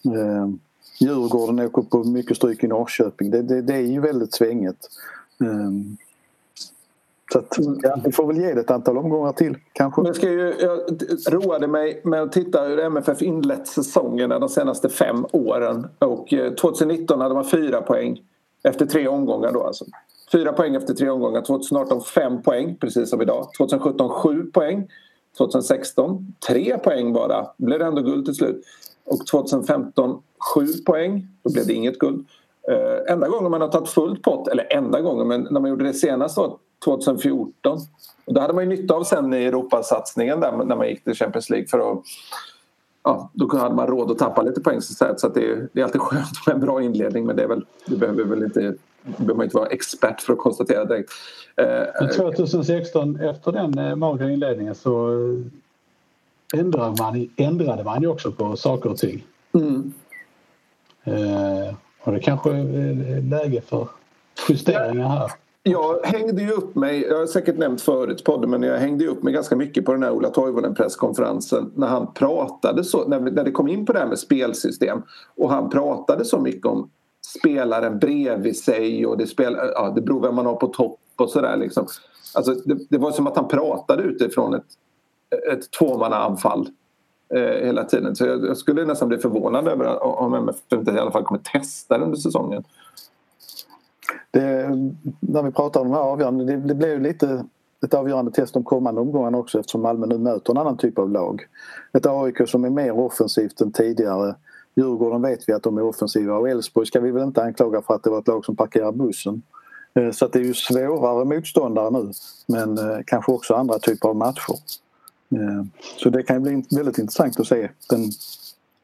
Eh, 0.05 0.49
Djurgården 1.01 1.61
åker 1.61 1.83
på 1.83 2.05
mycket 2.05 2.37
stryk 2.37 2.65
i 2.65 2.69
Norrköping. 2.69 3.31
Det, 3.31 3.43
det, 3.43 3.63
det 3.63 3.75
är 3.75 3.81
ju 3.81 4.01
väldigt 4.01 4.35
svänget. 4.35 4.77
Um, 5.39 5.97
så 7.33 7.39
att, 7.39 7.57
ja, 7.83 8.01
vi 8.05 8.13
får 8.13 8.27
väl 8.27 8.37
ge 8.37 8.55
det 8.55 8.61
ett 8.61 8.71
antal 8.71 8.99
omgångar 8.99 9.33
till 9.33 9.57
kanske. 9.73 10.03
Men 10.03 10.15
ska 10.15 10.31
ju, 10.31 10.55
jag 10.61 10.81
roade 11.33 11.67
mig 11.67 12.01
med 12.05 12.23
att 12.23 12.33
titta 12.33 12.63
hur 12.63 12.79
MFF 12.79 13.23
inlett 13.23 13.67
säsongerna 13.67 14.39
de 14.39 14.49
senaste 14.49 14.89
fem 14.89 15.27
åren. 15.33 15.87
Och 15.99 16.33
eh, 16.33 16.53
2019 16.53 17.21
hade 17.21 17.35
man 17.35 17.45
fyra 17.45 17.83
poäng 17.83 18.21
efter 18.63 18.87
tre 18.87 19.09
omgångar 19.09 19.53
då 19.53 19.63
alltså. 19.63 19.85
Fyra 20.33 20.53
poäng 20.53 20.75
efter 20.75 20.95
tre 20.95 21.11
omgångar. 21.11 21.43
2018 21.43 22.03
fem 22.03 22.43
poäng 22.43 22.77
precis 22.81 23.11
som 23.11 23.23
idag. 23.23 23.49
2017 23.59 24.09
sju 24.09 24.51
poäng. 24.53 24.89
2016 25.39 26.35
tre 26.49 26.79
poäng 26.79 27.13
bara. 27.13 27.47
Blev 27.57 27.79
det 27.79 27.85
ändå 27.85 28.03
guld 28.03 28.25
till 28.25 28.35
slut. 28.35 28.65
Och 29.05 29.27
2015 29.27 30.23
7 30.55 30.67
poäng. 30.87 31.27
Då 31.43 31.53
blev 31.53 31.67
det 31.67 31.73
inget 31.73 31.99
guld. 31.99 32.27
Uh, 32.71 33.13
enda 33.13 33.29
gången 33.29 33.51
man 33.51 33.61
har 33.61 33.69
tagit 33.69 33.89
fullt 33.89 34.23
pott, 34.23 34.49
eller 34.49 34.73
enda 34.73 35.01
gången, 35.01 35.29
men 35.29 35.49
när 35.51 35.61
man 35.61 35.71
gjorde 35.71 35.85
det 35.85 35.95
senast 35.95 36.37
var 36.37 36.57
2014. 36.85 37.79
Och 38.25 38.35
det 38.35 38.41
hade 38.41 38.55
man 38.55 38.65
ju 38.65 38.77
nytta 38.77 38.95
av 38.95 39.05
sen 39.05 39.35
i 39.35 39.45
Europasatsningen 39.45 40.41
där 40.41 40.53
när 40.65 40.77
man 40.77 40.89
gick 40.89 41.05
till 41.05 41.15
Champions 41.15 41.51
League 41.51 41.67
för 41.67 41.93
att 41.93 42.03
ja, 43.05 43.31
då 43.33 43.57
hade 43.57 43.75
man 43.75 43.87
råd 43.87 44.11
att 44.11 44.19
tappa 44.19 44.43
lite 44.43 44.61
poäng 44.61 44.81
så, 44.81 45.05
att, 45.05 45.21
så 45.21 45.27
att 45.27 45.35
det, 45.35 45.51
är, 45.51 45.69
det 45.73 45.81
är 45.81 45.85
alltid 45.85 46.01
skönt 46.01 46.47
med 46.47 46.55
en 46.55 46.61
bra 46.61 46.83
inledning 46.83 47.27
men 47.27 47.37
det, 47.37 47.43
är 47.43 47.49
väl, 47.49 47.67
det 47.87 47.97
behöver 47.97 48.25
väl 48.25 48.43
inte 48.43 48.75
behöver 49.03 49.35
man 49.35 49.45
inte 49.45 49.57
vara 49.57 49.69
expert 49.69 50.21
för 50.21 50.33
att 50.33 50.39
konstatera 50.39 50.85
direkt. 50.85 51.11
Uh, 52.03 52.09
2016 52.09 53.21
efter 53.21 53.53
den 53.53 53.79
eh, 53.79 53.97
magra 53.97 54.31
inledningen 54.31 54.75
så 54.75 55.09
ändrade 56.55 56.95
man, 56.99 57.31
ändrade 57.37 57.85
man 57.85 58.03
ju 58.03 58.09
också 58.09 58.33
på 58.33 58.57
saker 58.57 58.91
och 58.91 58.97
ting. 58.97 59.27
Mm. 59.55 59.93
Eh, 61.11 61.75
och 62.05 62.13
det 62.13 62.21
kanske 62.21 62.51
är 62.51 63.31
läge 63.31 63.61
för 63.61 63.89
justeringar 64.49 65.09
här. 65.09 65.31
Jag 65.63 66.01
hängde 66.05 66.43
ju 66.43 66.51
upp 66.51 66.75
mig, 66.75 67.03
jag 67.03 67.19
har 67.19 67.27
säkert 67.27 67.59
nämnt 67.59 67.83
förut 67.83 68.25
podden, 68.25 68.51
men 68.51 68.63
jag 68.63 68.79
hängde 68.79 69.07
upp 69.07 69.23
mig 69.23 69.33
ganska 69.33 69.57
mycket 69.57 69.85
på 69.85 69.93
den 69.93 70.03
här 70.03 70.11
Ola 70.11 70.31
Toivonen 70.31 70.75
presskonferensen 70.75 71.73
när 71.75 71.87
han 71.87 72.15
pratade 72.15 72.85
så, 72.85 73.09
när, 73.09 73.21
när 73.21 73.45
det 73.45 73.51
kom 73.51 73.69
in 73.69 73.87
på 73.87 73.93
det 73.93 73.99
här 73.99 74.07
med 74.07 74.19
spelsystem 74.19 75.03
och 75.37 75.51
han 75.51 75.71
pratade 75.71 76.25
så 76.25 76.39
mycket 76.39 76.67
om 76.67 76.91
spelaren 77.39 77.99
bredvid 77.99 78.57
sig 78.57 79.07
och 79.07 79.19
det, 79.19 79.27
spel, 79.27 79.57
ja, 79.75 79.93
det 79.95 80.01
beror 80.01 80.21
vem 80.21 80.35
man 80.35 80.47
har 80.47 80.55
på 80.55 80.67
topp 80.67 81.01
och 81.17 81.31
sådär 81.31 81.57
liksom. 81.57 81.87
Alltså, 82.35 82.55
det, 82.55 82.77
det, 82.91 82.99
var 82.99 83.11
som 83.11 83.27
att 83.27 83.37
han 83.37 83.49
pratade 83.49 84.03
utifrån 84.03 84.55
ett, 84.55 84.67
ett 85.53 85.71
tvåmannaanfall 85.79 86.69
eh, 87.35 87.67
hela 87.67 87.85
tiden. 87.85 88.17
Så 88.17 88.27
jag, 88.27 88.47
jag, 88.47 88.57
skulle 88.57 88.85
nästan 88.85 89.09
bli 89.09 89.19
förvånad 89.19 89.69
över 89.69 90.03
om 90.03 90.35
MFF 90.35 90.73
inte 90.73 90.93
i 90.93 90.99
alla 90.99 91.11
fall 91.11 91.25
kommer 91.25 91.41
testa 91.41 91.99
under 91.99 92.17
säsongen. 92.17 92.65
Det, 94.31 94.69
när 95.21 95.43
vi 95.43 95.51
pratar 95.51 95.81
om 95.81 95.89
de 95.89 95.95
här 95.95 96.03
avgörande, 96.03 96.45
det, 96.45 96.57
det 96.57 96.75
blev 96.75 97.01
lite 97.01 97.45
ett 97.85 97.95
avgörande 97.95 98.31
test 98.31 98.55
de 98.55 98.65
kommande 98.65 99.01
omgångarna 99.01 99.39
också 99.39 99.61
eftersom 99.61 99.83
Malmö 99.83 100.07
nu 100.07 100.19
möter 100.19 100.53
en 100.53 100.59
annan 100.59 100.77
typ 100.77 100.99
av 100.99 101.11
lag. 101.11 101.43
Ett 101.93 102.07
AIK 102.07 102.49
som 102.49 102.65
är 102.65 102.71
mer 102.71 102.99
offensivt 102.99 103.61
än 103.61 103.73
tidigare 103.73 104.35
Djurgården 104.75 105.23
vet 105.23 105.49
vi 105.49 105.53
att 105.53 105.63
de 105.63 105.79
är 105.79 105.83
offensiva 105.83 106.37
och 106.37 106.49
Elfsborg 106.49 106.87
ska 106.87 107.01
vi 107.01 107.11
väl 107.11 107.23
inte 107.23 107.43
anklaga 107.43 107.83
för 107.83 107.95
att 107.95 108.03
det 108.03 108.11
var 108.11 108.19
ett 108.19 108.29
lag 108.29 108.45
som 108.45 108.57
parkerar 108.57 108.93
bussen. 108.93 109.43
Eh, 109.95 110.11
så 110.11 110.25
att 110.25 110.33
det 110.33 110.39
är 110.39 110.45
ju 110.45 110.55
svårare 110.55 111.25
motståndare 111.25 111.91
nu 111.91 112.13
men 112.47 112.79
eh, 112.79 112.99
kanske 113.07 113.33
också 113.33 113.55
andra 113.55 113.79
typer 113.79 114.09
av 114.09 114.17
matcher. 114.17 114.55
Eh, 115.31 115.65
så 115.97 116.11
det 116.11 116.23
kan 116.23 116.37
ju 116.37 116.43
bli 116.43 116.77
väldigt 116.77 116.99
intressant 116.99 117.41
att 117.41 117.47
se 117.47 117.71
den, 117.91 118.11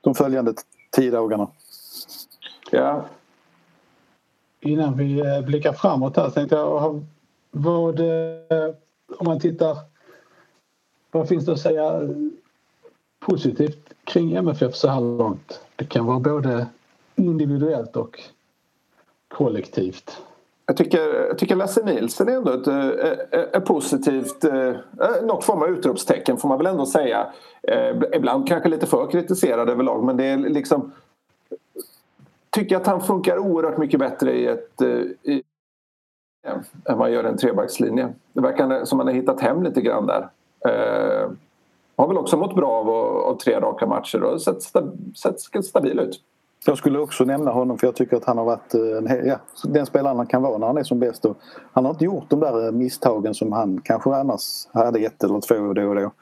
de 0.00 0.14
följande 0.14 0.54
tio 0.90 1.10
dagarna. 1.10 1.48
Ja. 2.70 3.04
Innan 4.60 4.96
vi 4.96 5.22
blickar 5.46 5.72
framåt 5.72 6.16
här 6.16 6.30
tänkte 6.30 6.56
jag 6.56 7.04
vad, 7.50 8.00
om 9.18 9.24
man 9.26 9.40
tittar 9.40 9.76
vad 11.10 11.28
finns 11.28 11.46
det 11.46 11.52
att 11.52 11.60
säga 11.60 12.00
positivt 13.18 13.92
kring 14.04 14.34
MFF 14.34 14.74
så 14.74 14.88
här 14.88 15.00
långt? 15.00 15.60
Det 15.76 15.84
kan 15.84 16.06
vara 16.06 16.20
både 16.20 16.66
individuellt 17.16 17.96
och 17.96 18.20
kollektivt. 19.28 20.22
Jag 20.66 20.76
tycker, 20.76 21.26
jag 21.28 21.38
tycker 21.38 21.56
Lasse 21.56 21.84
Nielsen 21.84 22.28
är 22.28 22.32
ändå 22.32 22.52
ett, 22.52 22.66
ett, 22.66 23.56
ett 23.56 23.64
positivt, 23.64 24.44
något 25.22 25.44
form 25.44 25.62
av 25.62 25.68
utropstecken 25.68 26.36
får 26.36 26.48
man 26.48 26.58
väl 26.58 26.66
ändå 26.66 26.86
säga. 26.86 27.26
Ibland 28.12 28.48
kanske 28.48 28.68
lite 28.68 28.86
för 28.86 29.10
kritiserad 29.10 29.70
överlag 29.70 30.04
men 30.04 30.16
det 30.16 30.24
är 30.24 30.36
liksom 30.36 30.92
tycker 32.50 32.76
att 32.76 32.86
han 32.86 33.00
funkar 33.00 33.38
oerhört 33.38 33.78
mycket 33.78 34.00
bättre 34.00 34.32
i 34.32 34.46
ett 34.46 34.82
i, 35.22 35.42
än 36.84 36.98
man 36.98 37.12
gör 37.12 37.24
en 37.24 37.36
trebackslinje. 37.36 38.08
Det 38.32 38.40
verkar 38.40 38.84
som 38.84 38.98
man 38.98 39.06
har 39.06 39.14
hittat 39.14 39.40
hem 39.40 39.62
lite 39.62 39.80
grann 39.80 40.06
där. 40.06 40.28
Eh, 40.68 41.30
har 41.96 42.08
väl 42.08 42.18
också 42.18 42.36
mått 42.36 42.54
bra 42.54 42.70
av, 42.70 42.90
av 42.90 43.38
tre 43.38 43.60
raka 43.60 43.86
matcher 43.86 44.22
och 44.22 44.42
sett, 44.42 44.62
sett 45.16 45.64
stabil 45.64 46.00
ut. 46.00 46.20
Jag 46.66 46.78
skulle 46.78 46.98
också 46.98 47.24
nämna 47.24 47.50
honom 47.50 47.78
för 47.78 47.86
jag 47.86 47.94
tycker 47.94 48.16
att 48.16 48.24
han 48.24 48.38
har 48.38 48.44
varit 48.44 48.74
eh, 48.74 48.80
en, 48.80 49.26
ja, 49.28 49.40
den 49.64 49.86
spelaren 49.86 50.16
han 50.16 50.26
kan 50.26 50.42
vara 50.42 50.58
när 50.58 50.66
han 50.66 50.78
är 50.78 50.82
som 50.82 50.98
bäst. 50.98 51.24
Och 51.24 51.36
han 51.72 51.84
har 51.84 51.92
inte 51.92 52.04
gjort 52.04 52.30
de 52.30 52.40
där 52.40 52.66
eh, 52.66 52.72
misstagen 52.72 53.34
som 53.34 53.52
han 53.52 53.80
kanske 53.84 54.10
annars 54.14 54.42
hade 54.72 54.98
ett 54.98 55.24
eller 55.24 55.40
två 55.40 55.72
då 55.72 55.88
och 55.88 55.94
då. 55.94 56.12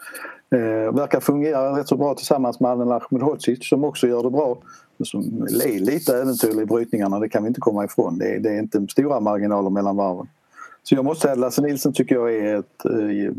Eh, 0.56 0.94
verkar 0.94 1.20
fungera 1.20 1.78
rätt 1.78 1.88
så 1.88 1.96
bra 1.96 2.14
tillsammans 2.14 2.60
med 2.60 2.70
Adnan 2.70 2.92
Ahmedhodzic 2.92 3.68
som 3.68 3.84
också 3.84 4.06
gör 4.06 4.22
det 4.22 4.30
bra. 4.30 4.58
Som 5.04 5.20
är 5.64 5.80
lite 5.80 6.16
äventyrlig 6.16 6.62
i 6.62 6.66
brytningarna, 6.66 7.18
det 7.18 7.28
kan 7.28 7.42
vi 7.42 7.48
inte 7.48 7.60
komma 7.60 7.84
ifrån. 7.84 8.18
Det 8.18 8.34
är, 8.34 8.40
det 8.40 8.48
är 8.48 8.58
inte 8.58 8.86
stora 8.90 9.20
marginaler 9.20 9.70
mellan 9.70 9.96
varven. 9.96 10.26
Så 10.84 10.94
jag 10.94 11.04
måste 11.04 11.22
säga 11.22 11.32
att 11.32 11.38
Lasse 11.38 11.62
Nilsson 11.62 11.92
tycker 11.92 12.14
jag 12.14 12.34
är 12.34 12.58
ett 12.58 12.84
äh, 12.84 13.32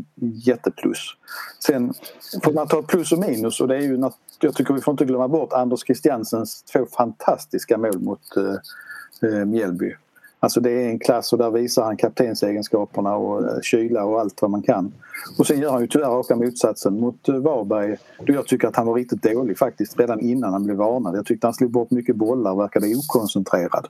jätteplus. 0.46 0.98
Sen 1.66 1.94
får 2.42 2.52
man 2.52 2.68
ta 2.68 2.82
plus 2.82 3.12
och 3.12 3.18
minus 3.18 3.60
och 3.60 3.68
det 3.68 3.76
är 3.76 3.80
ju 3.80 4.10
jag 4.40 4.54
tycker 4.54 4.74
vi 4.74 4.80
får 4.80 4.92
inte 4.92 5.04
glömma 5.04 5.28
bort 5.28 5.52
Anders 5.52 5.80
Christiansens 5.86 6.62
två 6.62 6.86
fantastiska 6.96 7.78
mål 7.78 7.98
mot 7.98 8.20
äh, 9.22 9.44
Mjällby. 9.44 9.94
Alltså 10.40 10.60
det 10.60 10.70
är 10.70 10.88
en 10.88 10.98
klass 10.98 11.32
och 11.32 11.38
där 11.38 11.50
visar 11.50 11.84
han 11.84 11.96
kaptensegenskaperna 11.96 13.16
och 13.16 13.64
kyla 13.64 14.04
och 14.04 14.20
allt 14.20 14.42
vad 14.42 14.50
man 14.50 14.62
kan. 14.62 14.92
Och 15.38 15.46
sen 15.46 15.60
gör 15.60 15.70
han 15.70 15.80
ju 15.80 15.86
tyvärr 15.86 16.08
raka 16.08 16.36
motsatsen 16.36 17.00
mot 17.00 17.28
Varberg 17.28 17.96
då 18.26 18.32
jag 18.32 18.46
tycker 18.46 18.68
att 18.68 18.76
han 18.76 18.86
var 18.86 18.94
riktigt 18.94 19.22
dålig 19.22 19.58
faktiskt 19.58 20.00
redan 20.00 20.20
innan 20.20 20.52
han 20.52 20.64
blev 20.64 20.76
varnad. 20.76 21.16
Jag 21.16 21.26
tyckte 21.26 21.46
han 21.46 21.54
slog 21.54 21.70
bort 21.70 21.90
mycket 21.90 22.16
bollar 22.16 22.52
och 22.52 22.60
verkade 22.60 22.94
okoncentrerad. 22.94 23.86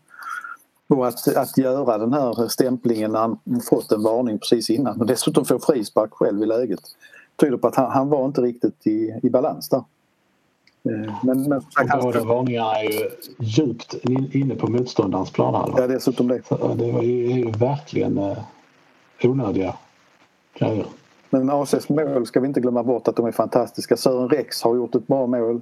Och 0.88 1.06
att, 1.08 1.36
att 1.36 1.58
göra 1.58 1.98
den 1.98 2.12
här 2.12 2.48
stämplingen 2.48 3.12
när 3.12 3.18
han 3.18 3.38
fått 3.68 3.92
en 3.92 4.02
varning 4.02 4.38
precis 4.38 4.70
innan 4.70 5.00
och 5.00 5.06
dessutom 5.06 5.44
få 5.44 5.58
frispark 5.58 6.10
själv 6.12 6.42
i 6.42 6.46
läget 6.46 6.80
tyder 7.36 7.56
på 7.56 7.68
att 7.68 7.76
han, 7.76 7.90
han 7.90 8.08
var 8.08 8.26
inte 8.26 8.40
riktigt 8.40 8.86
i, 8.86 9.20
i 9.22 9.30
balans 9.30 9.68
där. 9.68 9.84
Eh, 10.88 11.14
men, 11.22 11.42
men, 11.48 11.62
båda 12.02 12.24
varningarna 12.24 12.74
är 12.74 12.84
ju 12.84 13.10
djupt 13.38 13.94
inne 14.32 14.54
på 14.54 14.70
motståndarens 14.70 15.30
planhalva. 15.30 15.80
Ja, 15.80 15.86
dessutom 15.86 16.28
det. 16.28 16.42
det 16.48 16.92
var 16.92 17.02
ju, 17.02 17.32
är 17.32 17.36
ju 17.36 17.50
verkligen 17.50 18.18
eh, 18.18 18.38
onödiga 19.22 19.74
grejer. 20.58 20.86
Men 21.30 21.50
ACs 21.50 21.88
mål 21.88 22.26
ska 22.26 22.40
vi 22.40 22.46
inte 22.46 22.60
glömma 22.60 22.82
bort 22.82 23.08
att 23.08 23.16
de 23.16 23.26
är 23.26 23.32
fantastiska. 23.32 23.96
Sören 23.96 24.28
Rex 24.28 24.62
har 24.62 24.76
gjort 24.76 24.94
ett 24.94 25.06
bra 25.06 25.26
mål. 25.26 25.60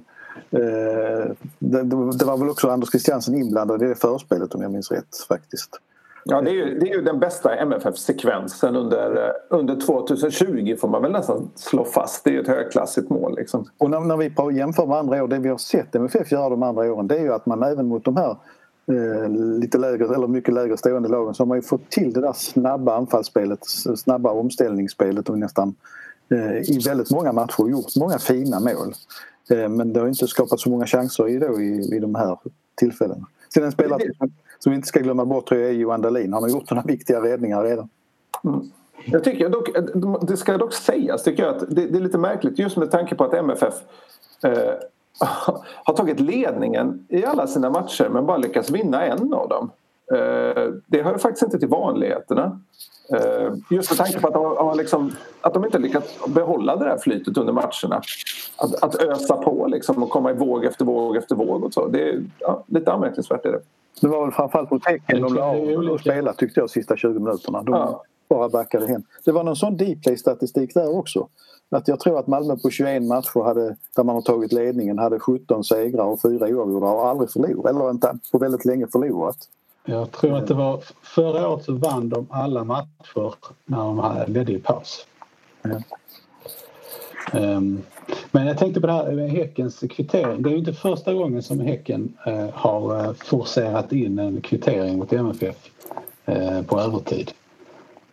Eh, 0.51 1.31
det, 1.59 1.83
det, 2.17 2.25
var 2.25 2.37
väl 2.37 2.49
också 2.49 2.69
Anders 2.69 2.89
Christiansen 2.89 3.35
inblandad 3.35 3.83
i 3.83 3.85
det 3.85 3.95
förspelet 3.95 4.55
om 4.55 4.61
jag 4.61 4.71
minns 4.71 4.91
rätt 4.91 5.17
faktiskt. 5.27 5.79
Ja, 6.27 6.41
det 6.41 6.49
är 6.49 6.53
ju, 6.53 6.79
det 6.79 6.89
är 6.89 6.95
ju 6.95 7.01
den 7.01 7.19
bästa 7.19 7.55
MFF-sekvensen 7.55 8.75
under, 8.75 9.27
eh, 9.27 9.57
under 9.57 9.75
2020 9.75 10.75
får 10.79 10.87
man 10.87 11.01
väl 11.01 11.11
nästan 11.11 11.49
slå 11.55 11.85
fast. 11.85 12.23
Det 12.23 12.29
är 12.29 12.33
ju 12.33 12.41
ett 12.41 12.47
högklassigt 12.47 13.09
mål. 13.09 13.35
Liksom. 13.35 13.65
Och 13.77 13.89
när, 13.89 13.99
när 13.99 14.17
vi 14.17 14.57
jämför 14.57 14.85
med 14.85 14.97
andra 14.97 15.23
år, 15.23 15.27
det 15.27 15.39
vi 15.39 15.49
har 15.49 15.57
sett 15.57 15.95
MFF 15.95 16.31
göra 16.31 16.49
de 16.49 16.63
andra 16.63 16.93
åren 16.93 17.07
det 17.07 17.17
är 17.17 17.21
ju 17.21 17.33
att 17.33 17.45
man 17.45 17.63
även 17.63 17.87
mot 17.87 18.05
de 18.05 18.17
här 18.17 18.37
eh, 18.91 19.29
lite 19.29 19.77
lägre 19.77 20.15
eller 20.15 20.27
mycket 20.27 20.53
lägre 20.53 20.77
stående 20.77 21.09
lagen 21.09 21.33
så 21.33 21.43
har 21.43 21.47
man 21.47 21.57
ju 21.57 21.61
fått 21.61 21.89
till 21.89 22.13
det 22.13 22.21
där 22.21 22.33
snabba 22.33 22.97
anfallsspelet, 22.97 23.59
snabba 23.95 24.31
omställningsspelet 24.31 25.29
och 25.29 25.39
nästan 25.39 25.75
eh, 26.31 26.75
i 26.75 26.79
väldigt 26.85 27.11
många 27.11 27.31
matcher 27.31 27.69
gjort 27.69 27.95
många 27.95 28.19
fina 28.19 28.59
mål. 28.59 28.93
Eh, 29.49 29.69
men 29.69 29.93
det 29.93 29.99
har 29.99 30.07
inte 30.07 30.27
skapat 30.27 30.59
så 30.59 30.69
många 30.69 30.85
chanser 30.85 31.27
i, 31.27 31.39
då, 31.39 31.61
i, 31.61 31.95
i 31.95 31.99
de 31.99 32.15
här 32.15 32.37
tillfällena. 32.75 33.25
Sen 33.53 33.63
en 33.63 33.71
spelare 33.71 34.01
som 34.59 34.71
vi 34.71 34.75
inte 34.75 34.87
ska 34.87 34.99
glömma 34.99 35.25
bort 35.25 35.47
tror 35.47 35.61
jag 35.61 35.69
är 35.69 35.73
Johan 35.73 36.01
Dahlin. 36.01 36.33
Han 36.33 36.43
har 36.43 36.49
gjort 36.49 36.71
några 36.71 36.83
viktiga 36.83 37.23
räddningar 37.23 37.63
redan. 37.63 37.89
Mm. 38.43 38.71
Jag 39.05 39.23
tycker 39.23 39.49
dock, 39.49 39.69
det 40.27 40.37
ska 40.37 40.57
dock 40.57 40.73
sägas 40.73 41.23
tycker 41.23 41.43
jag 41.43 41.55
att 41.55 41.63
det, 41.69 41.87
det 41.87 41.97
är 41.97 42.01
lite 42.01 42.17
märkligt 42.17 42.59
just 42.59 42.77
med 42.77 42.91
tanke 42.91 43.15
på 43.15 43.23
att 43.23 43.33
MFF 43.33 43.73
eh, 44.43 44.73
har 45.83 45.93
tagit 45.93 46.19
ledningen 46.19 47.05
i 47.09 47.25
alla 47.25 47.47
sina 47.47 47.69
matcher 47.69 48.09
men 48.09 48.25
bara 48.25 48.37
lyckats 48.37 48.71
vinna 48.71 49.05
en 49.05 49.33
av 49.33 49.49
dem. 49.49 49.71
Eh, 50.13 50.73
det 50.87 51.01
hör 51.03 51.17
faktiskt 51.17 51.43
inte 51.43 51.59
till 51.59 51.67
vanligheterna. 51.67 52.59
Eh, 53.13 53.53
just 53.69 53.91
med 53.91 53.97
tanke 53.97 54.19
på 54.19 54.27
att 54.27 54.33
de, 54.33 54.77
liksom, 54.77 55.11
att 55.41 55.53
de 55.53 55.65
inte 55.65 55.79
lyckats 55.79 56.25
behålla 56.27 56.75
det 56.75 56.85
där 56.85 56.97
flytet 56.97 57.37
under 57.37 57.53
matcherna. 57.53 58.01
Att, 58.57 58.83
att 58.83 58.95
ösa 58.95 59.37
på 59.37 59.67
liksom 59.67 60.03
och 60.03 60.09
komma 60.09 60.31
i 60.31 60.33
våg 60.33 60.65
efter 60.65 60.85
våg 60.85 61.17
efter 61.17 61.35
våg 61.35 61.63
och 61.63 61.73
så. 61.73 61.87
Det 61.87 62.09
är 62.09 62.23
ja, 62.39 62.63
lite 62.67 62.91
anmärkningsvärt. 62.91 63.45
Är 63.45 63.51
det. 63.51 63.61
det 64.01 64.07
var 64.07 64.21
väl 64.21 64.31
framförallt 64.31 64.71
mot 64.71 64.85
Häcken 64.85 65.21
de 65.21 65.33
la 65.33 65.45
av 65.93 65.97
spela 65.97 66.33
tyckte 66.33 66.59
jag 66.59 66.69
sista 66.69 66.97
20 66.97 67.19
minuterna. 67.19 67.63
De 67.63 67.71
ja. 67.71 68.03
bara 68.29 68.49
backade 68.49 68.87
hem. 68.87 69.03
Det 69.25 69.31
var 69.31 69.43
någon 69.43 69.55
sån 69.55 69.77
deep 69.77 70.19
statistik 70.19 70.73
där 70.73 70.97
också. 70.97 71.27
Att 71.69 71.87
jag 71.87 71.99
tror 71.99 72.19
att 72.19 72.27
Malmö 72.27 72.57
på 72.57 72.69
21 72.69 73.03
matcher 73.03 73.43
hade, 73.43 73.75
där 73.95 74.03
man 74.03 74.15
har 74.15 74.21
tagit 74.21 74.51
ledningen 74.51 74.99
hade 74.99 75.19
17 75.19 75.63
segrar 75.63 76.05
och 76.05 76.21
4 76.21 76.47
oavgjorda 76.47 76.87
och 76.87 77.07
aldrig 77.07 77.31
förlorat. 77.31 77.75
Eller 77.75 77.89
inte 77.89 78.17
på 78.31 78.37
väldigt 78.37 78.65
länge 78.65 78.87
förlorat. 78.87 79.37
Jag 79.85 80.11
tror 80.11 80.37
att 80.37 80.47
det 80.47 80.53
var 80.53 80.83
förra 81.01 81.49
året 81.49 81.65
så 81.65 81.73
vann 81.73 82.09
de 82.09 82.27
alla 82.29 82.63
matcher 82.63 83.33
när 83.65 83.77
de 83.77 84.33
ledde 84.33 84.51
i 84.51 84.59
paus. 84.59 85.07
Um, 87.33 87.81
men 88.31 88.47
jag 88.47 88.57
tänkte 88.57 88.81
på 88.81 88.87
det 88.87 88.93
här 88.93 89.11
med 89.11 89.29
Häckens 89.29 89.79
kvittering. 89.89 90.41
Det 90.41 90.49
är 90.49 90.51
ju 90.51 90.57
inte 90.57 90.73
första 90.73 91.13
gången 91.13 91.43
som 91.43 91.59
Häcken 91.59 92.13
uh, 92.27 92.49
har 92.53 93.07
uh, 93.07 93.13
forcerat 93.13 93.91
in 93.91 94.19
en 94.19 94.41
kvittering 94.41 94.97
mot 94.97 95.13
MFF 95.13 95.69
uh, 96.29 96.61
på 96.61 96.79
övertid. 96.79 97.31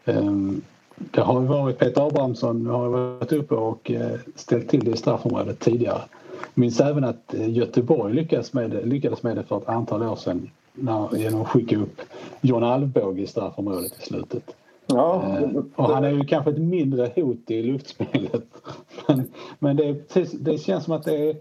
Um, 0.05 0.63
det 0.95 1.21
har 1.21 1.41
ju 1.41 1.47
varit 1.47 1.79
Peter 1.79 2.07
Abrahamsson 2.07 2.67
har 2.67 2.89
varit 2.89 3.33
uppe 3.33 3.55
och 3.55 3.91
ställt 4.35 4.69
till 4.69 4.85
det 4.85 4.91
i 4.91 4.97
straffområdet 4.97 5.61
tidigare. 5.61 6.03
Jag 6.41 6.61
minns 6.61 6.81
även 6.81 7.05
att 7.05 7.35
Göteborg 7.35 8.15
lyckades 8.15 8.53
med, 8.53 8.71
det, 8.71 8.85
lyckades 8.85 9.23
med 9.23 9.37
det 9.37 9.45
för 9.45 9.57
ett 9.57 9.69
antal 9.69 10.03
år 10.03 10.17
sedan 10.17 10.51
när, 10.73 11.17
genom 11.17 11.43
att 11.43 11.49
skicka 11.49 11.77
upp 11.77 12.01
John 12.41 12.65
Alvbåge 12.65 13.23
i 13.23 13.27
straffområdet 13.27 13.93
i 13.99 14.03
slutet. 14.03 14.57
Ja. 14.87 15.39
Eh, 15.39 15.63
och 15.77 15.89
han 15.95 16.05
är 16.05 16.11
ju 16.11 16.25
kanske 16.25 16.51
ett 16.51 16.59
mindre 16.59 17.13
hot 17.17 17.51
i 17.51 17.63
luftspelet. 17.63 18.45
Men, 19.07 19.25
men 19.59 19.77
det, 19.77 20.15
det 20.33 20.59
känns 20.59 20.85
som 20.85 20.95
att 20.95 21.05
det 21.05 21.31
är 21.31 21.37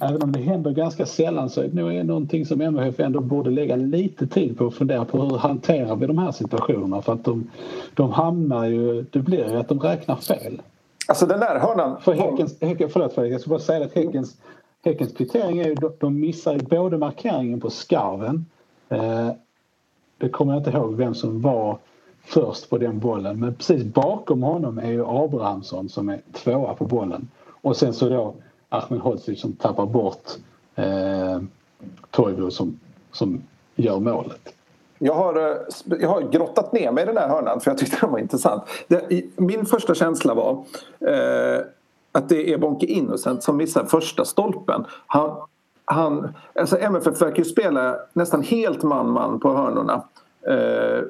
Även 0.00 0.22
om 0.22 0.32
det 0.32 0.38
händer 0.38 0.70
ganska 0.70 1.06
sällan 1.06 1.50
så 1.50 1.60
är 1.60 1.68
det 1.68 1.82
nog 1.82 2.06
någonting 2.06 2.46
som 2.46 2.60
MHF 2.60 3.00
ändå 3.00 3.20
borde 3.20 3.50
lägga 3.50 3.76
lite 3.76 4.26
tid 4.26 4.58
på 4.58 4.66
att 4.66 4.74
fundera 4.74 5.04
på 5.04 5.22
hur 5.22 5.36
hanterar 5.36 5.96
vi 5.96 6.06
de 6.06 6.18
här 6.18 6.32
situationerna 6.32 7.02
för 7.02 7.12
att 7.12 7.24
de, 7.24 7.50
de 7.94 8.12
hamnar 8.12 8.64
ju, 8.64 9.02
det 9.02 9.18
blir 9.18 9.50
ju 9.50 9.56
att 9.56 9.68
de 9.68 9.80
räknar 9.80 10.16
fel. 10.16 10.62
Alltså 11.08 11.26
den 11.26 11.40
där 11.40 11.58
hörnan... 11.58 12.00
För 12.00 12.12
häckens, 12.12 12.60
häcken, 12.60 12.88
förlåt 12.92 13.14
Fredrik, 13.14 13.34
jag 13.34 13.40
ska 13.40 13.50
bara 13.50 13.58
säga 13.58 13.84
att 13.84 13.94
Häckens, 13.94 14.36
häckens 14.84 15.12
kvittering 15.12 15.58
är 15.58 15.68
ju 15.68 15.76
de 16.00 16.20
missar 16.20 16.58
både 16.58 16.98
markeringen 16.98 17.60
på 17.60 17.70
skarven 17.70 18.46
Eh, 18.88 19.30
det 20.18 20.28
kommer 20.28 20.52
jag 20.52 20.60
inte 20.60 20.70
ihåg 20.70 20.94
vem 20.94 21.14
som 21.14 21.40
var 21.40 21.78
först 22.24 22.70
på 22.70 22.78
den 22.78 22.98
bollen 22.98 23.40
men 23.40 23.54
precis 23.54 23.84
bakom 23.84 24.42
honom 24.42 24.78
är 24.78 24.90
ju 24.90 25.06
Abrahamsson 25.06 25.88
som 25.88 26.08
är 26.08 26.20
tvåa 26.32 26.74
på 26.74 26.84
bollen. 26.84 27.28
Och 27.62 27.76
sen 27.76 27.94
så 27.94 28.08
då 28.08 28.34
Ahmed 28.68 29.00
Hodzic 29.00 29.40
som 29.40 29.52
tappar 29.52 29.86
bort 29.86 30.24
eh, 30.74 31.40
Toivo 32.10 32.50
som, 32.50 32.80
som 33.12 33.42
gör 33.76 34.00
målet. 34.00 34.54
Jag 34.98 35.14
har, 35.14 35.50
eh, 35.50 35.56
jag 36.00 36.08
har 36.08 36.20
grottat 36.20 36.72
ner 36.72 36.92
mig 36.92 37.02
i 37.02 37.06
den 37.06 37.16
här 37.16 37.28
hörnan 37.28 37.60
för 37.60 37.70
jag 37.70 37.78
tyckte 37.78 37.96
den 38.00 38.10
var 38.10 38.18
intressant. 38.18 38.62
Det, 38.88 39.24
min 39.36 39.66
första 39.66 39.94
känsla 39.94 40.34
var 40.34 40.64
eh, 41.00 41.64
att 42.12 42.28
det 42.28 42.52
är 42.52 42.58
Bonke 42.58 42.86
Innocent 42.86 43.42
som 43.42 43.56
missar 43.56 43.84
första 43.84 44.24
stolpen. 44.24 44.84
Han, 45.06 45.36
han, 45.88 46.34
alltså 46.54 46.78
MFF 46.78 47.22
verkar 47.22 47.38
ju 47.38 47.44
spela 47.44 47.96
nästan 48.12 48.42
helt 48.42 48.82
man-man 48.82 49.40
på 49.40 49.52
hörnorna. 49.52 50.04
Eh, 50.46 51.02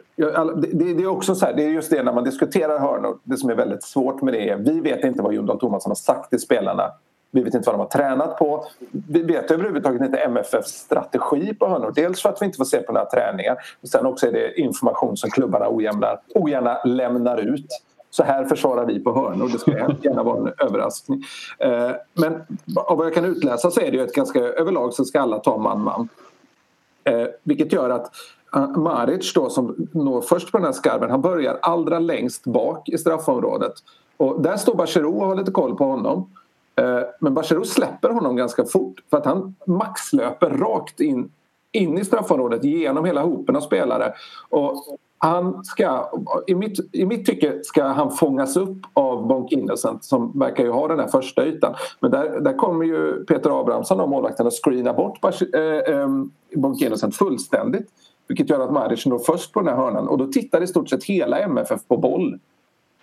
det, 0.73 0.91
är 0.91 1.07
också 1.07 1.35
så 1.35 1.47
här, 1.47 1.55
det 1.55 1.65
är 1.65 1.69
just 1.69 1.91
det 1.91 2.03
när 2.03 2.13
man 2.13 2.25
diskuterar 2.25 2.79
hörnor, 2.79 3.19
det 3.23 3.37
som 3.37 3.51
är 3.51 3.55
väldigt 3.55 3.83
svårt 3.83 4.23
med 4.23 4.35
det 4.35 4.49
är 4.49 4.57
vi 4.57 4.81
vet 4.81 5.05
inte 5.05 5.23
vad 5.23 5.35
Jon 5.35 5.47
Dahl 5.47 5.61
Tomasson 5.61 5.91
har 5.91 5.95
sagt 5.95 6.31
till 6.31 6.41
spelarna. 6.41 6.91
Vi 7.31 7.43
vet 7.43 7.55
inte 7.55 7.67
vad 7.67 7.75
de 7.75 7.81
har 7.81 7.89
tränat 7.89 8.39
på. 8.39 8.65
Vi 9.09 9.23
vet 9.23 9.51
överhuvudtaget 9.51 10.03
inte 10.03 10.19
MFFs 10.19 10.71
strategi 10.71 11.55
på 11.55 11.69
hörnor. 11.69 11.93
Dels 11.95 12.23
för 12.23 12.29
att 12.29 12.43
vi 12.43 12.47
inte 12.47 12.57
får 12.57 12.65
se 12.65 12.79
på 12.79 12.93
några 12.93 13.07
träningar. 13.07 13.57
Sen 13.83 14.07
också 14.07 14.27
är 14.27 14.33
det 14.33 14.61
information 14.61 15.17
som 15.17 15.31
klubbarna 15.31 15.69
ogärna, 15.69 16.19
ogärna 16.35 16.79
lämnar 16.85 17.39
ut. 17.39 17.67
Så 18.11 18.23
här 18.23 18.45
försvarar 18.45 18.87
vi 18.87 19.01
på 19.01 19.13
hörnor. 19.13 19.49
Det 19.49 19.59
skulle 19.59 19.79
gärna 20.03 20.23
vara 20.23 20.39
en 20.39 20.53
överraskning. 20.59 21.25
Eh, 21.59 21.91
men 22.15 22.35
av 22.77 22.99
vad 22.99 23.07
jag 23.07 23.15
kan 23.15 23.25
utläsa 23.25 23.71
så 23.71 23.81
är 23.81 23.91
det 23.91 23.97
ju 23.97 24.05
ett 24.05 24.15
ganska 24.15 24.41
överlag 24.41 24.95
så 24.95 25.05
ska 25.05 25.21
alla 25.21 25.39
ta 25.39 25.59
man-man. 25.59 26.09
Eh, 27.05 27.27
vilket 27.43 27.73
gör 27.73 27.91
att 27.91 28.11
eh, 28.55 28.69
Maric 28.69 29.35
då 29.35 29.51
som 29.51 29.89
når 29.93 30.21
först 30.21 30.53
på 30.53 30.59
den 30.59 30.65
här 30.65 30.73
skarven 30.73 31.11
han 31.11 31.21
börjar 31.21 31.59
allra 31.63 31.99
längst 31.99 32.45
bak 32.45 32.89
i 32.89 32.99
straffområdet. 32.99 33.73
Och 34.17 34.43
där 34.43 34.57
står 34.57 34.75
Bachirou 34.75 35.17
och 35.21 35.27
har 35.27 35.37
lite 35.37 35.51
koll 35.51 35.77
på 35.77 35.85
honom. 35.85 36.31
Men 37.21 37.35
Bachirou 37.35 37.65
släpper 37.65 38.11
honom 38.11 38.37
ganska 38.37 38.65
fort 38.65 39.01
för 39.11 39.17
att 39.17 39.25
han 39.25 39.55
maxlöper 39.67 40.51
rakt 40.51 41.01
in, 41.01 41.31
in 41.73 41.99
i 41.99 42.05
straffområdet 42.05 42.65
genom 42.65 43.05
hela 43.05 43.23
hopen 43.23 43.57
av 43.57 43.61
spelare. 43.61 44.15
Och 44.49 44.99
han 45.19 45.65
ska, 45.65 46.11
i 46.47 46.55
mitt, 46.55 46.95
I 46.95 47.07
mitt 47.07 47.27
tycke 47.27 47.59
ska 47.63 47.85
han 47.85 48.11
fångas 48.11 48.57
upp 48.57 48.79
av 48.93 49.27
Bonk 49.27 49.53
Innocent 49.53 50.05
som 50.05 50.39
verkar 50.39 50.65
ju 50.65 50.71
ha 50.71 50.89
den 50.89 50.99
här 50.99 51.09
första 51.09 51.47
ytan. 51.47 51.75
Men 52.01 52.11
där, 52.11 52.41
där 52.41 52.53
kommer 52.53 52.85
ju 52.85 53.25
Peter 53.25 53.61
Abrahamsson, 53.61 54.11
målvakten, 54.11 54.47
att 54.47 54.53
screena 54.65 54.93
bort 54.93 55.25
äh, 55.25 55.61
äh, 55.63 56.09
Bonk 56.55 56.83
Innocent 56.83 57.17
fullständigt. 57.17 57.89
Vilket 58.29 58.51
gör 58.51 58.61
att 58.61 58.73
Maric 58.73 59.07
når 59.07 59.19
först 59.19 59.53
på 59.53 59.61
den 59.61 59.69
här 59.69 59.77
hörnan 59.77 60.09
och 60.09 60.19
då 60.19 60.27
tittar 60.27 60.63
i 60.63 60.67
stort 60.67 60.89
sett 60.89 61.05
hela 61.05 61.39
MFF 61.39 61.81
på 61.89 61.97
boll. 61.97 62.39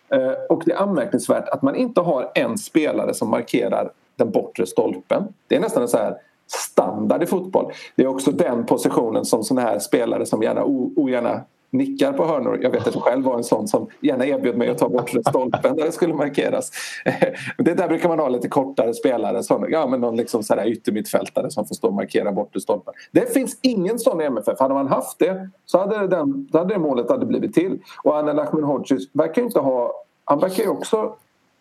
Äh, 0.09 0.31
och 0.49 0.63
det 0.65 0.71
är 0.71 0.77
anmärkningsvärt 0.77 1.49
att 1.49 1.61
man 1.61 1.75
inte 1.75 2.01
har 2.01 2.31
en 2.35 2.57
spelare 2.57 3.13
som 3.13 3.29
markerar 3.29 3.91
den 4.15 4.31
bortre 4.31 4.65
stolpen. 4.65 5.23
Det 5.47 5.55
är 5.55 5.59
nästan 5.59 5.81
en 5.81 5.87
så 5.87 5.97
här 5.97 6.17
standard 6.47 7.23
i 7.23 7.25
fotboll. 7.25 7.71
Det 7.95 8.03
är 8.03 8.07
också 8.07 8.31
den 8.31 8.65
positionen 8.65 9.25
som 9.25 9.43
såna 9.43 9.61
här 9.61 9.79
spelare 9.79 10.25
som 10.25 10.43
gärna 10.43 10.63
ogärna 10.65 11.41
nickar 11.77 12.13
på 12.13 12.25
hörnor. 12.25 12.59
Jag 12.61 12.69
vet 12.69 12.87
att 12.87 12.93
jag 12.93 13.03
själv 13.03 13.25
var 13.25 13.35
en 13.37 13.43
sån 13.43 13.67
som 13.67 13.87
gärna 14.01 14.25
erbjöd 14.25 14.57
mig 14.57 14.69
att 14.69 14.77
ta 14.77 14.89
bort 14.89 15.09
stolpen 15.09 15.75
där 15.75 15.85
det 15.85 15.91
skulle 15.91 16.13
markeras. 16.13 16.71
Det 17.57 17.73
där 17.73 17.87
brukar 17.87 18.09
man 18.09 18.19
ha 18.19 18.29
lite 18.29 18.47
kortare 18.47 18.93
spelare, 18.93 19.43
sån, 19.43 19.65
ja, 19.69 19.87
men 19.87 20.01
någon 20.01 20.15
liksom 20.15 20.43
så 20.43 20.55
här 20.55 20.67
yttermittfältare 20.67 21.51
som 21.51 21.65
får 21.65 21.75
stå 21.75 21.87
och 21.87 21.93
markera 21.93 22.31
bort 22.31 22.61
stolpen. 22.61 22.93
Det 23.11 23.33
finns 23.33 23.59
ingen 23.61 23.99
sån 23.99 24.21
i 24.21 24.23
MFF. 24.23 24.59
Hade 24.59 24.73
man 24.73 24.87
haft 24.87 25.19
det 25.19 25.49
så 25.65 25.79
hade, 25.79 26.07
den, 26.07 26.49
hade 26.53 26.73
det 26.73 26.79
målet 26.79 27.09
hade 27.09 27.25
blivit 27.25 27.53
till. 27.53 27.79
Och 28.03 28.17
Anel 28.17 28.39
Ahmedhodzic 28.39 29.09
verkar 29.13 29.41
inte 29.41 29.59
ha... 29.59 29.93
Han 30.25 30.39
verkar 30.39 30.63
ju 30.63 30.69
också 30.69 31.15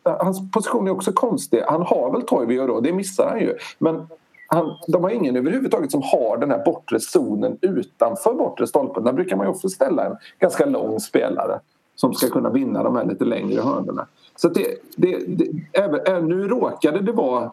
Hans 0.05 0.53
position 0.53 0.87
är 0.87 0.91
också 0.91 1.13
konstig. 1.13 1.63
Han 1.67 1.83
har 1.83 2.13
väl 2.13 2.23
Toivio 2.23 2.67
då, 2.67 2.81
det 2.81 2.93
missar 2.93 3.29
han 3.29 3.41
ju. 3.41 3.55
Men 3.79 4.07
han, 4.55 4.77
de 4.89 5.03
har 5.03 5.11
ingen 5.11 5.37
överhuvudtaget 5.37 5.91
som 5.91 6.03
har 6.03 6.37
den 6.37 6.51
här 6.51 6.65
bortre 6.65 7.01
zonen 7.01 7.59
utanför 7.61 8.35
bortre 8.35 8.67
stolpen. 8.67 9.05
Där 9.05 9.13
brukar 9.13 9.37
man 9.37 9.47
ju 9.47 9.51
också 9.51 9.69
ställa 9.69 10.05
en 10.05 10.17
ganska 10.39 10.67
lång 10.67 11.01
spelare 11.01 11.61
som 11.95 12.15
ska 12.15 12.29
kunna 12.29 12.51
vinna 12.51 12.83
de 12.83 12.97
här 12.97 13.05
lite 13.05 13.25
längre 13.25 13.61
hörnorna. 13.61 14.07
Så 14.37 14.49
det, 14.49 14.67
det, 14.97 15.19
det, 15.29 15.51
även, 15.73 16.29
nu 16.29 16.49
råkade 16.49 17.01
det 17.01 17.13
vara 17.13 17.53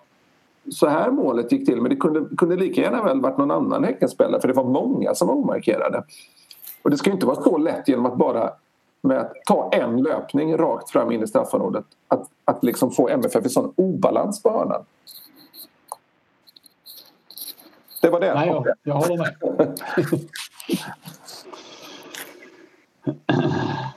så 0.70 0.88
här 0.88 1.12
målet 1.12 1.52
gick 1.52 1.66
till 1.66 1.82
men 1.82 1.90
det 1.90 1.96
kunde, 1.96 2.36
kunde 2.38 2.56
lika 2.56 2.82
gärna 2.82 3.04
väl 3.04 3.22
varit 3.22 3.38
någon 3.38 3.52
annan 3.52 3.84
Häckenspelare 3.84 4.42
för 4.42 4.48
det 4.48 4.54
var 4.54 4.64
många 4.64 5.16
som 5.16 5.28
var 5.28 5.36
omarkerade. 5.36 6.04
Och 6.82 6.90
det 6.90 6.98
ska 6.98 7.10
ju 7.10 7.14
inte 7.14 7.26
vara 7.26 7.42
så 7.42 7.58
lätt 7.58 7.88
genom 7.88 8.06
att 8.06 8.18
bara 8.18 8.52
med 9.02 9.18
att 9.18 9.34
ta 9.48 9.70
en 9.74 10.04
löpning 10.04 10.58
rakt 10.58 10.90
fram 10.90 11.12
in 11.12 11.24
i 11.24 11.28
straffområdet 11.28 11.86
att, 12.08 12.28
att 12.46 12.64
liksom 12.64 12.92
få 12.92 13.10
MFF 13.10 13.46
i 13.46 13.50
sån 13.50 13.74
obalans 13.76 14.44
på 14.44 14.50
hörnan. 14.50 14.84
Det 18.02 18.10
var 18.10 18.20
det. 18.20 18.34
Nej, 18.34 18.48
jag, 18.48 18.68
jag 18.84 18.94
håller 18.94 19.18
med. 19.18 19.36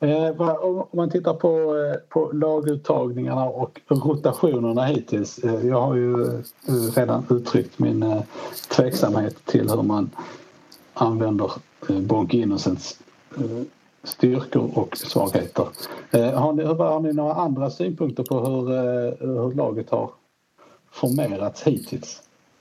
Eh, 0.00 0.40
om 0.40 0.86
man 0.92 1.10
tittar 1.10 1.34
på, 1.34 1.76
eh, 1.76 2.08
på 2.08 2.30
laguttagningarna 2.32 3.44
och 3.44 3.80
rotationerna 3.88 4.84
hittills. 4.84 5.38
Eh, 5.38 5.66
jag 5.66 5.80
har 5.80 5.94
ju 5.94 6.42
redan 6.96 7.26
uttryckt 7.30 7.78
min 7.78 8.22
tveksamhet 8.70 9.44
till 9.44 9.70
hur 9.70 9.82
man 9.82 10.10
använder 10.94 11.52
Bonk 11.88 12.34
Innocents 12.34 12.98
styrkor 14.04 14.70
och 14.74 14.96
svagheter. 14.96 15.68
Har 16.34 16.52
ni, 16.52 16.64
har 16.64 17.00
ni 17.00 17.12
några 17.12 17.34
andra 17.34 17.70
synpunkter 17.70 18.22
på 18.22 18.40
hur, 18.40 18.66
hur 19.20 19.54
laget 19.54 19.90
har 19.90 20.10
formerats 20.90 21.62
hittills? 21.62 22.27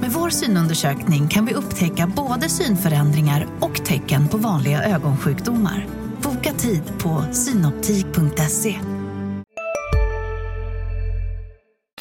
Med 0.00 0.10
vår 0.10 0.30
synundersökning 0.30 1.28
kan 1.28 1.46
vi 1.46 1.54
upptäcka 1.54 2.12
både 2.16 2.48
synförändringar 2.48 3.46
och 3.60 3.84
tecken 3.84 4.28
på 4.28 4.36
vanliga 4.36 4.84
ögonsjukdomar. 4.84 5.86
Boka 6.22 6.52
tid 6.52 6.82
på 7.02 7.24
synoptik.se. 7.32 8.80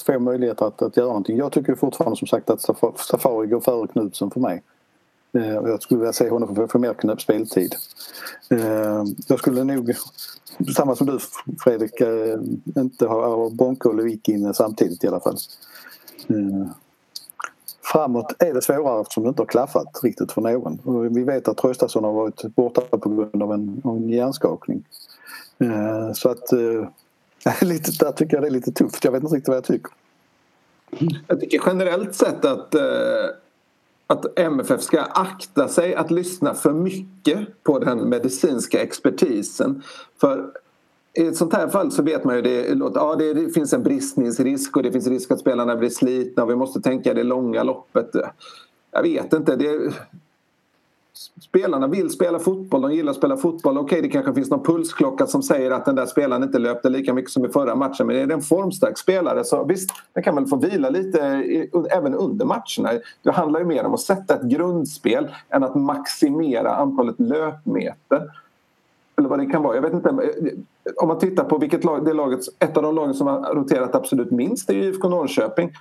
Få 0.06 0.20
möjligheter 0.20 0.66
att, 0.66 0.82
att 0.82 0.98
göra 0.98 1.08
någonting. 1.08 1.38
Jag 1.38 1.52
tycker 1.52 1.76
fortfarande 1.76 2.18
som 2.18 2.28
sagt 2.28 2.50
att 2.50 2.62
Safari 2.62 3.48
går 3.48 3.60
före 3.60 3.88
Knutsen 3.88 4.32
för 4.32 4.40
mig. 4.40 4.64
Eh, 5.34 5.54
jag 5.54 5.82
skulle 5.82 6.00
vilja 6.00 6.14
se 6.14 6.30
honom 6.30 6.56
få, 6.56 6.68
få 6.68 6.80
mer 6.80 7.18
speltid. 7.18 7.76
Eh, 8.50 9.04
jag 9.28 9.40
skulle 9.40 9.64
nog, 9.64 9.94
samma 10.76 10.96
som 10.96 11.08
du 11.08 11.20
Fredrik, 11.64 12.02
eh, 12.02 12.40
inte 12.78 13.06
ha 13.06 13.50
Bonko 13.50 13.90
och 13.90 13.96
Lewicki 13.96 14.32
inne 14.32 14.54
samtidigt 14.54 15.04
i 15.04 15.08
alla 15.08 15.20
fall 15.20 15.38
framåt 17.92 18.36
är 18.40 18.54
det 18.54 18.62
svårare 18.62 19.02
eftersom 19.02 19.24
det 19.24 19.30
inte 19.30 19.42
har 19.42 19.48
klaffat 19.48 20.00
riktigt 20.04 20.32
för 20.32 20.42
någon. 20.42 20.80
Och 20.80 21.18
vi 21.18 21.24
vet 21.24 21.48
att 21.48 21.58
Traustason 21.58 22.04
har 22.04 22.14
varit 22.14 22.56
borta 22.56 22.82
på 22.82 23.10
grund 23.10 23.44
av 23.44 23.54
en, 23.54 23.82
en 23.86 24.10
hjärnskakning. 24.10 24.84
Eh, 25.60 26.14
så 26.14 26.30
att 26.30 26.52
eh, 26.52 27.62
lite, 27.68 27.92
där 28.06 28.12
tycker 28.12 28.36
jag 28.36 28.44
det 28.44 28.48
är 28.48 28.52
lite 28.52 28.72
tufft. 28.72 29.04
Jag 29.04 29.12
vet 29.12 29.24
inte 29.24 29.36
riktigt 29.36 29.48
vad 29.48 29.58
jag 29.58 29.64
tycker. 29.64 29.92
Jag 31.28 31.40
tycker 31.40 31.62
generellt 31.66 32.16
sett 32.16 32.46
att, 32.46 32.76
eh, 32.76 32.82
att 34.08 34.40
MFF 34.40 34.82
ska 34.82 35.02
akta 35.02 35.68
sig 35.68 35.96
att 35.96 36.12
lyssna 36.12 36.54
för 36.54 36.74
mycket 36.74 37.64
på 37.64 37.80
den 37.80 38.10
medicinska 38.10 38.82
expertisen. 38.82 39.84
För 40.22 40.52
i 41.20 41.28
ett 41.28 41.38
sånt 41.38 41.54
här 41.54 41.68
fall 41.68 41.92
så 41.92 42.04
vet 42.04 42.24
man 42.24 42.36
ju 42.36 42.42
det, 42.42 42.68
ja, 42.96 43.16
det 43.16 43.54
finns 43.54 43.74
en 43.74 43.84
bristningsrisk 43.84 44.78
och 44.78 44.84
det 44.84 44.92
finns 44.92 45.08
risk 45.08 45.32
att 45.32 45.40
spelarna 45.40 45.76
blir 45.76 45.90
slitna 45.90 46.44
och 46.44 46.50
vi 46.50 46.56
måste 46.56 46.82
tänka 46.82 47.14
det 47.14 47.24
långa 47.24 47.64
loppet. 47.64 48.10
Jag 48.92 49.02
vet 49.02 49.34
inte. 49.34 49.56
Det, 49.56 49.94
spelarna 51.42 51.88
vill 51.88 52.10
spela 52.10 52.40
fotboll, 52.40 52.82
de 52.82 52.94
gillar 52.94 53.12
att 53.12 53.18
spela 53.18 53.38
fotboll. 53.38 53.78
Okej, 53.78 53.86
okay, 53.86 54.02
det 54.02 54.14
kanske 54.14 54.34
finns 54.34 54.50
någon 54.50 54.64
pulsklocka 54.64 55.28
som 55.28 55.44
säger 55.44 55.72
att 55.72 55.86
den 55.86 55.96
där 55.96 56.06
spelaren 56.06 56.44
inte 56.44 56.60
löpte 56.60 56.90
lika 56.90 57.14
mycket 57.14 57.32
som 57.32 57.46
i 57.46 57.50
förra 57.50 57.76
matchen. 57.76 58.08
Men 58.08 58.16
är 58.16 58.28
det 58.28 58.34
en 58.34 58.42
formstark 58.42 58.98
spelare 58.98 59.44
så 59.44 59.64
visst, 59.64 59.90
den 60.14 60.24
kan 60.24 60.36
väl 60.36 60.46
få 60.46 60.56
vila 60.56 60.90
lite 60.90 61.22
även 61.92 62.14
under 62.14 62.46
matcherna. 62.46 63.00
Det 63.22 63.32
handlar 63.32 63.60
ju 63.60 63.66
mer 63.66 63.86
om 63.86 63.94
att 63.94 64.00
sätta 64.00 64.36
ett 64.36 64.44
grundspel 64.44 65.28
än 65.50 65.64
att 65.64 65.76
maximera 65.76 66.76
antalet 66.76 67.20
löpmeter 67.20 68.30
eller 69.20 69.30
vad 69.30 69.40
det 69.40 69.46
kan 69.46 69.64
vara. 69.64 69.76
Jag 69.76 69.82
vet 69.82 69.94
inte. 69.94 70.16
Om 70.98 71.08
man 71.08 71.20
tittar 71.20 71.44
på 71.44 71.58
vilket 71.58 71.84
lag, 71.84 72.06
det 72.06 72.14
laget, 72.14 72.40
ett 72.60 72.78
av 72.78 72.84
de 72.84 72.96
lagen 72.96 73.14
som 73.14 73.28
har 73.28 73.56
roterat 73.56 73.96
absolut 73.96 74.32
minst 74.32 74.68
det 74.68 74.74
är 74.74 74.84
IFK 74.84 75.10
Norrköping. 75.10 75.72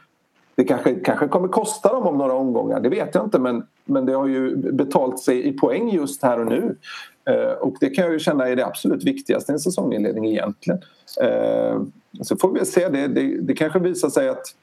Det 0.54 0.64
kanske, 0.64 0.94
kanske 0.94 1.28
kommer 1.28 1.48
kosta 1.48 1.92
dem 1.92 2.06
om 2.06 2.18
några 2.18 2.32
omgångar, 2.32 2.80
det 2.80 2.88
vet 2.88 3.14
jag 3.14 3.24
inte 3.24 3.38
men, 3.38 3.66
men 3.84 4.06
det 4.06 4.12
har 4.12 4.26
ju 4.26 4.56
betalt 4.56 5.20
sig 5.20 5.48
i 5.48 5.52
poäng 5.52 5.90
just 5.90 6.22
här 6.22 6.40
och 6.40 6.46
nu. 6.46 6.76
Eh, 7.24 7.52
och 7.52 7.76
det 7.80 7.90
kan 7.90 8.04
jag 8.04 8.12
ju 8.12 8.18
känna 8.18 8.48
är 8.48 8.56
det 8.56 8.66
absolut 8.66 9.04
viktigaste 9.04 9.52
i 9.52 9.54
en 9.54 9.60
säsonginledning 9.60 10.26
egentligen. 10.26 10.80
Eh, 11.22 11.82
så 12.22 12.36
får 12.36 12.52
vi 12.52 12.64
se, 12.64 12.88
det, 12.88 13.06
det, 13.06 13.40
det 13.40 13.54
kanske 13.54 13.78
visar 13.78 14.08
sig 14.08 14.28
att 14.28 14.54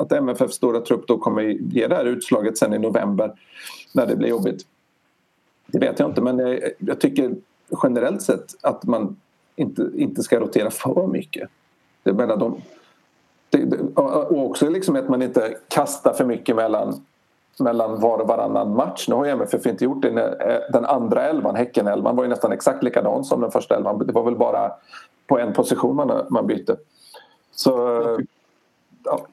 att 0.00 0.12
MFFs 0.12 0.54
stora 0.54 0.80
trupp 0.80 1.06
då 1.06 1.18
kommer 1.18 1.42
ge 1.42 1.86
det 1.86 1.94
här 1.94 2.04
utslaget 2.04 2.58
sen 2.58 2.74
i 2.74 2.78
november 2.78 3.32
när 3.94 4.06
det 4.06 4.16
blir 4.16 4.28
jobbigt. 4.28 4.66
Det 5.66 5.78
vet 5.78 5.98
jag 5.98 6.10
inte 6.10 6.20
men 6.20 6.38
jag, 6.38 6.60
jag 6.78 7.00
tycker 7.00 7.34
generellt 7.82 8.22
sett 8.22 8.44
att 8.60 8.84
man 8.84 9.16
inte, 9.56 9.90
inte 9.94 10.22
ska 10.22 10.40
rotera 10.40 10.70
för 10.70 11.06
mycket. 11.06 11.48
Det 12.02 12.12
menar 12.12 12.36
de, 12.36 12.62
det, 13.50 13.80
och 13.94 14.44
också 14.46 14.68
liksom 14.68 14.96
att 14.96 15.08
man 15.08 15.22
inte 15.22 15.54
kastar 15.68 16.12
för 16.12 16.24
mycket 16.24 16.56
mellan, 16.56 17.04
mellan 17.58 18.00
var 18.00 18.18
och 18.18 18.28
varannan 18.28 18.76
match. 18.76 19.08
Nu 19.08 19.14
har 19.14 19.24
ju 19.24 19.30
MFF 19.30 19.66
inte 19.66 19.84
gjort 19.84 20.02
det. 20.02 20.66
Den 20.72 20.84
andra 20.84 21.22
elvan, 21.22 21.56
Häcken-elvan, 21.56 22.16
var 22.16 22.24
ju 22.24 22.30
nästan 22.30 22.52
exakt 22.52 22.82
likadan 22.82 23.24
som 23.24 23.40
den 23.40 23.50
första 23.50 23.76
elvan. 23.76 23.98
Det 23.98 24.12
var 24.12 24.24
väl 24.24 24.36
bara 24.36 24.72
på 25.26 25.38
en 25.38 25.52
position 25.52 25.96
man, 25.96 26.26
man 26.30 26.46
bytte. 26.46 26.76
Så, 27.52 27.72
ja. 29.04 29.26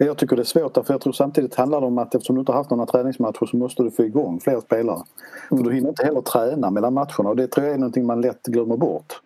Jag 0.00 0.16
tycker 0.16 0.36
det 0.36 0.42
är 0.42 0.44
svårt 0.44 0.74
för 0.74 0.94
jag 0.94 1.00
tror 1.00 1.12
samtidigt 1.12 1.54
handlar 1.54 1.80
det 1.80 1.86
om 1.86 1.98
att 1.98 2.14
eftersom 2.14 2.36
du 2.36 2.40
inte 2.40 2.52
har 2.52 2.56
haft 2.56 2.70
några 2.70 2.86
träningsmatcher 2.86 3.46
så 3.46 3.56
måste 3.56 3.82
du 3.82 3.90
få 3.90 4.04
igång 4.04 4.40
fler 4.40 4.60
spelare. 4.60 5.02
Mm. 5.50 5.64
För 5.64 5.70
du 5.70 5.76
hinner 5.76 5.88
inte 5.88 6.04
heller 6.04 6.20
träna 6.20 6.70
mellan 6.70 6.94
matcherna 6.94 7.28
och 7.28 7.36
det 7.36 7.46
tror 7.46 7.66
jag 7.66 7.74
är 7.74 7.78
någonting 7.78 8.06
man 8.06 8.20
lätt 8.20 8.42
glömmer 8.42 8.76
bort. 8.76 9.20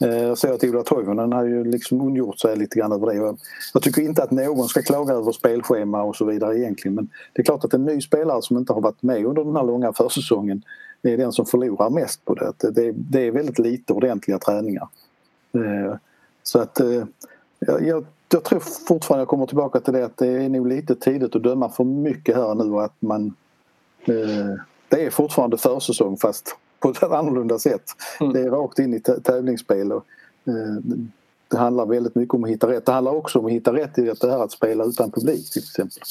Eh, 0.00 0.08
jag 0.08 0.38
ser 0.38 0.52
att 0.52 0.64
Ola 0.64 0.82
Toivonen 0.82 1.32
har 1.32 1.44
ju 1.44 1.64
liksom 1.64 2.00
ondgjort 2.00 2.38
sig 2.38 2.56
lite 2.56 2.78
grann 2.78 2.92
över 2.92 3.06
det. 3.06 3.36
Jag 3.74 3.82
tycker 3.82 4.02
inte 4.02 4.22
att 4.22 4.30
någon 4.30 4.68
ska 4.68 4.82
klaga 4.82 5.14
över 5.14 5.32
spelschema 5.32 6.02
och 6.02 6.16
så 6.16 6.24
vidare 6.24 6.58
egentligen 6.58 6.94
men 6.94 7.08
det 7.32 7.42
är 7.42 7.44
klart 7.44 7.64
att 7.64 7.74
en 7.74 7.84
ny 7.84 8.00
spelare 8.00 8.42
som 8.42 8.56
inte 8.56 8.72
har 8.72 8.80
varit 8.80 9.02
med 9.02 9.24
under 9.24 9.44
den 9.44 9.56
här 9.56 9.64
långa 9.64 9.92
försäsongen 9.92 10.62
det 11.02 11.12
är 11.12 11.16
den 11.16 11.32
som 11.32 11.46
förlorar 11.46 11.90
mest 11.90 12.24
på 12.24 12.34
det. 12.34 12.52
Det, 12.70 12.92
det 12.92 13.26
är 13.26 13.30
väldigt 13.30 13.58
lite 13.58 13.92
ordentliga 13.92 14.38
träningar. 14.38 14.88
Eh, 15.54 15.96
så 16.42 16.58
att 16.58 16.80
eh, 16.80 17.04
jag, 17.58 18.04
jag 18.28 18.44
tror 18.44 18.60
fortfarande 18.88 19.20
jag 19.20 19.28
kommer 19.28 19.46
tillbaka 19.46 19.80
till 19.80 19.92
det 19.92 20.04
att 20.04 20.16
det 20.16 20.26
är 20.26 20.48
nog 20.48 20.68
lite 20.68 20.94
tidigt 20.94 21.36
att 21.36 21.42
döma 21.42 21.68
för 21.68 21.84
mycket 21.84 22.36
här 22.36 22.54
nu 22.54 22.78
att 22.78 22.94
man 22.98 23.34
det 24.88 25.06
är 25.06 25.10
fortfarande 25.10 25.58
försäsong 25.58 26.16
fast 26.16 26.56
på 26.80 26.90
ett 26.90 27.02
annorlunda 27.02 27.58
sätt. 27.58 27.82
Mm. 28.20 28.32
Det 28.32 28.40
är 28.40 28.50
rakt 28.50 28.78
in 28.78 28.94
i 28.94 29.00
tävlingsspel. 29.00 29.92
Och, 29.92 30.04
eh, 30.46 30.82
det 31.48 31.56
handlar 31.56 31.86
väldigt 31.86 32.14
mycket 32.14 32.34
om 32.34 32.44
att 32.44 32.50
hitta 32.50 32.68
rätt. 32.68 32.86
Det 32.86 32.92
handlar 32.92 33.12
också 33.12 33.38
om 33.38 33.46
att 33.46 33.52
hitta 33.52 33.72
rätt 33.72 33.98
i 33.98 34.02
det 34.02 34.30
här 34.30 34.44
att 34.44 34.52
spela 34.52 34.84
utan 34.84 35.10
publik 35.10 35.50
till 35.50 35.62
exempel. 35.62 36.02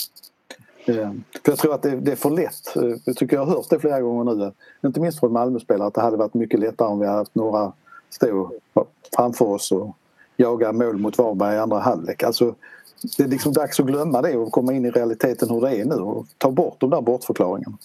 Eh, 0.86 1.12
för 1.44 1.52
jag 1.52 1.58
tror 1.58 1.74
att 1.74 1.82
det, 1.82 1.96
det, 1.96 2.12
är 2.12 2.16
för 2.16 2.30
lätt. 2.30 2.76
Eh, 2.76 2.98
jag 3.06 3.16
tycker 3.16 3.36
jag 3.36 3.46
har 3.46 3.56
hört 3.56 3.70
det 3.70 3.80
flera 3.80 4.02
gånger 4.02 4.36
nu. 4.36 4.52
Inte 4.88 5.00
minst 5.00 5.20
från 5.20 5.34
Malmöspelare 5.34 5.88
att 5.88 5.94
det 5.94 6.02
hade 6.02 6.18
varit 6.18 6.34
mycket 6.34 6.60
lättare 6.60 6.88
om 6.88 7.00
vi 7.00 7.06
hade 7.06 7.18
haft 7.18 7.36
några 7.36 7.74
stå 8.10 8.52
framför 9.16 9.46
oss 9.46 9.72
och 9.72 9.98
jaga 10.36 10.72
mål 10.72 10.98
mot 10.98 11.18
Varberg 11.18 11.56
i 11.56 11.60
andra 11.60 11.80
halvlek. 11.80 12.24
Alltså, 12.24 12.56
det 13.18 13.24
är 13.24 13.28
liksom 13.28 13.54
dags 13.54 13.80
att 13.80 13.86
glömma 13.86 14.22
det 14.22 14.38
och 14.38 14.52
komma 14.52 14.74
in 14.74 14.86
i 14.86 14.92
realiteten 14.92 15.50
hur 15.50 15.62
det 15.62 15.78
är 15.78 15.86
nu 15.86 15.96
och 15.96 16.26
ta 16.38 16.52
bort 16.52 16.76
de 16.80 16.90
där 16.90 17.02
bortförklaringarna. 17.02 17.78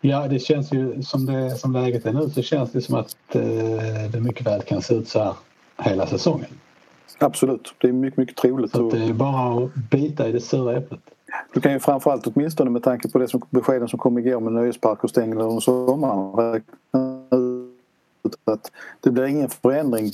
Ja, 0.00 0.28
det 0.28 0.38
känns 0.38 0.72
ju 0.72 1.02
som, 1.02 1.26
det, 1.26 1.50
som 1.50 1.72
läget 1.72 2.06
är 2.06 2.12
nu 2.12 2.30
så 2.30 2.42
känns 2.42 2.72
det 2.72 2.80
som 2.80 2.94
att 2.94 3.16
eh, 3.32 3.42
det 4.12 4.20
mycket 4.20 4.46
väl 4.46 4.62
kan 4.62 4.82
se 4.82 4.94
ut 4.94 5.08
så 5.08 5.18
här 5.18 5.34
hela 5.76 6.06
säsongen. 6.06 6.50
Absolut, 7.18 7.74
det 7.78 7.88
är 7.88 7.92
mycket, 7.92 8.18
mycket 8.18 8.36
troligt. 8.36 8.72
Så 8.72 8.90
det 8.90 9.04
är 9.04 9.12
bara 9.12 9.64
att 9.64 9.74
bita 9.74 10.28
i 10.28 10.32
det 10.32 10.40
sura 10.40 10.76
äpplet. 10.76 11.00
Du 11.54 11.60
kan 11.60 11.72
ju 11.72 11.78
framförallt 11.78 12.26
åtminstone 12.26 12.70
med 12.70 12.82
tanke 12.82 13.08
på 13.08 13.18
det 13.18 13.28
som, 13.28 13.42
beskeden 13.50 13.88
som 13.88 13.98
kom 13.98 14.18
igår 14.18 14.40
med 14.40 14.52
nöjespark 14.52 15.04
och 15.04 15.10
stängda 15.10 15.44
under 15.44 15.60
sommaren 15.60 16.62
att 18.48 18.72
det 19.00 19.10
blir 19.10 19.24
ingen 19.24 19.48
förändring 19.48 20.12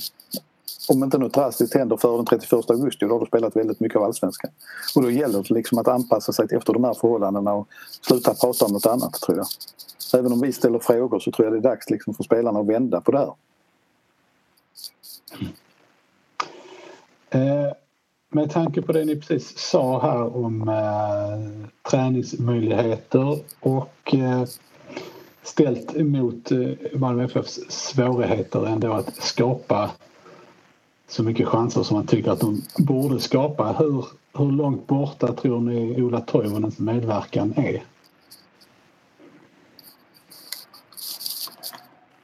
om 0.89 1.03
inte 1.03 1.17
något 1.17 1.33
drastiskt 1.33 1.73
händer 1.73 1.97
före 1.97 2.17
den 2.17 2.25
31 2.25 2.69
augusti 2.69 3.05
då 3.05 3.13
har 3.13 3.19
du 3.19 3.25
spelat 3.25 3.55
väldigt 3.55 3.79
mycket 3.79 3.97
av 3.97 4.03
allsvenskan. 4.03 4.51
Och 4.95 5.01
då 5.01 5.11
gäller 5.11 5.43
det 5.43 5.53
liksom 5.53 5.77
att 5.77 5.87
anpassa 5.87 6.33
sig 6.33 6.47
efter 6.51 6.73
de 6.73 6.83
här 6.83 6.93
förhållandena 6.93 7.53
och 7.53 7.67
sluta 8.01 8.33
prata 8.33 8.65
om 8.65 8.71
något 8.71 8.85
annat 8.85 9.13
tror 9.13 9.37
jag. 9.37 9.47
Även 10.19 10.31
om 10.31 10.41
vi 10.41 10.53
ställer 10.53 10.79
frågor 10.79 11.19
så 11.19 11.31
tror 11.31 11.45
jag 11.45 11.53
det 11.53 11.59
är 11.59 11.69
dags 11.69 11.89
liksom 11.89 12.13
för 12.13 12.23
spelarna 12.23 12.59
att 12.59 12.67
vända 12.67 13.01
på 13.01 13.11
det 13.11 13.17
här. 13.17 13.33
Eh, 17.29 17.73
med 18.29 18.51
tanke 18.51 18.81
på 18.81 18.91
det 18.91 19.05
ni 19.05 19.15
precis 19.15 19.59
sa 19.59 20.01
här 20.01 20.35
om 20.35 20.69
eh, 20.69 21.69
träningsmöjligheter 21.91 23.39
och 23.59 24.13
eh, 24.13 24.43
ställt 25.45 25.95
emot 25.95 26.51
eh, 26.51 26.99
Malmö 26.99 27.23
FFs 27.23 27.59
svårigheter 27.69 28.65
ändå 28.65 28.93
att 28.93 29.15
skapa 29.15 29.91
så 31.07 31.23
mycket 31.23 31.47
chanser 31.47 31.83
som 31.83 31.97
man 31.97 32.07
tycker 32.07 32.31
att 32.31 32.39
de 32.39 32.61
borde 32.77 33.19
skapa. 33.19 33.75
Hur, 33.79 34.05
hur 34.37 34.51
långt 34.51 34.87
borta 34.87 35.33
tror 35.33 35.59
ni 35.59 36.01
Ola 36.01 36.21
Toivonens 36.21 36.79
medverkan 36.79 37.53
är? 37.55 37.83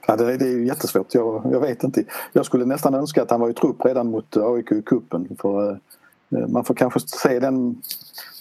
Ja, 0.08 0.16
det, 0.16 0.38
det 0.38 0.46
är 0.46 0.52
ju 0.52 0.68
jättesvårt. 0.68 1.14
Jag, 1.14 1.50
jag, 1.52 1.60
vet 1.60 1.84
inte. 1.84 2.04
Jag 2.34 2.46
skulle 2.46 2.66
nästan 2.66 2.96
önska 2.96 3.22
att 3.22 3.32
han 3.32 3.40
var 3.40 3.50
i 3.50 3.54
trupp 3.54 3.86
redan 3.86 4.12
mot 4.12 4.38
AIK 4.38 4.72
i 4.72 4.82
cupen. 4.82 5.38
För, 5.40 5.80
eh, 6.30 6.48
man 6.48 6.66
får 6.66 6.74
kanske 6.74 7.00
se 7.00 7.40
den... 7.40 7.82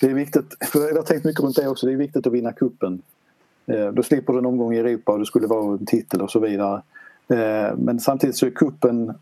Det 0.01 0.07
är 0.07 0.14
viktigt, 0.14 0.57
för 0.73 0.88
jag 0.88 0.97
har 0.97 1.03
tänkt 1.03 1.25
mycket 1.25 1.43
runt 1.43 1.57
det 1.57 1.69
också, 1.69 1.87
det 1.87 1.93
är 1.93 1.97
viktigt 1.97 2.27
att 2.27 2.33
vinna 2.33 2.53
kuppen. 2.53 3.03
Eh, 3.70 3.92
då 3.92 4.02
slipper 4.02 4.33
du 4.33 4.38
en 4.38 4.46
omgång 4.46 4.74
i 4.74 4.78
Europa 4.78 5.12
och 5.12 5.18
det 5.18 5.26
skulle 5.26 5.46
vara 5.46 5.72
en 5.72 5.87
titel 5.87 6.22
och 6.22 6.30
så 6.30 6.38
vidare. 6.38 6.83
Eh, 7.28 7.76
men 7.76 8.00
samtidigt 8.00 8.37
så 8.37 8.46
är 8.46 8.50
kuppen 8.50 9.14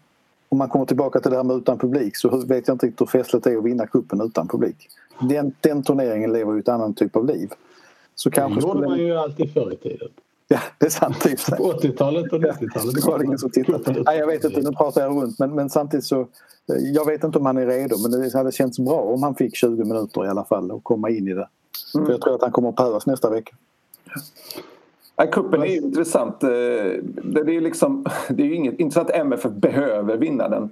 om 0.49 0.59
man 0.59 0.69
kommer 0.69 0.85
tillbaka 0.85 1.21
till 1.21 1.31
det 1.31 1.37
här 1.37 1.45
med 1.45 1.57
utan 1.57 1.79
publik 1.79 2.17
så 2.17 2.29
vet 2.29 2.69
jag 2.69 2.75
inte 2.75 2.87
riktigt 2.87 3.01
hur 3.01 3.07
festligt 3.07 3.45
det 3.45 3.53
är 3.53 3.57
att 3.57 3.65
vinna 3.65 3.87
kuppen 3.87 4.21
utan 4.21 4.49
publik. 4.49 4.89
Den, 5.21 5.53
den 5.61 5.83
turneringen 5.83 6.33
lever 6.33 6.53
ju 6.53 6.59
ett 6.59 6.69
annat 6.69 6.97
typ 6.97 7.17
av 7.17 7.27
liv. 7.27 7.51
Så 8.15 8.31
kanske 8.31 8.61
det 8.61 8.67
gjorde 8.67 8.89
man 8.89 8.99
ju 8.99 9.17
alltid 9.17 9.53
förr 9.53 9.73
i 9.73 9.77
tiden. 9.77 10.09
Ja, 10.51 10.61
det 10.79 10.87
är 10.87 10.91
sant. 10.91 11.23
På 11.59 11.73
80-talet 11.73 12.33
och 12.33 12.39
90-talet. 12.39 12.95
Det 12.95 13.07
var 13.07 13.25
ingen 13.25 13.39
som 13.39 13.51
tittade. 13.51 14.03
Nej, 14.07 14.19
jag 14.19 14.27
vet 14.27 14.45
inte, 14.45 14.61
nu 14.61 14.73
pratar 14.73 15.01
jag 15.01 15.23
runt. 15.23 15.39
Men, 15.39 15.55
men 15.55 15.71
samtidigt 15.71 16.05
så... 16.05 16.21
Eh, 16.21 16.27
jag 16.95 17.07
vet 17.07 17.25
inte 17.25 17.39
om 17.39 17.47
han 17.47 17.57
är 17.57 17.67
redo 17.67 17.97
men 17.99 18.11
det 18.11 18.35
hade 18.35 18.53
känts 18.53 18.79
bra 18.79 19.01
om 19.01 19.23
han 19.23 19.35
fick 19.35 19.57
20 19.57 19.85
minuter 19.85 20.25
i 20.25 20.29
alla 20.29 20.45
fall 20.45 20.71
och 20.71 20.85
komma 20.85 21.11
in 21.11 21.29
i 21.29 21.35
det. 21.35 21.49
Mm. 21.95 22.07
För 22.07 22.13
jag 22.13 22.21
tror 22.21 22.35
att 22.35 22.43
han 22.43 22.53
kommer 22.53 22.69
att 22.69 22.77
behövas 22.77 23.07
nästa 23.07 23.31
vecka. 23.31 23.57
Ja, 25.21 25.27
kuppen 25.27 25.63
är 25.63 25.67
ju 25.67 25.77
intressant. 25.77 26.43
Eh, 26.43 26.49
det 27.23 27.57
är 27.57 27.61
liksom, 27.61 28.05
det 28.29 28.43
är 28.43 28.47
ju 28.47 28.55
inget, 28.55 28.81
inte 28.81 28.95
så 28.95 29.01
att 29.01 29.11
MFF 29.11 29.53
behöver 29.53 30.17
vinna 30.17 30.49
den. 30.49 30.71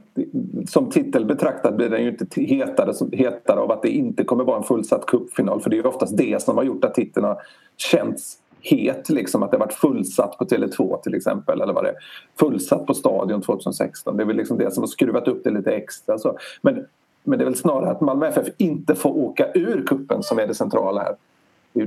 Som 0.68 0.90
titel 0.90 1.24
betraktad 1.24 1.76
blir 1.76 1.88
den 1.88 2.02
ju 2.02 2.08
inte 2.08 2.40
hetare, 2.40 2.92
hetare 3.12 3.60
av 3.60 3.70
att 3.70 3.82
det 3.82 3.88
inte 3.88 4.24
kommer 4.24 4.44
vara 4.44 4.56
en 4.56 4.62
fullsatt 4.62 5.06
cupfinal. 5.06 5.60
För 5.60 5.70
det 5.70 5.76
är 5.76 5.78
ju 5.78 5.88
oftast 5.88 6.16
det 6.16 6.42
som 6.42 6.56
har 6.56 6.64
gjort 6.64 6.84
att 6.84 6.94
titeln 6.94 7.26
har 7.26 7.38
känts 7.76 8.38
het. 8.60 9.10
Liksom, 9.10 9.42
att 9.42 9.50
det 9.50 9.56
har 9.56 9.66
varit 9.66 9.74
fullsatt 9.74 10.38
på 10.38 10.44
Tele2 10.44 11.00
till 11.02 11.14
exempel. 11.14 11.60
Eller 11.60 11.72
vad 11.72 11.84
det 11.84 11.90
är. 11.90 11.96
Fullsatt 12.38 12.86
på 12.86 12.94
Stadion 12.94 13.42
2016. 13.42 14.16
Det 14.16 14.22
är 14.22 14.26
väl 14.26 14.36
liksom 14.36 14.58
det 14.58 14.70
som 14.74 14.82
har 14.82 14.88
skruvat 14.88 15.28
upp 15.28 15.44
det 15.44 15.50
lite 15.50 15.72
extra. 15.72 16.18
Så. 16.18 16.38
Men, 16.62 16.86
men 17.24 17.38
det 17.38 17.42
är 17.42 17.46
väl 17.46 17.56
snarare 17.56 17.90
att 17.90 18.00
Malmö 18.00 18.26
FF 18.26 18.46
inte 18.56 18.94
får 18.94 19.18
åka 19.18 19.52
ur 19.54 19.86
kuppen 19.86 20.22
som 20.22 20.38
är 20.38 20.46
det 20.46 20.54
centrala 20.54 21.00
här. 21.00 21.16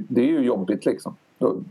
Det 0.07 0.21
är 0.21 0.25
ju 0.25 0.41
jobbigt 0.41 0.85
liksom. 0.85 1.15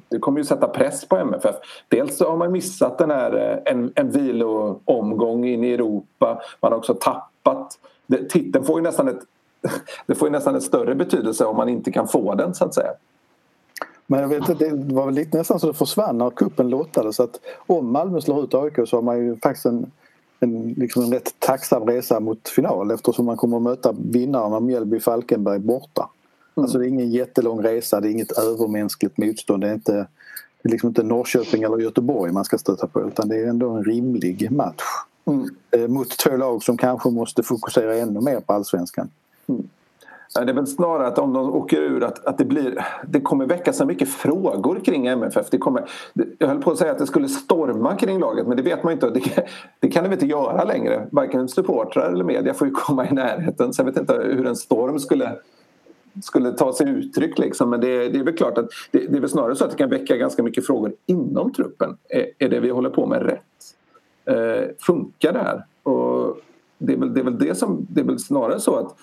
Det 0.08 0.18
kommer 0.18 0.38
ju 0.38 0.44
sätta 0.44 0.68
press 0.68 1.04
på 1.04 1.16
MFF. 1.16 1.56
Dels 1.88 2.16
så 2.16 2.30
har 2.30 2.36
man 2.36 2.52
missat 2.52 2.98
den 2.98 3.10
här, 3.10 3.52
eh, 3.66 3.72
en, 3.72 3.92
en 3.94 4.10
viloomgång 4.10 5.44
in 5.44 5.64
i 5.64 5.72
Europa. 5.72 6.42
Man 6.60 6.72
har 6.72 6.78
också 6.78 6.94
tappat... 6.94 7.78
titeln 8.30 8.64
får 8.64 8.78
ju 8.78 8.82
nästan 8.82 9.08
ett, 9.08 9.20
det 10.06 10.14
får 10.14 10.28
ju 10.28 10.32
nästan 10.32 10.54
en 10.54 10.60
större 10.60 10.94
betydelse 10.94 11.44
om 11.44 11.56
man 11.56 11.68
inte 11.68 11.92
kan 11.92 12.08
få 12.08 12.34
den 12.34 12.54
så 12.54 12.64
att 12.64 12.74
säga. 12.74 12.92
Men 14.06 14.20
jag 14.20 14.28
vet 14.28 14.58
det 14.58 14.94
var 14.94 15.06
väl 15.06 15.14
lite 15.14 15.38
nästan 15.38 15.60
så 15.60 15.66
det 15.66 15.74
försvann 15.74 16.18
när 16.18 16.30
kuppen 16.30 16.68
lottades. 16.68 17.16
Så 17.16 17.22
att 17.22 17.40
om 17.66 17.92
Malmö 17.92 18.20
slår 18.20 18.44
ut 18.44 18.54
AIK 18.54 18.74
så 18.86 18.96
har 18.96 19.02
man 19.02 19.18
ju 19.18 19.36
faktiskt 19.36 19.66
en, 19.66 19.90
en, 20.40 20.68
liksom 20.68 21.02
en 21.02 21.12
rätt 21.12 21.34
tacksam 21.38 21.86
resa 21.86 22.20
mot 22.20 22.48
final 22.48 22.90
eftersom 22.90 23.26
man 23.26 23.36
kommer 23.36 23.56
att 23.56 23.62
möta 23.62 23.94
vinnarna 23.98 24.60
Mjällby-Falkenberg 24.60 25.58
borta. 25.58 26.08
Alltså 26.62 26.78
det 26.78 26.86
är 26.86 26.88
ingen 26.88 27.10
jättelång 27.10 27.62
resa, 27.62 28.00
det 28.00 28.08
är 28.08 28.10
inget 28.10 28.38
övermänskligt 28.38 29.18
motstånd. 29.18 29.62
Det 29.62 29.68
är 29.68 29.74
inte, 29.74 29.92
det 30.62 30.68
är 30.68 30.70
liksom 30.70 30.88
inte 30.88 31.02
Norrköping 31.02 31.62
eller 31.62 31.78
Göteborg 31.78 32.32
man 32.32 32.44
ska 32.44 32.58
stöta 32.58 32.86
på 32.86 33.02
utan 33.02 33.28
det 33.28 33.36
är 33.36 33.46
ändå 33.46 33.70
en 33.70 33.84
rimlig 33.84 34.50
match. 34.50 34.82
Mm. 35.24 35.48
Eh, 35.70 35.88
mot 35.88 36.18
två 36.18 36.36
lag 36.36 36.62
som 36.62 36.76
kanske 36.76 37.10
måste 37.10 37.42
fokusera 37.42 37.96
ännu 37.96 38.20
mer 38.20 38.40
på 38.40 38.52
allsvenskan. 38.52 39.10
Mm. 39.48 39.68
Det 40.34 40.40
är 40.40 40.54
väl 40.54 40.66
snarare 40.66 41.06
att 41.06 41.18
om 41.18 41.32
de 41.32 41.52
åker 41.54 41.80
ur 41.80 42.04
att, 42.04 42.26
att 42.26 42.38
det, 42.38 42.44
blir, 42.44 42.86
det 43.06 43.20
kommer 43.20 43.46
väcka 43.46 43.72
så 43.72 43.84
mycket 43.84 44.08
frågor 44.08 44.80
kring 44.84 45.06
MFF. 45.06 45.50
Det 45.50 45.58
kommer, 45.58 45.90
jag 46.38 46.48
höll 46.48 46.62
på 46.62 46.70
att 46.70 46.78
säga 46.78 46.92
att 46.92 46.98
det 46.98 47.06
skulle 47.06 47.28
storma 47.28 47.96
kring 47.96 48.18
laget 48.18 48.46
men 48.46 48.56
det 48.56 48.62
vet 48.62 48.84
man 48.84 48.92
inte. 48.92 49.10
Det, 49.10 49.48
det 49.80 49.88
kan 49.88 50.02
det 50.02 50.08
väl 50.08 50.16
inte 50.16 50.26
göra 50.26 50.64
längre. 50.64 51.06
Varken 51.10 51.48
supportrar 51.48 52.12
eller 52.12 52.24
media 52.24 52.54
får 52.54 52.68
ju 52.68 52.74
komma 52.74 53.08
i 53.08 53.12
närheten. 53.12 53.74
Så 53.74 53.80
jag 53.80 53.86
vet 53.86 53.96
inte 53.96 54.12
hur 54.12 54.46
en 54.46 54.56
storm 54.56 54.98
skulle 54.98 55.36
skulle 56.22 56.52
ta 56.52 56.72
sig 56.72 56.88
uttryck. 56.88 57.38
Liksom. 57.38 57.70
Men 57.70 57.80
det, 57.80 58.08
det, 58.08 58.18
är 58.18 58.24
väl 58.24 58.36
klart 58.36 58.58
att 58.58 58.68
det, 58.90 58.98
det, 58.98 59.16
är 59.16 59.20
väl 59.20 59.30
snarare 59.30 59.56
så 59.56 59.64
att 59.64 59.70
det 59.70 59.76
kan 59.76 59.90
väcka 59.90 60.16
ganska 60.16 60.42
mycket 60.42 60.66
frågor 60.66 60.92
inom 61.06 61.52
truppen. 61.52 61.96
Är, 62.08 62.26
är 62.38 62.48
det 62.48 62.60
vi 62.60 62.70
håller 62.70 62.90
på 62.90 63.06
med 63.06 63.22
rätt? 63.22 63.42
Eh, 64.24 64.68
funkar 64.78 65.32
det 65.32 65.38
här? 65.38 65.64
Och 65.82 66.38
det 66.78 66.92
är, 66.92 66.96
väl, 66.96 67.14
det 67.14 67.20
är 67.20 67.24
väl 67.24 67.38
det 67.38 67.54
som 67.54 67.86
det 67.90 68.00
är 68.00 68.04
väl 68.04 68.18
snarare 68.18 68.60
så 68.60 68.76
att 68.76 68.96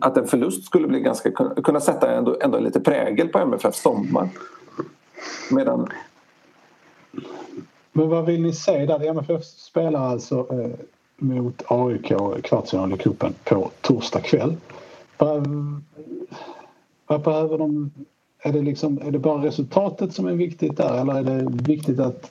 att 0.00 0.16
en 0.16 0.26
förlust 0.26 0.64
skulle 0.64 0.88
bli 0.88 1.00
ganska, 1.00 1.30
kunna 1.64 1.80
sätta 1.80 2.12
ändå, 2.12 2.36
ändå 2.40 2.58
lite 2.58 2.80
prägel 2.80 3.28
på 3.28 3.38
MFF 3.38 3.74
sommar. 3.74 4.28
Medan... 5.50 5.88
Men 7.92 8.08
vad 8.08 8.26
vill 8.26 8.42
ni 8.42 8.52
se 8.52 8.86
där? 8.86 9.06
MFF 9.06 9.44
spelar 9.44 10.00
alltså 10.00 10.46
eh, 10.50 10.70
mot 11.16 11.62
AIK 11.66 12.12
kvartsfinal 12.42 12.92
i 12.92 12.96
cupen 12.96 13.34
på 13.44 13.70
torsdag 13.80 14.20
kväll. 14.20 14.56
Behöver 17.18 17.58
de? 17.58 17.90
Är 18.38 18.52
det, 18.52 18.62
liksom, 18.62 18.98
är 19.02 19.10
det 19.10 19.18
bara 19.18 19.44
resultatet 19.44 20.14
som 20.14 20.26
är 20.26 20.32
viktigt 20.32 20.76
där 20.76 21.00
eller 21.00 21.14
är 21.14 21.22
det 21.22 21.62
viktigt 21.68 22.00
att 22.00 22.30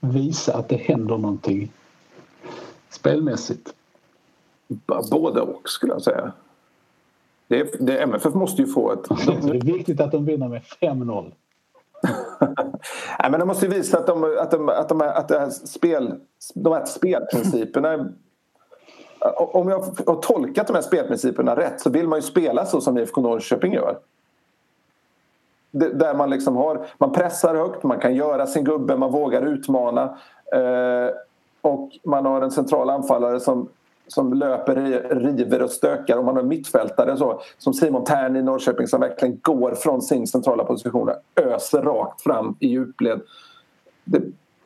visa 0.00 0.56
att 0.56 0.68
det 0.68 0.76
händer 0.76 1.18
någonting 1.18 1.72
spelmässigt? 2.90 3.74
Både 5.10 5.40
och 5.40 5.68
skulle 5.68 5.92
jag 5.92 6.02
säga. 6.02 6.32
Det, 7.48 7.86
det, 7.86 7.98
MFF 8.02 8.34
måste 8.34 8.62
ju 8.62 8.68
få 8.68 8.92
ett... 8.92 9.04
Det 9.26 9.56
är 9.56 9.72
viktigt 9.76 10.00
att 10.00 10.12
de 10.12 10.24
vinner 10.24 10.48
med 10.48 10.62
5-0. 10.62 11.32
Nej, 13.18 13.30
men 13.30 13.40
de 13.40 13.48
måste 13.48 13.66
ju 13.66 13.72
visa 13.72 13.98
att 13.98 14.06
de, 14.06 14.36
att 14.40 14.50
de, 14.50 14.68
att 14.68 14.88
de, 14.88 15.00
att 15.00 15.28
det 15.28 15.38
här 15.38 15.50
spel, 15.50 16.14
de 16.54 16.72
här 16.72 16.84
spelprinciperna 16.84 18.12
om 19.36 19.68
jag 19.68 19.78
har 20.06 20.20
tolkat 20.22 20.66
de 20.66 20.72
här 20.72 20.82
spelprinciperna 20.82 21.56
rätt 21.56 21.80
så 21.80 21.90
vill 21.90 22.08
man 22.08 22.18
ju 22.18 22.22
spela 22.22 22.66
så 22.66 22.80
som 22.80 22.98
IFK 22.98 23.20
Norrköping 23.20 23.72
gör. 23.72 23.98
Där 25.70 26.14
man 26.14 26.30
liksom 26.30 26.56
har, 26.56 26.86
man 26.98 27.12
pressar 27.12 27.54
högt, 27.54 27.82
man 27.82 28.00
kan 28.00 28.14
göra 28.14 28.46
sin 28.46 28.64
gubbe, 28.64 28.96
man 28.96 29.12
vågar 29.12 29.42
utmana. 29.42 30.18
Eh, 30.52 31.14
och 31.60 31.90
man 32.04 32.26
har 32.26 32.42
en 32.42 32.50
central 32.50 32.90
anfallare 32.90 33.40
som 33.40 33.68
som 34.12 34.34
löper, 34.34 34.74
river 35.20 35.62
och 35.62 35.70
stökar 35.70 36.16
och 36.16 36.24
man 36.24 36.36
har 36.36 36.42
mittfältare 36.42 37.16
så, 37.16 37.40
som 37.58 37.74
Simon 37.74 38.04
Tern 38.04 38.36
i 38.36 38.42
Norrköping 38.42 38.86
som 38.86 39.00
verkligen 39.00 39.38
går 39.42 39.74
från 39.74 40.02
sin 40.02 40.26
centrala 40.26 40.64
position 40.64 41.08
och 41.08 41.42
öser 41.42 41.82
rakt 41.82 42.22
fram 42.22 42.56
i 42.60 42.68
djupled. 42.68 43.20
Det, 44.04 44.22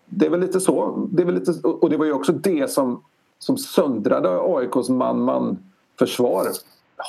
det 0.07 0.26
är 0.26 0.30
väl 0.30 0.40
lite 0.40 0.61
så. 0.61 1.07
Det 1.12 1.22
är 1.22 1.26
väl 1.26 1.34
lite, 1.34 1.52
och 1.62 1.90
det 1.90 1.96
var 1.96 2.07
ju 2.07 2.12
också 2.12 2.32
det 2.32 2.70
som, 2.70 3.02
som 3.45 3.57
söndrade 3.57 4.28
AIKs 4.40 4.88
man-man 4.88 5.59
försvar 5.99 6.47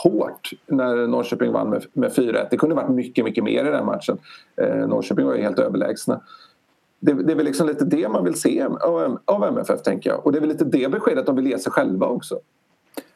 hårt 0.03 0.49
när 0.67 1.07
Norrköping 1.07 1.51
vann 1.51 1.69
med, 1.69 1.85
med 1.93 2.11
4-1. 2.11 2.47
Det 2.51 2.57
kunde 2.57 2.75
varit 2.75 2.89
mycket, 2.89 3.25
mycket 3.25 3.43
mer 3.43 3.65
i 3.65 3.71
den 3.71 3.85
matchen. 3.85 4.17
Eh, 4.61 4.87
Norrköping 4.87 5.25
var 5.25 5.35
ju 5.35 5.41
helt 5.41 5.59
överlägsna 5.59 6.21
det, 7.05 7.13
det, 7.13 7.31
är 7.31 7.35
väl 7.35 7.45
liksom 7.45 7.67
lite 7.67 7.85
det 7.85 8.09
man 8.09 8.23
vill 8.23 8.41
se 8.41 8.63
av, 8.63 9.19
av 9.25 9.43
MFF 9.43 9.81
tänker 9.81 10.09
jag. 10.09 10.25
Och 10.25 10.31
det 10.31 10.37
är 10.37 10.39
väl 10.39 10.49
lite 10.49 10.65
det 10.65 10.91
beskedet 10.91 11.25
de 11.25 11.35
vill 11.35 11.47
ge 11.47 11.59
sig 11.59 11.71
själva 11.71 12.07
också. 12.07 12.39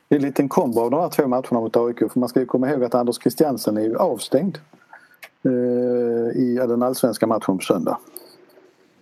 Det 0.08 0.16
är 0.16 0.20
en 0.20 0.26
liten 0.26 0.50
kombo 0.50 0.82
av 0.82 0.92
de 0.92 1.00
här 1.00 1.10
två 1.10 1.28
matcherna 1.28 1.60
mot 1.60 1.78
AIK. 1.78 2.00
För 2.00 2.20
man 2.20 2.30
ska 2.30 2.40
ju 2.40 2.46
komma 2.46 2.70
ihåg 2.70 2.84
att 2.84 2.96
Anders 2.96 3.22
Christiansen 3.22 3.78
är 3.78 3.82
ju 3.82 3.98
avstängd 3.98 4.58
eh, 5.46 6.42
i 6.42 6.56
den 6.68 6.84
allsvenska 6.84 7.28
matchen 7.28 7.58
på 7.58 7.64
söndag. 7.64 7.98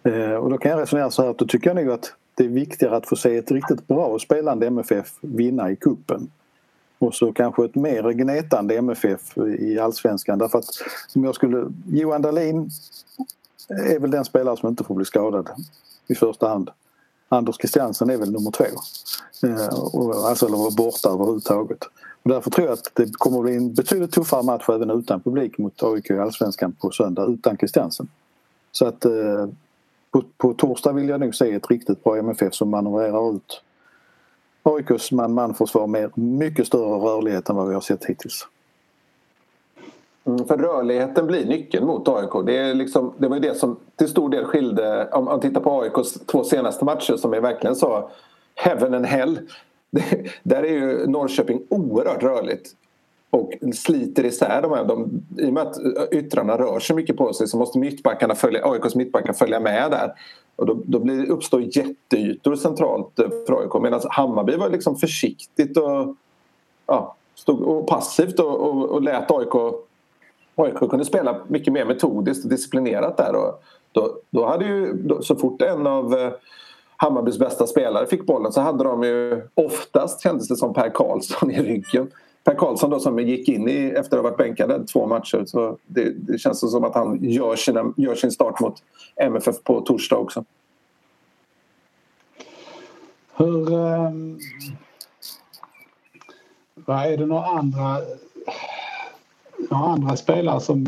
Eh, 0.03 0.34
och 0.34 0.49
då 0.49 0.57
kan 0.57 0.72
jag 0.72 0.82
resonera 0.82 1.09
så 1.09 1.22
här 1.22 1.30
att 1.30 1.38
då 1.38 1.45
tycker 1.45 1.70
jag 1.70 1.86
nog 1.86 1.93
att 1.93 2.13
det 2.38 2.44
är 2.44 2.48
viktigare 2.48 2.96
att 2.96 3.08
få 3.08 3.16
se 3.16 3.38
ett 3.38 3.52
riktigt 3.52 3.88
bra 3.88 4.20
spelande 4.20 4.68
MFF 4.68 5.14
vinna 5.22 5.72
i 5.72 5.76
kuppen 5.76 6.32
och 7.00 7.16
så 7.16 7.34
kanske 7.34 7.66
ett 7.66 7.76
mer 7.76 8.12
gnetande 8.12 8.78
MFF 8.78 9.38
i 9.38 9.80
allsvenskan. 9.80 10.40
Därför 10.40 10.60
att 10.60 10.70
som 11.08 11.24
jag 11.24 11.36
skulle... 11.36 11.72
Johan 11.88 12.22
Dahlin 12.22 12.70
är 13.70 14.00
väl 14.00 14.12
den 14.12 14.26
spelare 14.26 14.58
som 14.58 14.70
inte 14.70 14.84
får 14.84 14.96
bli 14.96 15.06
skadad 15.06 15.50
i 16.08 16.16
första 16.16 16.48
hand. 16.48 16.70
Anders 17.30 17.56
Christiansen 17.58 18.10
är 18.10 18.18
väl 18.18 18.32
nummer 18.32 18.52
två. 18.52 18.66
Eh, 19.44 20.26
alltså 20.26 20.46
eller 20.46 20.58
vara 20.58 20.72
borta 20.72 21.10
överhuvudtaget. 21.10 21.84
Och 22.24 22.30
därför 22.30 22.52
tror 22.52 22.68
jag 22.68 22.74
att 22.74 22.92
det 22.94 23.12
kommer 23.18 23.38
att 23.38 23.44
bli 23.44 23.56
en 23.56 23.74
betydligt 23.74 24.12
tuffare 24.12 24.44
match 24.44 24.70
även 24.70 24.90
utan 24.90 25.22
publik 25.22 25.58
mot 25.58 25.84
AIK 25.84 26.10
i 26.10 26.20
Allsvenskan 26.20 26.72
på 26.72 26.92
söndag 26.92 27.26
utan 27.26 27.58
Christiansen. 27.58 28.08
Så 28.72 28.86
att 28.86 29.06
eh, 29.06 29.48
på, 30.12 30.24
på 30.38 30.53
torsdag 30.53 30.93
vill 30.93 31.10
jag 31.10 31.20
nog 31.20 31.36
se 31.36 31.53
ett 31.53 31.72
riktigt 31.72 32.03
bra 32.03 32.18
MFF 32.18 32.53
som 32.53 32.70
manövrerar 32.70 33.36
ut 33.36 33.62
AIKs 34.64 35.12
man-man 35.12 35.53
försvar 35.53 35.88
med 35.88 36.18
mycket 36.18 36.68
större 36.68 36.97
rörlighet 36.97 37.49
än 37.49 37.55
vad 37.55 37.68
vi 37.68 37.74
har 37.74 37.82
sett 37.82 38.05
hittills. 38.05 38.47
Mm, 40.26 40.45
för 40.45 40.58
rörligheten 40.58 41.28
blir 41.28 41.45
nyckeln 41.45 41.86
mot 41.86 42.08
AIK. 42.08 42.45
Det, 42.45 42.58
är 42.58 42.74
liksom, 42.74 43.14
det 43.18 43.28
var 43.28 43.36
ju 43.36 43.41
det 43.41 43.55
som 43.55 43.80
till 43.95 44.08
stor 44.08 44.30
del 44.30 44.45
skilde, 44.45 45.10
om 45.12 45.26
man 45.26 45.39
tittar 45.39 45.62
på 45.62 45.82
AIKs 45.82 46.14
två 46.26 46.43
senaste 46.43 46.86
matcher 46.86 47.18
som 47.18 47.34
är 47.34 47.41
verkligen 47.41 47.76
så 47.76 48.10
heaven 48.55 48.93
and 48.93 49.05
hell. 49.05 49.39
Det, 49.89 50.32
där 50.43 50.64
är 50.64 50.72
ju 50.72 51.08
Norrköping 51.08 51.62
oerhört 51.70 52.24
rörligt 52.24 52.76
och 53.30 53.53
sliter 53.73 54.25
isär 54.25 54.61
de 54.61 54.71
här. 54.71 54.86
De, 54.86 55.21
I 55.38 55.49
och 55.49 55.53
med 55.53 55.63
att 55.63 55.78
eh, 55.78 56.19
yttrarna 56.19 56.57
rör 56.57 56.80
sig 56.80 56.95
mycket 56.95 57.17
på 57.17 57.34
sig 57.34 57.47
så 57.47 57.57
måste 57.57 57.80
mittbackarna 57.80 58.36
följa, 58.36 58.65
AIKs 58.65 58.95
mittbackar 58.95 59.34
följa 59.34 59.59
med 59.59 59.91
där. 59.91 60.13
Och 60.55 60.65
då, 60.65 60.82
då 60.86 60.99
blir 60.99 61.32
uppstår 61.32 61.78
jätteytor 61.78 62.55
centralt 62.55 63.19
eh, 63.19 63.30
för 63.47 63.61
AIK 63.61 63.84
medan 63.84 64.01
Hammarby 64.09 64.55
var 64.55 64.69
liksom 64.69 64.95
försiktigt 64.95 65.78
och, 65.78 66.15
ja, 66.86 67.15
stod, 67.36 67.61
och 67.61 67.88
passivt 67.88 68.39
och, 68.39 68.59
och, 68.59 68.89
och 68.89 69.01
lät 69.01 69.32
AIK 69.32 69.55
AIK 70.57 70.89
kunde 70.89 71.05
spela 71.05 71.41
mycket 71.47 71.73
mer 71.73 71.86
metodiskt 71.86 72.45
och 72.45 72.49
disciplinerat 72.49 73.17
där. 73.17 73.36
Och 73.36 73.63
då, 73.91 74.17
då 74.30 74.45
hade 74.45 74.65
ju, 74.65 74.93
då, 74.93 75.21
så 75.21 75.36
fort 75.36 75.61
en 75.61 75.88
av 75.88 76.13
eh, 76.13 76.32
Hammarbys 76.95 77.39
bästa 77.39 77.67
spelare 77.67 78.07
fick 78.07 78.25
bollen 78.25 78.51
så 78.51 78.61
hade 78.61 78.84
de 78.84 79.03
ju 79.03 79.41
oftast 79.53 80.23
kändes 80.23 80.47
det 80.47 80.55
som 80.55 80.73
Per 80.73 80.89
Karlsson 80.89 81.51
i 81.51 81.61
ryggen. 81.61 82.11
Per 82.48 82.56
Karlsson 82.56 82.89
då 82.89 83.00
som 83.00 83.20
gick 83.20 83.50
in 83.50 83.70
i, 83.70 83.93
efter 83.98 84.18
att 84.18 84.24
ha 84.24 84.30
varit 84.30 84.38
bänkad 84.38 84.88
två 84.88 85.08
matcher. 85.08 85.45
Så 85.45 85.78
det, 85.86 86.10
det 86.10 86.38
känns 86.38 86.72
som 86.72 86.84
att 86.84 86.95
han 86.95 87.24
gör, 87.24 87.56
sina, 87.56 87.93
gör 87.98 88.16
sin 88.16 88.32
start 88.32 88.60
mot 88.60 88.84
MFF 89.16 89.64
på 89.64 89.82
torsdag 89.82 90.18
också. 90.18 90.45
Hur... 93.36 93.74
Um, 93.74 94.39
vad 96.76 97.06
är 97.06 97.18
det 97.18 97.26
några 97.26 97.45
andra 97.45 97.98
några 99.70 99.86
andra 99.86 100.16
spelare 100.16 100.62
som, 100.62 100.86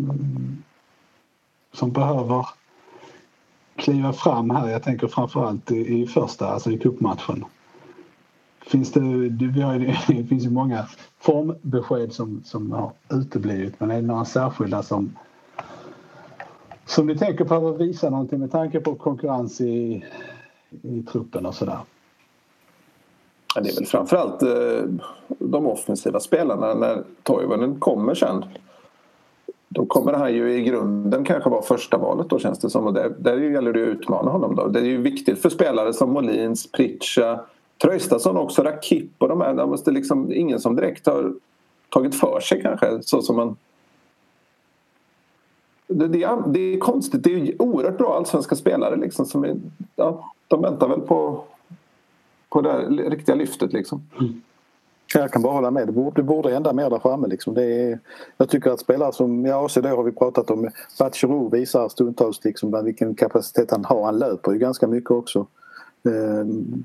som 1.73 1.91
behöver 1.91 2.47
kliva 3.75 4.13
fram 4.13 4.49
här. 4.49 4.69
Jag 4.69 4.83
tänker 4.83 5.07
framförallt 5.07 5.71
i, 5.71 6.01
i 6.01 6.07
första, 6.07 6.47
alltså 6.47 6.71
i 6.71 6.77
cupmatchen. 6.77 7.45
Finns 8.65 8.91
det, 8.91 8.99
vi 9.29 9.61
har, 9.61 9.79
det 10.07 10.23
finns 10.23 10.45
ju 10.45 10.49
många 10.49 10.87
formbesked 11.19 12.13
som, 12.13 12.41
som 12.45 12.71
har 12.71 12.91
uteblivit 13.09 13.79
men 13.79 13.91
är 13.91 13.95
det 13.95 14.07
några 14.07 14.25
särskilda 14.25 14.83
som 14.83 15.11
som 16.89 17.07
ni 17.07 17.17
tänker 17.17 17.45
på 17.45 17.67
att 17.67 17.81
visa 17.81 18.09
någonting 18.09 18.39
med 18.39 18.51
tanke 18.51 18.79
på 18.79 18.95
konkurrens 18.95 19.61
i, 19.61 20.05
i 20.81 21.03
truppen 21.11 21.45
och 21.45 21.55
sådär? 21.55 21.77
Ja, 23.55 23.61
det 23.61 23.69
är 23.69 23.75
väl 23.75 23.85
framförallt 23.85 24.43
eh, 24.43 24.83
de 25.27 25.67
offensiva 25.67 26.19
spelarna 26.19 26.73
när 26.73 27.03
Toivonen 27.23 27.79
kommer 27.79 28.13
sen. 28.13 28.45
Då 29.69 29.85
kommer 29.85 30.13
han 30.13 30.33
ju 30.33 30.53
i 30.53 30.63
grunden 30.63 31.25
kanske 31.25 31.49
vara 31.49 31.61
första 31.61 31.97
valet 31.97 32.29
då 32.29 32.39
känns 32.39 32.59
det 32.59 32.69
som. 32.69 32.87
Och 32.87 32.93
där, 32.93 33.15
där 33.19 33.37
gäller 33.37 33.73
det 33.73 33.83
att 33.83 33.87
utmana 33.87 34.31
honom 34.31 34.55
då. 34.55 34.67
Det 34.67 34.79
är 34.79 34.83
ju 34.83 35.01
viktigt 35.01 35.41
för 35.41 35.49
spelare 35.49 35.93
som 35.93 36.13
Molins, 36.13 36.71
Pritcha, 36.71 37.39
Traustason 37.81 38.37
också, 38.37 38.63
Rakip 38.63 39.11
och 39.17 39.27
de 39.27 39.41
här. 39.41 39.53
Där 39.53 39.65
måste 39.65 39.91
liksom, 39.91 40.33
ingen 40.33 40.59
som 40.59 40.75
direkt 40.75 41.05
har 41.05 41.33
tagit 41.89 42.15
för 42.15 42.39
sig 42.39 42.61
kanske 42.61 42.99
så 43.01 43.21
som 43.21 43.35
man 43.35 43.55
det, 45.89 46.07
det, 46.07 46.23
är, 46.23 46.43
det 46.47 46.59
är 46.59 46.79
konstigt. 46.79 47.23
Det 47.23 47.33
är 47.33 47.61
oerhört 47.61 47.97
bra 47.97 48.17
allsvenska 48.17 48.55
spelare 48.55 48.95
liksom 48.95 49.25
som 49.25 49.43
är, 49.43 49.55
ja, 49.95 50.31
de 50.47 50.61
väntar 50.61 50.87
väl 50.87 51.01
på, 51.01 51.43
på 52.49 52.61
det 52.61 52.77
riktiga 52.87 53.35
lyftet 53.35 53.73
liksom. 53.73 54.01
Mm. 54.19 54.41
Jag 55.13 55.31
kan 55.31 55.41
bara 55.41 55.53
hålla 55.53 55.71
med. 55.71 55.87
Det 55.87 55.91
borde, 55.91 56.21
det 56.21 56.23
borde 56.23 56.53
hända 56.53 56.73
mer 56.73 56.89
där 56.89 56.99
framme. 56.99 57.27
Liksom. 57.27 57.53
Det 57.53 57.63
är, 57.63 57.99
jag 58.37 58.49
tycker 58.49 58.71
att 58.71 58.79
spelare 58.79 59.13
som, 59.13 59.45
ja 59.45 59.65
AC 59.65 59.73
då 59.73 59.89
har 59.89 60.03
vi 60.03 60.11
pratat 60.11 60.51
om. 60.51 60.69
Batcherou 60.99 61.49
visar 61.49 61.89
stundtals 61.89 62.43
liksom 62.43 62.83
vilken 62.85 63.15
kapacitet 63.15 63.71
han 63.71 63.85
har. 63.85 64.05
Han 64.05 64.19
löper 64.19 64.51
ju 64.51 64.57
ganska 64.57 64.87
mycket 64.87 65.11
också. 65.11 65.45
Ehm, 66.03 66.83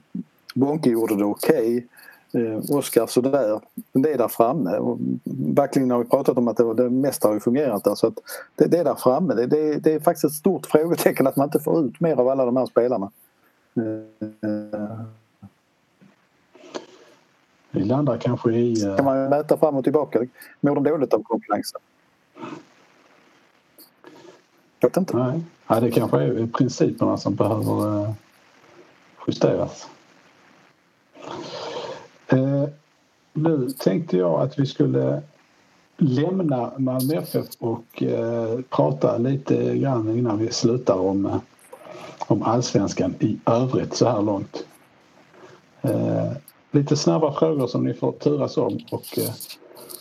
Eh, 0.55 0.61
Bonke 0.61 0.90
gjorde 0.90 1.16
det 1.16 1.24
okej. 1.24 1.86
Okay. 2.32 2.46
Eh, 2.46 2.59
Oskar 2.70 3.07
sådär. 3.07 3.61
Men 3.92 4.02
det 4.02 4.12
är 4.12 4.18
där 4.18 4.28
framme. 4.28 4.76
Och 4.76 4.98
backlinjen 5.24 5.90
har 5.90 5.98
vi 5.98 6.05
pratat 6.05 6.38
om 6.38 6.48
att 6.48 6.57
det, 6.57 6.74
det 6.74 6.90
mesta 6.90 7.28
har 7.28 7.38
fungerat 7.38 7.84
där. 7.84 7.94
Så 7.94 8.07
att 8.07 8.14
det, 8.57 8.66
det 8.66 8.78
är 8.78 8.84
där 8.84 8.94
framme. 8.94 9.34
Det, 9.34 9.46
det, 9.46 9.78
det, 9.78 9.92
är 9.92 10.00
faktiskt 10.00 10.24
ett 10.24 10.32
stort 10.32 10.66
frågetecken 10.66 11.26
att 11.26 11.36
man 11.36 11.46
inte 11.46 11.61
får 11.61 11.84
ut 11.84 12.00
mer 12.00 12.16
av 12.16 12.28
alla 12.28 12.44
de 12.44 12.57
här 12.57 12.66
spelarna. 12.66 13.11
Eh, 13.76 15.07
vi 17.70 17.84
landar 17.84 18.18
kanske 18.18 18.52
i... 18.52 18.86
Uh... 18.86 18.96
Kan 18.96 19.05
man 19.05 19.28
mäta 19.28 19.57
fram 19.57 19.76
och 19.76 19.84
tillbaka? 19.84 20.26
Mår 20.61 20.74
de 20.74 20.84
dåligt 20.84 21.14
av 21.14 21.22
konkurrensen? 21.22 21.80
Jag 24.80 24.88
vet 24.88 24.96
inte. 24.96 25.16
Nej. 25.16 25.40
Ja, 25.66 25.80
det 25.80 25.90
kanske 25.90 26.22
är 26.22 26.46
principerna 26.46 27.16
som 27.16 27.34
behöver 27.34 28.14
justeras. 29.26 29.88
Eh, 32.29 32.64
nu 33.33 33.70
tänkte 33.70 34.16
jag 34.16 34.41
att 34.41 34.59
vi 34.59 34.66
skulle 34.66 35.22
lämna 35.97 36.72
Malmö 36.79 37.14
FF 37.14 37.47
och 37.59 38.03
eh, 38.03 38.61
prata 38.70 39.18
lite 39.18 39.77
grann 39.79 40.18
innan 40.18 40.39
vi 40.39 40.53
slutar 40.53 40.99
om, 40.99 41.27
eh, 41.27 41.39
om 42.27 42.43
allsvenskan 42.43 43.14
i 43.20 43.39
övrigt 43.47 43.95
så 43.95 44.09
här 44.09 44.22
långt. 44.22 44.66
Eh, 45.83 46.33
lite 46.70 46.97
snabba 46.97 47.33
frågor 47.33 47.66
som 47.66 47.85
ni 47.85 47.95
får 47.95 48.12
turas 48.12 48.57
om 48.57 48.79
och 48.91 49.18
eh, 49.18 49.31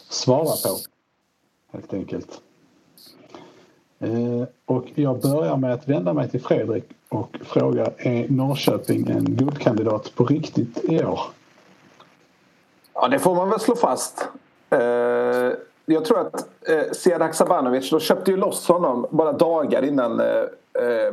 svara 0.09 0.45
på 0.45 0.77
helt 1.71 1.93
enkelt. 1.93 2.41
Eh, 4.03 4.47
och 4.65 4.85
jag 4.95 5.21
börjar 5.21 5.57
med 5.57 5.73
att 5.73 5.87
vända 5.87 6.13
mig 6.13 6.29
till 6.29 6.41
Fredrik 6.41 6.83
och 7.09 7.37
fråga 7.41 7.87
är 7.97 8.29
Norrköping 8.29 9.09
en 9.09 9.25
guldkandidat 9.25 10.15
på 10.15 10.25
riktigt 10.25 10.83
i 10.83 11.03
år? 11.03 11.19
Ja, 12.93 13.07
det 13.07 13.19
får 13.19 13.35
man 13.35 13.49
väl 13.49 13.59
slå 13.59 13.75
fast. 13.75 14.27
Eh, 14.69 14.79
jag 15.85 16.05
tror 16.05 16.19
att 16.19 16.47
eh, 16.69 16.91
Sead 16.91 17.35
Sabanovic, 17.35 17.89
de 17.89 17.99
köpte 17.99 18.31
ju 18.31 18.37
loss 18.37 18.67
honom 18.67 19.05
bara 19.09 19.31
dagar 19.31 19.85
innan 19.85 20.21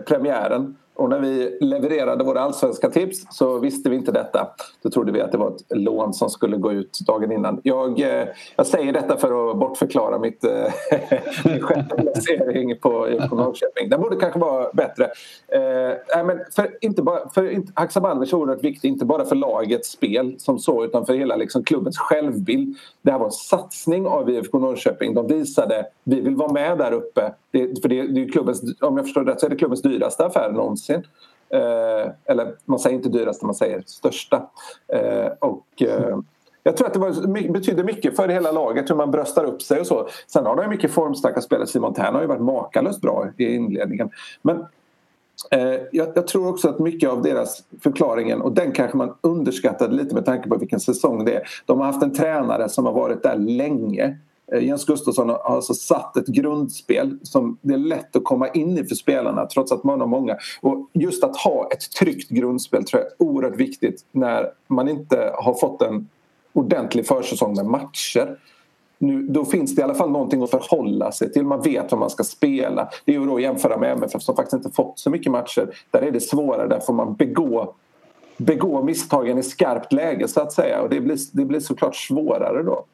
premiären. 0.07 0.77
Och 1.01 1.11
när 1.11 1.19
vi 1.19 1.59
levererade 1.61 2.25
våra 2.25 2.41
allsvenska 2.41 2.91
tips 2.91 3.19
så 3.31 3.59
visste 3.59 3.91
vi 3.91 3.97
inte 3.97 4.13
detta. 4.13 4.49
Då 4.83 4.91
trodde 4.91 5.13
vi 5.13 5.21
att 5.21 5.33
det 5.33 5.39
var 5.39 5.49
ett 5.49 5.79
lån 5.79 6.15
som 6.15 6.31
skulle 6.31 6.57
gå 6.57 6.73
ut 6.73 6.99
dagen 7.07 7.33
innan. 7.33 7.61
Jag, 7.63 8.01
eh, 8.01 8.29
jag 8.57 8.67
säger 8.67 8.93
detta 8.93 9.17
för 9.17 9.51
att 9.51 9.57
bortförklara 9.57 10.19
mitt, 10.19 10.45
eh, 10.45 10.51
min 11.45 11.63
sjätte 11.63 11.97
placering 11.97 12.79
på, 12.79 13.09
IFK 13.09 13.37
Norrköping. 13.37 13.89
Den 13.89 14.01
borde 14.01 14.17
kanske 14.17 14.39
vara 14.39 14.73
bättre. 14.73 15.05
Eh, 15.49 16.25
men 16.25 16.39
för, 16.57 16.79
inte 16.81 17.03
bara, 17.03 17.29
för 17.29 17.63
Haksabanovic 17.75 18.33
är 18.33 18.37
oerhört 18.37 18.65
viktig, 18.65 18.89
inte 18.89 19.05
bara 19.05 19.25
för 19.25 19.37
lagets 19.37 19.91
spel 19.91 20.35
som 20.39 20.59
så 20.59 20.85
utan 20.85 21.07
för 21.07 21.15
hela 21.15 21.37
liksom, 21.37 21.65
klubbens 21.65 21.99
självbild. 21.99 22.77
Det 23.03 23.11
här 23.11 23.19
var 23.19 23.27
en 23.27 23.33
satsning 23.33 24.07
av 24.07 24.31
IFK 24.31 24.59
Norrköping. 24.59 25.15
De 25.15 25.27
visade 25.27 25.87
vi 26.05 26.21
vill 26.21 26.37
vara 26.37 26.53
med 26.53 26.79
där 26.79 26.93
uppe. 26.93 27.33
Det, 27.51 27.83
för 27.83 27.89
det, 27.89 28.03
det 28.03 28.25
är 28.25 28.29
klubbens, 28.29 28.63
om 28.81 28.97
jag 28.97 29.07
förstår 29.07 29.25
rätt 29.25 29.41
så 29.41 29.47
är 29.47 29.51
det 29.51 29.57
klubbens 29.57 29.83
dyraste 29.83 30.25
affär 30.25 30.51
någonsin 30.53 30.90
någonsin. 30.91 31.11
Eh, 31.49 32.13
eller 32.25 32.55
man 32.65 32.79
säger 32.79 32.97
inte 32.97 33.09
dyraste, 33.09 33.47
man 33.47 33.55
säger 33.55 33.83
största. 33.87 34.51
Eh, 34.93 35.33
och, 35.39 35.83
eh, 35.83 36.19
jag 36.63 36.77
tror 36.77 36.87
att 36.87 36.95
det 36.95 37.01
var, 37.01 37.83
mycket 37.85 38.17
för 38.17 38.29
hela 38.29 38.53
laget 38.53 38.91
hur 38.91 38.95
man 38.95 39.11
bröstar 39.11 39.45
upp 39.45 39.63
sig 39.63 39.81
och 39.81 39.87
så. 39.87 40.09
Sen 40.27 40.47
har 40.47 40.57
de 40.57 40.69
mycket 40.69 40.91
formstarka 40.91 41.41
spelare. 41.41 41.67
Simon 41.67 41.95
Tern 41.95 42.15
har 42.15 42.21
ju 42.23 42.27
varit 42.27 42.43
makalöst 42.43 43.01
bra 43.01 43.29
i 43.37 43.55
inledningen. 43.55 44.11
Men 44.43 44.59
eh, 45.51 45.81
jag, 45.93 46.09
jag, 46.15 46.27
tror 46.27 46.49
också 46.49 46.69
att 46.69 46.79
mycket 46.79 47.11
av 47.11 47.23
deras 47.23 47.65
förklaringen 47.81 48.43
och 48.43 48.53
den 48.53 48.73
kanske 48.73 48.97
man 48.97 49.15
underskattade 49.21 49.95
lite 49.95 50.15
med 50.15 50.25
tanke 50.25 50.49
på 50.49 50.57
vilken 50.57 50.81
säsong 50.81 51.25
det 51.25 51.35
är. 51.35 51.49
De 51.67 51.79
har 51.79 51.87
haft 51.87 52.03
en 52.03 52.15
tränare 52.15 52.69
som 52.69 52.87
har 52.87 52.93
varit 52.93 53.23
där 53.23 53.37
länge 53.37 54.19
Eh, 54.53 54.65
Jens 54.65 54.85
Gustafsson 54.85 55.29
har 55.29 55.39
alltså 55.39 55.75
satt 55.75 56.17
ett 56.17 56.27
grundspel 56.27 57.19
som 57.23 57.59
det 57.61 57.75
är 57.75 57.79
lätt 57.79 58.17
att 58.17 58.25
komma 58.25 58.49
in 58.49 58.79
i 58.79 58.85
för 58.85 58.95
spelarna 58.95 59.47
trots 59.47 59.73
att 59.73 59.85
man 59.85 60.01
har 60.01 60.07
många. 60.07 60.37
Och 60.61 60.91
just 60.93 61.25
att 61.25 61.37
ha 61.37 61.69
ett 61.73 61.91
tryggt 61.99 62.31
grundspel 62.31 62.85
tror 62.85 63.03
jag 63.03 63.13
är 63.13 63.33
oerhört 63.33 63.57
viktigt 63.57 64.05
när 64.13 64.51
man 64.67 64.89
inte 64.89 65.33
har 65.35 65.55
fått 65.55 65.83
en 65.83 66.09
ordentlig 66.53 67.07
försäsong 67.07 67.55
med 67.55 67.67
matcher. 67.67 68.39
Nu, 68.99 69.23
då 69.23 69.45
finns 69.45 69.75
det 69.75 69.81
i 69.81 69.83
alla 69.83 69.95
fall 69.95 70.11
någonting 70.11 70.43
att 70.43 70.51
förhålla 70.51 71.13
sig 71.13 71.33
till. 71.33 71.45
Man 71.45 71.63
vet 71.63 71.91
vad 71.91 72.01
man 72.01 72.11
ska 72.11 72.25
spela. 72.25 72.89
Det 73.05 73.15
är 73.15 73.21
ju 73.21 73.27
då 73.27 73.37
att 73.37 73.43
jämföra 73.43 73.79
med 73.79 73.93
MFF 73.93 74.23
som 74.23 74.37
faktiskt 74.37 74.55
inte 74.55 74.71
fått 74.71 74.99
så 74.99 75.11
mycket 75.11 75.33
matcher. 75.33 75.75
Där 75.91 76.03
är 76.03 76.11
det 76.11 76.21
svårare. 76.21 76.69
Där 76.69 76.81
får 76.81 76.93
man 76.93 77.15
begå, 77.15 77.75
begå 78.37 78.83
misstagen 78.83 79.39
i 79.39 79.43
skarpt 79.43 79.93
läge 79.93 80.29
så 80.29 80.41
att 80.41 80.53
säga. 80.53 80.83
Och 80.83 80.89
det 80.89 81.01
blir, 81.01 81.19
det 81.33 81.45
blir 81.45 81.61
såklart 81.61 81.97
svårare 81.97 82.63
då. 82.63 82.85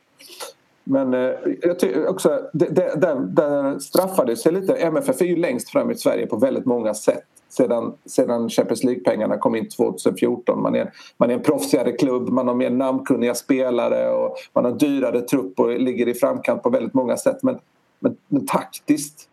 Men 0.89 1.15
eh, 1.15 1.31
jag 1.63 1.79
tycker 1.79 2.09
också, 2.09 2.41
det, 2.53 2.67
det, 2.67 3.01
där, 3.01 3.15
där 3.15 3.79
straffade 3.79 4.37
sig 4.37 4.53
lite. 4.53 4.75
MFF 4.75 5.21
är 5.21 5.25
ju 5.25 5.37
längst 5.37 5.71
fram 5.71 5.91
i 5.91 5.95
Sverige 5.95 6.27
på 6.27 6.37
väldigt 6.37 6.67
många 6.67 6.95
sätt 6.95 7.25
sedan, 7.49 7.95
sedan 8.05 8.49
Champions 8.49 8.85
League-pengarna 8.85 9.39
kom 9.39 9.55
in 9.57 9.69
2014. 9.69 10.63
Man 10.63 10.75
är, 10.75 10.93
man 11.17 11.31
är 11.31 11.35
en 11.35 11.43
proffsigare 11.43 11.93
klubb, 11.93 12.29
man 12.29 12.49
har 12.49 12.55
mer 12.55 12.71
namnkunniga 12.71 13.35
spelare 13.35 14.11
och 14.11 14.37
man 14.53 14.65
har 14.65 14.73
dyrare 14.73 15.21
trupp 15.21 15.61
och 15.61 15.81
ligger 15.81 16.09
i 16.09 16.15
framkant 16.15 16.63
på 16.63 16.71
väldigt 16.71 16.95
många 16.95 17.17
sätt. 17.17 17.43
Men, 17.43 17.59
men, 18.01 18.17
men 18.29 18.47
taktiskt, 18.47 19.29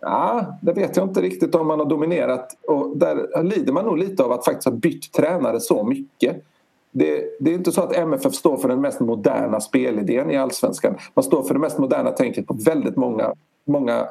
ja, 0.00 0.58
det 0.62 0.72
vet 0.72 0.96
jag 0.96 1.08
inte 1.08 1.20
riktigt 1.20 1.54
om 1.54 1.66
man 1.66 1.78
har 1.78 1.86
dominerat. 1.86 2.56
Och 2.66 2.96
där 2.96 3.42
lider 3.42 3.72
man 3.72 3.84
nog 3.84 3.98
lite 3.98 4.24
av 4.24 4.32
att 4.32 4.44
faktiskt 4.44 4.68
ha 4.68 4.72
bytt 4.72 5.12
tränare 5.12 5.60
så 5.60 5.84
mycket 5.84 6.44
det, 6.90 7.36
det, 7.40 7.50
är 7.50 7.54
inte 7.54 7.72
så 7.72 7.82
att 7.82 7.96
MFF 7.96 8.34
står 8.34 8.56
för 8.56 8.68
den 8.68 8.80
mest 8.80 9.00
moderna 9.00 9.60
spelidén 9.60 10.30
i 10.30 10.36
allsvenskan. 10.36 10.98
Man 11.14 11.22
står 11.22 11.42
för 11.42 11.54
det 11.54 11.60
mest 11.60 11.78
moderna 11.78 12.10
tänket 12.10 12.46
på 12.46 12.54
väldigt 12.54 12.96
många, 12.96 13.34
många 13.64 14.08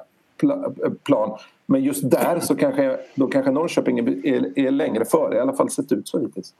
plan. 1.04 1.38
Men 1.66 1.84
just 1.84 2.10
där 2.10 2.40
så 2.40 2.56
kanske, 2.56 3.00
då 3.16 3.28
kanske 3.28 3.52
Norrköping 3.52 4.00
är, 4.00 4.60
är 4.60 4.72
längre 4.72 5.06
före, 5.06 5.36
i 5.36 5.40
alla 5.40 5.54
fall 5.54 5.70
sett 5.70 5.92
ut 5.92 6.08
så 6.08 6.20
hittills. 6.20 6.54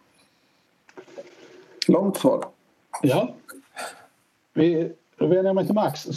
Långt 1.88 2.18
svar. 2.18 2.46
Ja. 3.02 3.30
Vi 4.54 4.92
vänder 5.20 5.54
mig 5.54 5.66
till 5.66 5.76
Max. 5.76 6.08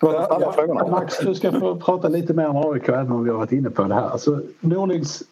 Ja, 0.00 0.54
ja, 0.56 0.88
Max, 0.90 1.18
du 1.18 1.34
ska 1.34 1.52
få 1.52 1.76
prata 1.76 2.08
lite 2.08 2.34
mer 2.34 2.48
om 2.48 2.72
AIK 2.72 2.88
även 2.88 3.12
om 3.12 3.24
vi 3.24 3.30
har 3.30 3.38
varit 3.38 3.52
inne 3.52 3.70
på 3.70 3.82
det 3.82 3.94
här. 3.94 4.08
Alltså, 4.08 4.40
Norlings 4.60 5.22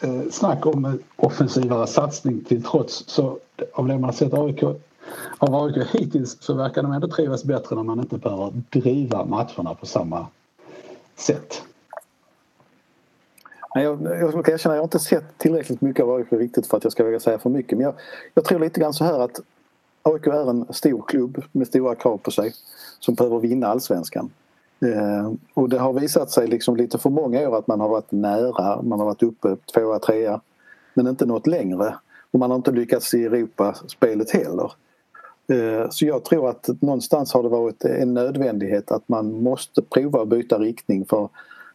Eh, 0.00 0.30
snack 0.30 0.66
om 0.66 0.84
eh, 0.84 0.94
offensivare 1.16 1.86
satsning 1.86 2.44
till 2.44 2.64
trots 2.64 3.04
så 3.06 3.38
av 3.72 3.88
det 3.88 3.98
man 3.98 4.12
sett 4.12 4.34
AIK, 4.34 4.62
av 5.38 5.54
AIK 5.54 5.86
hittills 5.92 6.36
så 6.40 6.54
verkar 6.54 6.82
de 6.82 6.92
ändå 6.92 7.08
trivas 7.08 7.44
bättre 7.44 7.76
när 7.76 7.82
man 7.82 8.00
inte 8.00 8.18
behöver 8.18 8.52
driva 8.70 9.24
matcherna 9.24 9.74
på 9.74 9.86
samma 9.86 10.26
sätt. 11.16 11.62
Nej, 13.74 13.84
jag, 13.84 14.02
jag 14.02 14.30
ska 14.30 14.52
erkänna, 14.52 14.74
jag 14.74 14.80
har 14.80 14.86
inte 14.86 14.98
sett 14.98 15.38
tillräckligt 15.38 15.80
mycket 15.80 16.02
av 16.02 16.10
AIK 16.10 16.32
riktigt 16.32 16.66
för 16.66 16.76
att 16.76 16.84
jag 16.84 16.92
ska 16.92 17.04
våga 17.04 17.20
säga 17.20 17.38
för 17.38 17.50
mycket. 17.50 17.78
Men 17.78 17.84
jag, 17.84 17.94
jag 18.34 18.44
tror 18.44 18.58
lite 18.58 18.80
grann 18.80 18.94
så 18.94 19.04
här 19.04 19.18
att 19.18 19.40
AIK 20.02 20.26
är 20.26 20.50
en 20.50 20.66
stor 20.70 21.02
klubb 21.08 21.42
med 21.52 21.66
stora 21.66 21.94
krav 21.94 22.16
på 22.18 22.30
sig 22.30 22.52
som 23.00 23.14
behöver 23.14 23.38
vinna 23.38 23.66
allsvenskan. 23.66 24.30
Eh, 24.82 25.32
och 25.54 25.68
det 25.68 25.78
har 25.78 25.92
visat 25.92 26.30
sig 26.30 26.46
liksom 26.46 26.76
lite 26.76 26.98
för 26.98 27.10
många 27.10 27.48
år 27.48 27.58
att 27.58 27.66
man 27.66 27.80
har 27.80 27.88
varit 27.88 28.12
nära, 28.12 28.82
man 28.82 28.98
har 28.98 29.06
varit 29.06 29.22
uppe 29.22 29.56
tvåa, 29.74 29.98
trea 29.98 30.40
men 30.94 31.06
inte 31.06 31.26
nått 31.26 31.46
längre. 31.46 31.94
Och 32.30 32.38
man 32.38 32.50
har 32.50 32.56
inte 32.56 32.72
lyckats 32.72 33.14
i 33.14 33.24
Europaspelet 33.24 34.30
heller. 34.30 34.72
Eh, 35.48 35.90
så 35.90 36.06
jag 36.06 36.24
tror 36.24 36.50
att 36.50 36.68
någonstans 36.80 37.32
har 37.32 37.42
det 37.42 37.48
varit 37.48 37.84
en 37.84 38.14
nödvändighet 38.14 38.90
att 38.90 39.08
man 39.08 39.42
måste 39.42 39.82
prova 39.82 40.22
att 40.22 40.28
byta 40.28 40.58
riktning 40.58 41.04
för 41.04 41.28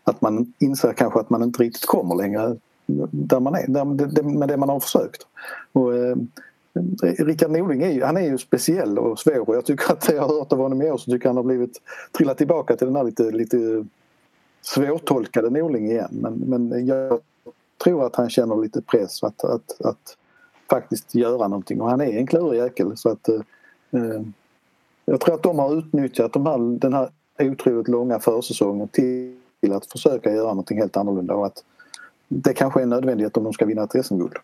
att 0.04 0.22
man 0.22 0.54
inser 0.60 0.94
kanske 0.94 1.20
att 1.20 1.30
man 1.30 1.44
inte 1.44 1.64
riktigt 1.64 1.86
kommer 1.86 2.16
längre 2.16 2.56
där 3.12 3.40
man 3.40 3.56
är, 3.56 4.30
med 4.38 4.48
det 4.48 4.58
man 4.58 4.70
har 4.70 4.80
försökt. 4.80 5.28
Och, 5.72 5.96
eh, 5.96 6.16
Rickard 7.02 7.52
Norling 7.52 7.84
är 7.84 7.92
ju, 7.92 8.04
han 8.04 8.18
är 8.18 8.22
ju 8.22 8.38
speciell 8.38 9.00
och 9.00 9.20
svår 9.20 9.50
och 9.50 9.56
jag 9.56 9.66
tycker 9.66 9.92
att 9.92 10.10
jag 10.10 10.22
har 10.22 10.40
hört 10.40 10.54
av 10.54 10.60
honom 10.60 10.82
i 10.82 10.92
år 10.92 10.98
så 10.98 11.12
tycker 11.12 11.28
han 11.28 11.38
har 11.38 11.44
blivit 11.44 11.82
trillat 12.12 12.38
tillbaka 12.38 12.76
till 12.76 12.88
den 12.88 12.96
här 12.96 13.04
lite, 13.04 13.24
lite 13.24 13.86
svårtolkade 14.62 15.50
Norling 15.50 15.92
igen. 15.92 16.10
Men, 16.12 16.34
men 16.34 16.86
jag 16.86 17.20
tror 17.84 18.06
att 18.06 18.16
han 18.16 18.30
känner 18.30 18.56
lite 18.56 18.82
press 18.82 19.24
att, 19.24 19.44
att, 19.44 19.82
att 19.82 20.18
faktiskt 20.70 21.16
göra 21.16 21.48
någonting 21.48 21.82
och 21.82 21.90
han 21.90 22.02
är 22.02 22.18
en 22.18 22.28
klurig 22.28 22.58
jäkel 22.58 22.98
så 22.98 23.10
att 23.10 23.30
eh, 23.30 23.42
eh 23.92 24.22
jag 25.10 25.20
tror 25.20 25.36
att 25.36 25.44
de 25.44 25.60
har 25.60 25.78
utnyttjat 25.78 26.34
de 26.34 26.46
här, 26.46 26.80
den 26.80 26.94
här 26.94 27.10
otroligt 27.40 27.88
långa 27.88 28.20
försäsongen 28.20 28.88
till 28.88 29.38
att 29.72 29.86
försöka 29.86 30.32
göra 30.32 30.48
någonting 30.48 30.78
helt 30.78 30.98
annorlunda 30.98 31.34
och 31.34 31.46
att 31.46 31.64
det 32.28 32.54
kanske 32.54 32.80
är 32.80 32.84
en 32.84 32.90
nödvändighet 32.90 33.38
om 33.38 33.44
de 33.44 33.54
ska 33.54 33.66
vinna 33.66 33.84
ett 33.84 34.06
SM-guld. 34.06 34.38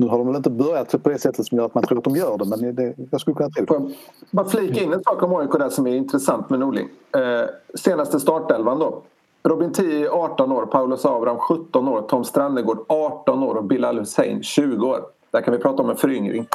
Nu 0.00 0.06
har 0.06 0.18
de 0.18 0.26
väl 0.26 0.36
inte 0.36 0.50
börjat 0.50 1.02
på 1.02 1.08
det 1.08 1.18
sättet 1.18 1.46
som 1.46 1.58
gör 1.58 1.64
att 1.64 1.74
man 1.74 1.84
tror 1.84 1.98
att 1.98 2.04
de 2.04 2.16
gör 2.16 2.38
det 2.38 2.44
men 2.44 2.74
det, 2.74 2.94
jag 3.10 3.20
skulle 3.20 3.34
kunna 3.34 3.50
tro 3.50 3.78
det. 3.78 3.94
Bara 4.30 4.46
flika 4.46 4.80
in 4.80 4.92
en 4.92 5.02
sak 5.04 5.22
om 5.22 5.36
AIK 5.36 5.52
där 5.52 5.68
som 5.68 5.86
är 5.86 5.94
intressant 5.94 6.50
med 6.50 6.60
Norling. 6.60 6.88
Eh, 7.12 7.48
senaste 7.74 8.20
startelvan 8.20 8.78
då. 8.78 9.02
Robin 9.42 9.72
Tii 9.72 10.08
18 10.08 10.52
år, 10.52 10.66
Paulus 10.66 11.04
Abraham 11.04 11.38
17 11.38 11.88
år, 11.88 12.02
Tom 12.02 12.24
Strannegård 12.24 12.84
18 12.88 13.42
år 13.42 13.54
och 13.54 13.64
Bilal 13.64 13.98
Hussein 13.98 14.42
20 14.42 14.86
år. 14.86 15.00
Där 15.30 15.40
kan 15.40 15.52
vi 15.52 15.58
prata 15.60 15.82
om 15.82 15.90
en 15.90 15.96
föryngring. 15.96 16.46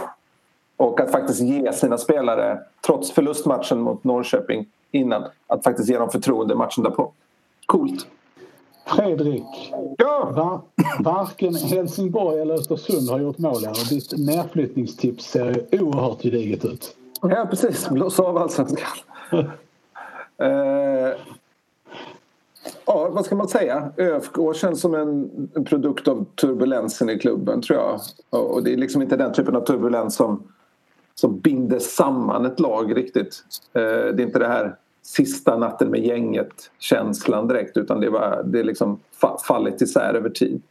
Och 0.77 0.99
att 0.99 1.11
faktiskt 1.11 1.41
ge 1.41 1.73
sina 1.73 1.97
spelare, 1.97 2.59
trots 2.85 3.11
förlustmatchen 3.11 3.81
mot 3.81 4.03
Norrköping 4.03 4.65
innan, 4.91 5.23
att 5.47 5.63
faktiskt 5.63 5.89
ge 5.89 5.97
dem 5.97 6.09
förtroende 6.09 6.55
matchen 6.55 6.83
därpå. 6.83 7.11
Coolt. 7.65 8.07
Fredrik. 8.85 9.73
Ja. 9.97 10.31
Va 10.35 10.61
varken 10.99 11.55
Helsingborg 11.55 12.39
eller 12.39 12.53
Östersund 12.53 13.09
har 13.09 13.19
gjort 13.19 13.37
mål 13.37 13.63
än 13.63 13.69
och 13.69 13.87
ditt 13.89 14.17
nedflyttningstips 14.17 15.25
ser 15.25 15.65
oerhört 15.71 16.21
gediget 16.21 16.65
ut. 16.65 16.95
Ja, 17.21 17.47
precis. 17.49 17.89
Blåsa 17.89 18.23
av 18.23 18.37
allsvenskan. 18.37 18.87
eh, 20.37 21.17
ja, 22.85 23.09
vad 23.09 23.25
ska 23.25 23.35
man 23.35 23.47
säga? 23.47 23.91
ÖFK 23.97 24.55
känns 24.55 24.81
som 24.81 24.93
en 24.93 25.63
produkt 25.65 26.07
av 26.07 26.25
turbulensen 26.25 27.09
i 27.09 27.19
klubben, 27.19 27.61
tror 27.61 27.79
jag. 27.79 27.99
Och 28.29 28.63
det 28.63 28.73
är 28.73 28.77
liksom 28.77 29.01
inte 29.01 29.17
den 29.17 29.33
typen 29.33 29.55
av 29.55 29.61
turbulens 29.61 30.15
som 30.15 30.43
som 31.15 31.39
binder 31.39 31.79
samman 31.79 32.45
ett 32.45 32.59
lag 32.59 32.97
riktigt. 32.97 33.43
Eh, 33.73 33.81
det 33.81 33.89
är 33.89 34.21
inte 34.21 34.39
det 34.39 34.47
här 34.47 34.75
sista 35.03 35.57
natten 35.57 35.89
med 35.89 36.05
gänget-känslan 36.05 37.47
direkt 37.47 37.77
utan 37.77 37.99
det, 37.99 38.09
var, 38.09 38.43
det 38.45 38.63
liksom 38.63 38.99
fallit 39.47 39.81
isär 39.81 40.13
över 40.13 40.29
tid. 40.29 40.61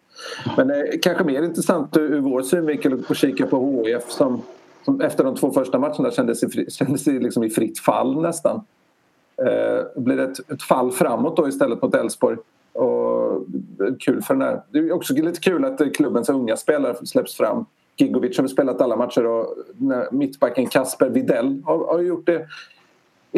Men 0.56 0.70
eh, 0.70 0.82
kanske 1.02 1.24
mer 1.24 1.42
intressant 1.42 1.96
ur 1.96 2.20
vår 2.20 2.42
synvinkel 2.42 3.04
att 3.08 3.16
kika 3.16 3.46
på 3.46 3.84
HIF 3.84 4.10
som, 4.10 4.42
som 4.84 5.00
efter 5.00 5.24
de 5.24 5.36
två 5.36 5.50
första 5.50 5.78
matcherna 5.78 6.10
kändes, 6.10 6.40
sig, 6.40 6.70
kändes 6.70 7.04
sig 7.04 7.20
liksom 7.20 7.44
i 7.44 7.50
fritt 7.50 7.78
fall 7.78 8.22
nästan. 8.22 8.60
Eh, 9.36 10.02
blir 10.02 10.16
det 10.16 10.22
ett, 10.22 10.50
ett 10.50 10.62
fall 10.62 10.92
framåt 10.92 11.36
då 11.36 11.48
istället 11.48 11.82
mot 11.82 11.94
Elfsborg. 11.94 12.36
Och 12.72 13.32
eh, 13.32 13.94
kul 14.00 14.22
för 14.22 14.34
den 14.34 14.42
här. 14.42 14.62
Det 14.70 14.78
är 14.78 14.92
också 14.92 15.14
lite 15.14 15.40
kul 15.40 15.64
att 15.64 15.80
eh, 15.80 15.88
klubbens 15.90 16.28
unga 16.28 16.56
spelare 16.56 17.06
släpps 17.06 17.36
fram. 17.36 17.66
Gigovic 17.96 18.38
har 18.38 18.46
spelat 18.46 18.80
alla 18.80 18.96
matcher 18.96 19.26
och 19.26 19.46
eh, 19.92 20.12
mittbacken 20.12 20.66
Kasper 20.66 21.08
Videll 21.08 21.62
har, 21.64 21.86
har 21.86 22.00
gjort 22.00 22.26
det 22.26 22.46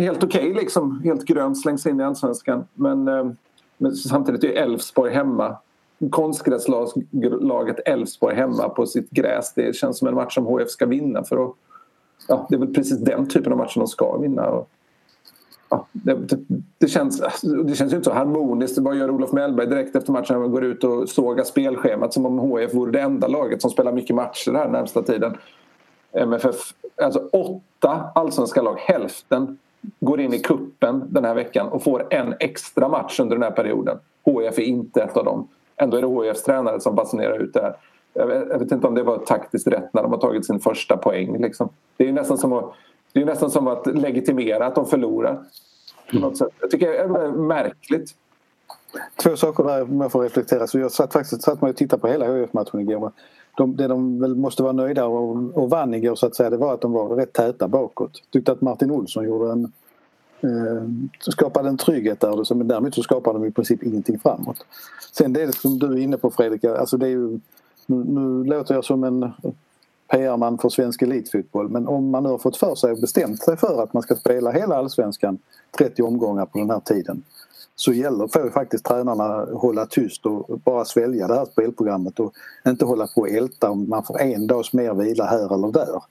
helt 0.02 0.24
okej 0.24 0.50
okay, 0.50 0.62
liksom. 0.62 1.00
Helt 1.04 1.24
grönt 1.24 1.60
slängs 1.60 1.86
in 1.86 2.00
i 2.00 2.04
allsvenskan. 2.04 2.64
Men, 2.74 3.08
eh, 3.08 3.26
men 3.78 3.96
samtidigt 3.96 4.44
är 4.44 4.48
Elfsborg 4.48 5.12
hemma. 5.12 5.56
Konstgräslaget 6.10 7.88
Elfsborg 7.88 8.36
hemma 8.36 8.68
på 8.68 8.86
sitt 8.86 9.10
gräs. 9.10 9.54
Det 9.54 9.76
känns 9.76 9.98
som 9.98 10.08
en 10.08 10.14
match 10.14 10.34
som 10.34 10.46
HF 10.46 10.70
ska 10.70 10.86
vinna 10.86 11.24
för 11.24 11.44
att 11.44 11.54
ja, 12.28 12.46
det 12.48 12.54
är 12.54 12.58
väl 12.58 12.74
precis 12.74 12.98
den 12.98 13.28
typen 13.28 13.52
av 13.52 13.58
match 13.58 13.74
de 13.74 13.86
ska 13.86 14.18
vinna. 14.18 14.50
Och, 14.50 14.68
ja, 15.68 15.86
det, 15.92 16.14
det, 16.14 16.38
det, 16.78 16.88
känns, 16.88 17.22
det 17.42 17.74
känns 17.74 17.92
ju 17.92 17.96
inte 17.96 18.10
så 18.10 18.12
harmoniskt. 18.12 18.78
Vad 18.78 18.96
gör 18.96 19.10
Olof 19.10 19.32
Mellberg 19.32 19.66
direkt 19.66 19.96
efter 19.96 20.12
matchen? 20.12 20.40
Han 20.40 20.50
går 20.50 20.64
ut 20.64 20.84
och 20.84 21.08
sågar 21.08 21.44
spelschemat 21.44 22.12
som 22.12 22.26
om 22.26 22.38
HF 22.38 22.74
vore 22.74 22.92
det 22.92 23.00
enda 23.00 23.28
laget 23.28 23.62
som 23.62 23.70
spelar 23.70 23.92
mycket 23.92 24.16
matcher 24.16 24.52
den 24.52 24.60
här 24.60 24.68
närmsta 24.68 25.02
tiden. 25.02 25.36
MFF, 26.12 26.56
alltså 27.02 27.28
åtta 27.32 28.10
allsvenska 28.14 28.62
lag, 28.62 28.78
hälften 28.78 29.58
går 30.00 30.20
in 30.20 30.34
i 30.34 30.38
kuppen 30.38 31.04
den 31.08 31.24
här 31.24 31.34
veckan 31.34 31.68
och 31.68 31.82
får 31.82 32.06
en 32.10 32.34
extra 32.40 32.88
match 32.88 33.20
under 33.20 33.36
den 33.36 33.42
här 33.42 33.50
perioden. 33.50 33.98
HF 34.24 34.58
är 34.58 34.62
inte 34.62 35.02
ett 35.02 35.16
av 35.16 35.24
dem. 35.24 35.48
Ändå 35.76 35.96
är 35.96 36.00
det 36.00 36.06
HFs 36.06 36.42
tränare 36.42 36.80
som 36.80 36.94
basunerar 36.94 37.38
ut 37.38 37.54
det 37.54 37.62
här. 37.62 37.76
Jag 38.12 38.26
vet, 38.26 38.48
jag 38.48 38.58
vet, 38.58 38.72
inte 38.72 38.86
om 38.86 38.94
det 38.94 39.02
var 39.02 39.18
taktiskt 39.18 39.66
rätt 39.66 39.94
när 39.94 40.02
de 40.02 40.12
har 40.12 40.18
tagit 40.18 40.46
sin 40.46 40.60
första 40.60 40.96
poäng. 40.96 41.38
Liksom. 41.38 41.68
Det 41.96 42.08
är 42.08 42.12
nästan 42.12 42.38
som 42.38 42.52
att, 42.52 42.72
det 43.12 43.22
är 43.22 43.26
nästan 43.26 43.50
som 43.50 43.66
att 43.66 43.86
legitimera 43.86 44.66
att 44.66 44.74
de 44.74 44.86
förlorar. 44.86 45.44
Något 46.12 46.36
sätt. 46.36 46.48
Jag 46.60 46.70
tycker 46.70 46.90
det 46.90 46.98
är 46.98 47.32
märkligt. 47.32 48.14
Två 49.22 49.36
saker 49.36 49.64
där 49.64 49.82
om 49.82 50.00
jag 50.00 50.12
får 50.12 50.22
reflektera. 50.22 50.66
Så 50.66 50.78
jag 50.78 50.92
satt 50.92 51.12
faktiskt 51.12 51.42
satt 51.42 51.62
mig 51.62 51.70
och 51.70 51.76
tittade 51.76 52.00
på 52.00 52.08
hela 52.08 52.26
HF-matchen 52.26 52.80
igår. 52.80 53.12
De, 53.56 53.76
det 53.76 53.88
de 53.88 54.20
väl 54.20 54.34
måste 54.34 54.62
vara 54.62 54.72
nöjda 54.72 55.06
och, 55.06 55.36
och 55.54 55.70
vann 55.70 55.94
igår 55.94 56.14
så 56.14 56.26
att 56.26 56.36
säga 56.36 56.50
det 56.50 56.56
var 56.56 56.74
att 56.74 56.80
de 56.80 56.92
var 56.92 57.16
rätt 57.16 57.32
täta 57.32 57.68
bakåt. 57.68 58.22
Tyckte 58.30 58.52
att 58.52 58.60
Martin 58.60 58.90
Olsson 58.90 59.24
gjorde 59.24 59.52
en 59.52 59.72
eh, 60.40 60.82
skapade 61.18 61.68
en 61.68 61.76
trygghet 61.76 62.20
där 62.20 62.36
liksom. 62.36 62.58
men 62.58 62.68
däremot 62.68 62.94
så 62.94 63.02
skapade 63.02 63.38
de 63.38 63.44
i 63.46 63.50
princip 63.50 63.82
ingenting 63.82 64.18
framåt. 64.18 64.66
Sen 65.12 65.32
det 65.32 65.54
som 65.54 65.78
du 65.78 65.86
är 65.86 65.98
inne 65.98 66.16
på 66.16 66.30
Fredrik, 66.30 66.64
alltså 66.64 66.96
det 66.96 67.06
är 67.06 67.10
ju, 67.10 67.40
nu, 67.86 68.04
nu 68.04 68.44
låter 68.44 68.74
jag 68.74 68.84
som 68.84 69.04
en 69.04 69.32
PR-man 70.08 70.58
för 70.58 70.68
svensk 70.68 71.02
elitfotboll 71.02 71.68
men 71.68 71.88
om 71.88 72.10
man 72.10 72.22
nu 72.22 72.28
har 72.28 72.38
fått 72.38 72.56
för 72.56 72.74
sig 72.74 72.92
och 72.92 73.00
bestämt 73.00 73.42
sig 73.42 73.56
för 73.56 73.82
att 73.82 73.92
man 73.92 74.02
ska 74.02 74.14
spela 74.14 74.50
hela 74.50 74.76
allsvenskan 74.76 75.38
30 75.78 76.02
omgångar 76.02 76.46
på 76.46 76.58
den 76.58 76.70
här 76.70 76.80
tiden 76.80 77.22
så 77.76 77.92
gäller, 77.92 78.26
får 78.26 78.50
faktiskt 78.50 78.84
tränarna 78.84 79.46
hålla 79.52 79.86
tyst 79.86 80.26
och 80.26 80.60
bara 80.64 80.84
svälja 80.84 81.26
det 81.26 81.34
här 81.34 81.44
spelprogrammet 81.44 82.20
och 82.20 82.32
inte 82.66 82.84
hålla 82.84 83.06
på 83.06 83.20
och 83.20 83.28
älta 83.28 83.70
om 83.70 83.88
man 83.88 84.04
får 84.04 84.20
en 84.20 84.46
dags 84.46 84.72
mer 84.72 84.94
vila 84.94 85.24
här 85.24 85.54
eller 85.54 85.72
där. 85.72 86.02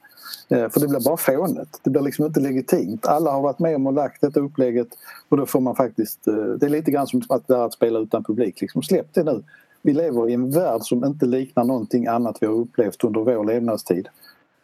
Eh, 0.50 0.70
för 0.70 0.80
det 0.80 0.88
blir 0.88 1.00
bara 1.00 1.18
fånigt. 1.18 1.80
Det 1.84 1.90
blir 1.90 2.02
liksom 2.02 2.26
inte 2.26 2.40
legitimt. 2.40 3.08
Alla 3.08 3.32
har 3.32 3.42
varit 3.42 3.60
med 3.60 3.76
om 3.76 3.88
och 3.88 3.94
lagt 3.94 4.22
detta 4.22 4.40
upplägget 4.40 4.88
och 5.30 5.38
då 5.38 5.46
får 5.46 5.60
man 5.60 5.76
faktiskt... 5.76 6.28
Eh, 6.28 6.34
det 6.36 6.66
är 6.66 6.70
lite 6.70 6.92
grann 6.92 7.08
som 7.08 7.22
att, 7.30 7.52
att 7.52 7.74
spela 7.74 8.00
utan 8.00 8.24
publik. 8.24 8.62
Liksom, 8.62 8.84
släpp 8.84 9.14
det 9.14 9.24
nu. 9.24 9.44
Vi 9.82 9.94
lever 9.94 10.30
i 10.30 10.34
en 10.34 10.52
värld 10.52 10.82
som 10.82 11.06
inte 11.06 11.26
liknar 11.26 11.64
någonting 11.64 12.08
annat 12.08 12.38
vi 12.42 12.48
har 12.48 12.54
upplevt 12.54 13.04
under 13.04 13.20
vår 13.20 13.46
levnadstid. 13.46 14.08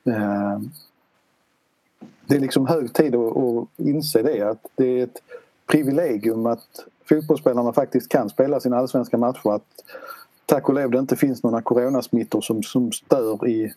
Eh, 0.04 0.60
det 2.26 2.36
är 2.36 2.40
liksom 2.40 2.68
hög 2.68 2.94
tid 2.94 3.16
att 3.16 3.68
inse 3.78 4.22
det 4.22 4.42
att 4.42 4.66
det 4.76 5.00
är 5.00 5.04
ett 5.04 5.22
privilegium 5.70 6.46
att 6.46 6.86
fotbollsspelarna 7.10 7.74
faktiskt 7.74 8.10
kan 8.10 8.30
spela 8.30 8.60
sina 8.60 8.78
allsvenska 8.78 9.18
matcher. 9.18 9.56
Att 9.56 9.64
tack 10.46 10.70
och 10.70 10.76
lov 10.76 10.92
det 10.92 11.00
inte 11.00 11.16
finns 11.16 11.44
några 11.44 11.62
coronasmittor 11.62 12.42
som, 12.42 12.64
som 12.64 12.92
stör 12.92 13.48
i, 13.48 13.74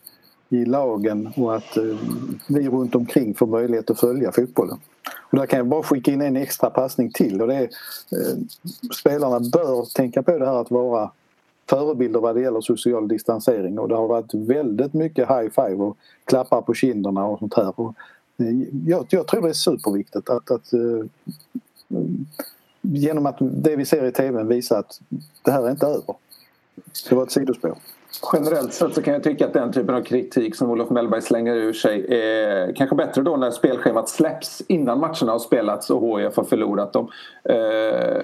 i 0.49 0.65
lagen 0.65 1.33
och 1.35 1.55
att 1.55 1.77
eh, 1.77 1.97
vi 2.47 2.69
runt 2.69 2.95
omkring 2.95 3.33
får 3.33 3.47
möjlighet 3.47 3.89
att 3.89 3.99
följa 3.99 4.31
fotbollen. 4.31 4.79
Och 5.31 5.37
där 5.37 5.45
kan 5.45 5.57
jag 5.57 5.67
bara 5.67 5.83
skicka 5.83 6.11
in 6.11 6.21
en 6.21 6.35
extra 6.35 6.69
passning 6.69 7.11
till 7.11 7.41
och 7.41 7.47
det 7.47 7.55
är 7.55 7.63
eh, 7.63 8.37
spelarna 8.99 9.39
bör 9.39 9.93
tänka 9.95 10.23
på 10.23 10.37
det 10.37 10.45
här 10.45 10.61
att 10.61 10.71
vara 10.71 11.11
förebilder 11.69 12.19
vad 12.19 12.35
det 12.35 12.41
gäller 12.41 12.61
social 12.61 13.07
distansering 13.07 13.79
och 13.79 13.89
det 13.89 13.95
har 13.95 14.07
varit 14.07 14.33
väldigt 14.33 14.93
mycket 14.93 15.29
high 15.29 15.49
five 15.49 15.75
och 15.75 15.97
klappar 16.25 16.61
på 16.61 16.73
kinderna 16.73 17.25
och 17.25 17.39
sånt 17.39 17.53
här. 17.53 17.79
Och, 17.79 17.95
eh, 18.37 18.61
jag, 18.85 19.05
jag 19.09 19.27
tror 19.27 19.41
det 19.41 19.49
är 19.49 19.53
superviktigt 19.53 20.29
att, 20.29 20.51
att 20.51 20.73
eh, 20.73 21.05
genom 22.81 23.25
att 23.25 23.37
det 23.39 23.75
vi 23.75 23.85
ser 23.85 24.05
i 24.05 24.11
tv 24.11 24.43
visar 24.43 24.79
att 24.79 25.01
det 25.43 25.51
här 25.51 25.63
är 25.67 25.71
inte 25.71 25.85
över. 25.85 26.15
Det 27.09 27.15
var 27.15 27.23
ett 27.23 27.31
sidospår. 27.31 27.75
Generellt 28.33 28.73
sett 28.73 28.93
så 28.93 29.01
kan 29.01 29.13
jag 29.13 29.23
tycka 29.23 29.45
att 29.45 29.53
den 29.53 29.73
typen 29.73 29.95
av 29.95 30.01
kritik 30.01 30.55
som 30.55 30.69
Olof 30.69 30.89
Mellberg 30.89 31.21
slänger 31.21 31.55
ur 31.55 31.73
sig 31.73 32.05
är 32.13 32.73
kanske 32.75 32.95
bättre 32.95 33.21
då 33.21 33.37
när 33.37 33.51
spelschemat 33.51 34.09
släpps 34.09 34.61
innan 34.67 34.99
matcherna 34.99 35.31
har 35.31 35.39
spelats 35.39 35.89
och 35.89 36.19
HIF 36.19 36.37
har 36.37 36.43
förlorat 36.43 36.93
dem. 36.93 37.07
Eh, 37.43 38.21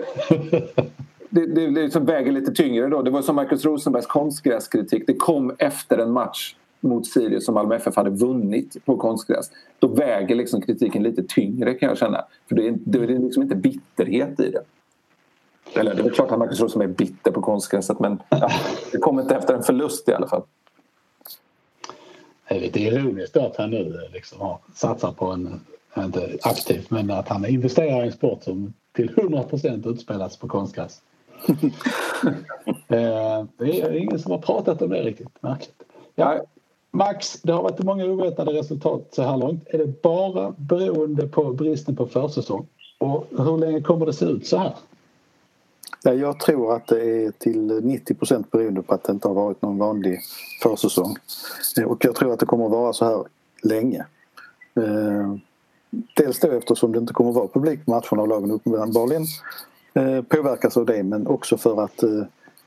det, 1.30 1.45
det, 1.45 1.67
det 1.67 1.82
liksom 1.82 2.05
väger 2.05 2.32
lite 2.32 2.51
tyngre 2.51 2.88
då. 2.88 3.01
Det 3.01 3.11
var 3.11 3.22
som 3.22 3.36
Marcus 3.36 3.65
Rosenbergs 3.65 4.05
konstgräskritik. 4.05 5.03
Det 5.07 5.15
kom 5.15 5.55
efter 5.57 5.97
en 5.97 6.11
match 6.11 6.55
mot 6.80 7.07
Sirius 7.07 7.45
som 7.45 7.53
Malmö 7.53 7.75
FF 7.75 7.95
hade 7.95 8.09
vunnit 8.09 8.86
på 8.86 8.97
konstgräs. 8.97 9.51
Då 9.80 9.88
väger 9.88 10.36
liksom 10.36 10.61
kritiken 10.61 11.03
lite 11.03 11.23
tyngre 11.23 11.73
kan 11.73 11.89
jag 11.89 11.97
känna. 11.97 12.25
För 12.47 12.55
det 12.55 12.67
är, 12.67 12.75
det 12.80 12.97
är 12.99 13.07
liksom 13.07 13.43
inte 13.43 13.55
bitterhet 13.55 14.39
i 14.39 14.51
det. 14.51 14.63
Eller 15.80 15.95
det 15.95 16.01
är 16.01 16.09
klart 16.09 16.32
att 16.32 16.39
Marcus 16.39 16.59
Rosenberg 16.59 16.89
är 16.89 16.93
bitter 16.93 17.32
på 17.32 17.41
konstgräset 17.41 17.99
men 17.99 18.21
ja, 18.30 18.51
det 18.91 18.97
kommer 18.97 19.21
inte 19.21 19.36
efter 19.36 19.53
en 19.53 19.63
förlust 19.63 20.09
i 20.09 20.13
alla 20.13 20.27
fall. 20.27 20.43
Det 22.49 22.55
är 22.55 22.59
lite 22.59 22.80
ironiskt 22.80 23.38
att 23.38 23.55
han 23.57 23.69
nu 23.69 24.09
liksom 24.13 24.41
har 24.41 24.59
satsat 24.73 25.15
på 25.17 25.25
en, 25.25 25.61
inte 25.97 26.38
aktivt, 26.41 26.89
men 26.89 27.11
att 27.11 27.27
han 27.27 27.45
investerar 27.45 28.03
i 28.03 28.05
en 28.05 28.11
sport 28.11 28.43
som 28.43 28.73
till 28.95 29.09
100 29.17 29.43
procent 29.43 29.86
utspelas 29.86 30.38
på 30.38 30.47
konstgräs. 30.47 31.01
Eh, 32.88 33.45
det 33.57 33.82
är 33.82 33.95
ingen 33.95 34.19
som 34.19 34.32
har 34.32 34.39
pratat 34.39 34.82
om 34.82 34.89
det 34.89 35.03
riktigt. 35.03 35.27
Märkligt. 35.41 35.84
Ja, 36.15 36.45
Max, 36.91 37.41
det 37.41 37.51
har 37.51 37.63
varit 37.63 37.83
många 37.83 38.05
oväntade 38.05 38.51
resultat 38.51 39.07
så 39.11 39.23
här 39.23 39.37
långt. 39.37 39.63
Är 39.67 39.77
det 39.77 40.01
bara 40.01 40.51
beroende 40.57 41.27
på 41.27 41.53
bristen 41.53 41.95
på 41.95 42.07
försäsong? 42.07 42.67
Och 42.97 43.27
hur 43.29 43.57
länge 43.57 43.81
kommer 43.81 44.05
det 44.05 44.13
se 44.13 44.25
ut 44.25 44.47
så 44.47 44.57
här? 44.57 44.75
Ja, 46.03 46.13
jag 46.13 46.39
tror 46.39 46.75
att 46.75 46.87
det 46.87 47.25
är 47.25 47.31
till 47.31 47.79
90 47.83 48.13
procent 48.13 48.51
beroende 48.51 48.81
på 48.81 48.93
att 48.93 49.03
det 49.03 49.11
inte 49.11 49.27
har 49.27 49.35
varit 49.35 49.61
någon 49.61 49.77
vanlig 49.77 50.19
försäsong. 50.63 51.15
Eh, 51.79 51.83
och 51.83 52.05
jag 52.05 52.15
tror 52.15 52.33
att 52.33 52.39
det 52.39 52.45
kommer 52.45 52.65
att 52.65 52.71
vara 52.71 52.93
så 52.93 53.05
här 53.05 53.23
länge. 53.63 54.05
Eh, 54.75 55.35
dels 56.15 56.39
då 56.39 56.51
eftersom 56.51 56.91
det 56.91 56.99
inte 56.99 57.13
kommer 57.13 57.29
att 57.29 57.35
vara 57.35 57.47
publik 57.47 57.85
på 57.85 57.91
matcherna 57.91 58.21
och 58.21 58.27
lagen 58.27 58.51
uppenbarligen 58.51 59.25
eh, 59.93 60.21
påverkas 60.21 60.77
av 60.77 60.85
det 60.85 61.03
men 61.03 61.27
också 61.27 61.57
för 61.57 61.83
att 61.83 62.03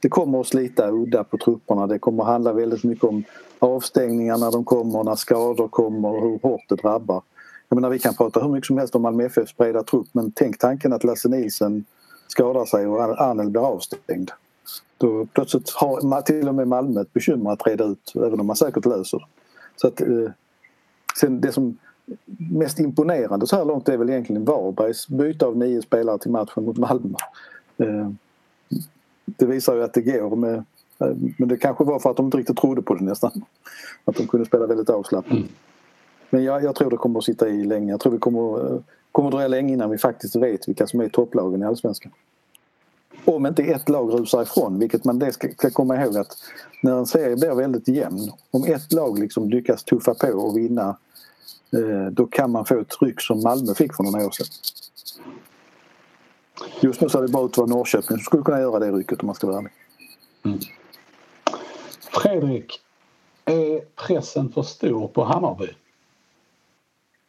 det 0.03 0.09
kommer 0.09 0.41
att 0.41 0.47
slita 0.47 0.91
udda 0.91 1.25
på 1.25 1.39
trupperna. 1.39 1.87
Det 1.87 1.99
kommer 1.99 2.23
att 2.23 2.29
handla 2.29 2.53
väldigt 2.53 2.85
mycket 2.85 3.05
om 3.05 3.25
avstängningar 3.59 4.39
när 4.39 4.53
de 4.53 4.65
kommer, 4.65 5.05
när 5.05 5.15
skador 5.15 5.69
kommer 5.69 6.09
och 6.09 6.23
hur 6.23 6.39
hårt 6.43 6.61
det 6.69 6.75
drabbar. 6.75 7.23
Jag 7.69 7.77
menar, 7.77 7.91
vi 7.91 7.99
kan 7.99 8.15
prata 8.15 8.41
hur 8.41 8.49
mycket 8.49 8.67
som 8.67 8.79
helst 8.79 8.95
om 8.95 9.03
Malmö 9.03 9.25
FFs 9.25 9.57
breda 9.57 9.83
trupp 9.83 10.07
men 10.13 10.33
tänk 10.33 10.59
tanken 10.59 10.93
att 10.93 11.05
Lasse 11.05 11.29
Nielsen 11.29 11.85
skadar 12.29 12.65
sig 12.65 12.87
och 12.87 13.21
Arnel 13.21 13.51
blir 13.51 13.67
avstängd. 13.67 14.31
Då 14.99 15.27
plötsligt 15.27 15.71
har 15.71 16.23
till 16.23 16.49
och 16.49 16.55
med 16.55 16.69
Malmö 16.69 17.01
ett 17.01 17.13
bekymmer 17.13 17.51
att 17.51 17.67
reda 17.67 17.85
ut 17.85 18.13
även 18.17 18.41
om 18.41 18.47
man 18.47 18.57
säkert 18.57 18.87
löser 18.87 19.19
det. 19.19 19.25
Så 19.77 19.87
att, 19.87 20.01
eh, 20.01 20.31
sen 21.21 21.41
det 21.41 21.53
som 21.53 21.79
mest 22.51 22.81
imponerande 22.81 23.47
så 23.47 23.57
här 23.57 23.65
långt 23.65 23.89
är 23.89 23.97
väl 23.97 24.11
egentligen 24.11 24.45
Varbergs 24.45 25.09
byte 25.09 25.47
av 25.47 25.57
nio 25.57 25.83
spelare 25.83 26.19
till 26.19 26.31
matchen 26.31 26.65
mot 26.65 26.79
Malmö. 26.79 27.17
Eh, 27.79 28.11
Eh, 29.33 29.35
det 29.39 29.47
visar 29.47 29.75
ju 29.75 29.83
att 29.83 29.95
det 29.95 30.03
går 30.03 30.37
med, 30.37 30.55
eh, 30.99 31.17
men 31.39 31.49
det 31.49 31.57
kanske 31.57 31.85
var 31.85 31.99
för 31.99 32.11
att 32.11 32.17
de 32.17 32.27
inte 32.27 32.39
riktigt 32.39 32.57
trodde 32.57 32.83
på 32.83 32.95
det 32.95 33.05
nästan. 33.05 33.45
Att 34.05 34.17
de 34.17 34.27
kunde 34.27 34.47
spela 34.47 34.67
väldigt 34.67 34.91
avslappnat. 34.91 35.39
Mm. 35.39 35.49
Men 36.31 36.45
jag, 36.45 36.65
jag, 36.65 36.75
tror 36.75 36.91
det 36.91 36.97
kommer 36.97 37.19
att 37.19 37.25
sitta 37.25 37.49
i 37.49 37.65
länge. 37.65 37.91
Jag 37.91 38.01
tror 38.01 38.13
det 38.13 38.19
kommer, 38.19 38.83
kommer 39.13 39.29
att 39.29 39.33
dröja 39.33 39.49
länge 39.49 39.73
innan 39.73 39.91
vi 39.91 39.99
faktiskt 39.99 40.37
vet 40.37 40.69
vilka 40.69 40.87
som 40.87 41.01
är 41.01 41.09
topplagen 41.09 41.63
i 41.63 41.65
Allsvenskan. 41.65 42.13
Om 43.25 43.47
inte 43.47 43.63
ett 43.63 43.89
lag 43.89 44.13
rusar 44.13 44.43
ifrån, 44.43 44.79
vilket 44.79 45.05
man 45.05 45.19
det 45.19 45.33
ska, 45.33 45.49
ska 45.49 45.71
komma 45.71 46.03
ihåg 46.03 46.17
att 46.17 46.37
när 46.83 46.99
en 46.99 47.07
serie 47.07 47.37
blir 47.37 47.55
väldigt 47.55 47.89
jämn, 47.89 48.31
om 48.51 48.65
ett 48.65 48.93
lag 48.93 49.19
liksom 49.19 49.51
lyckas 49.51 49.85
tuffa 49.85 50.15
på 50.15 50.29
och 50.29 50.57
vinna 50.57 50.97
eh, 51.73 52.07
då 52.13 52.27
kan 52.27 52.51
man 52.51 52.65
få 52.65 52.81
ett 52.81 52.97
ryck 53.01 53.21
som 53.21 53.43
Malmö 53.43 53.75
fick 53.75 53.95
för 53.95 54.05
några 54.05 54.27
år 54.27 54.31
sedan. 54.31 54.47
Just 56.81 57.01
nu 57.01 57.09
ser 57.09 57.23
det 57.23 57.29
bara 57.29 57.45
ut 57.45 57.51
att 57.51 57.59
vara 57.59 57.67
Norrköping 57.67 58.17
som 58.17 58.19
skulle 58.19 58.43
kunna 58.43 58.61
göra 58.61 58.79
det 58.79 58.93
rycket 58.93 59.21
om 59.21 59.27
man 59.27 59.35
ska 59.35 59.47
vara 59.47 59.59
ärlig. 59.59 59.73
Mm. 60.45 60.59
Fredrik, 62.13 62.81
är 63.45 63.81
pressen 64.07 64.49
för 64.49 64.63
stor 64.63 65.09
på 65.09 65.25
Hammarby? 65.25 65.69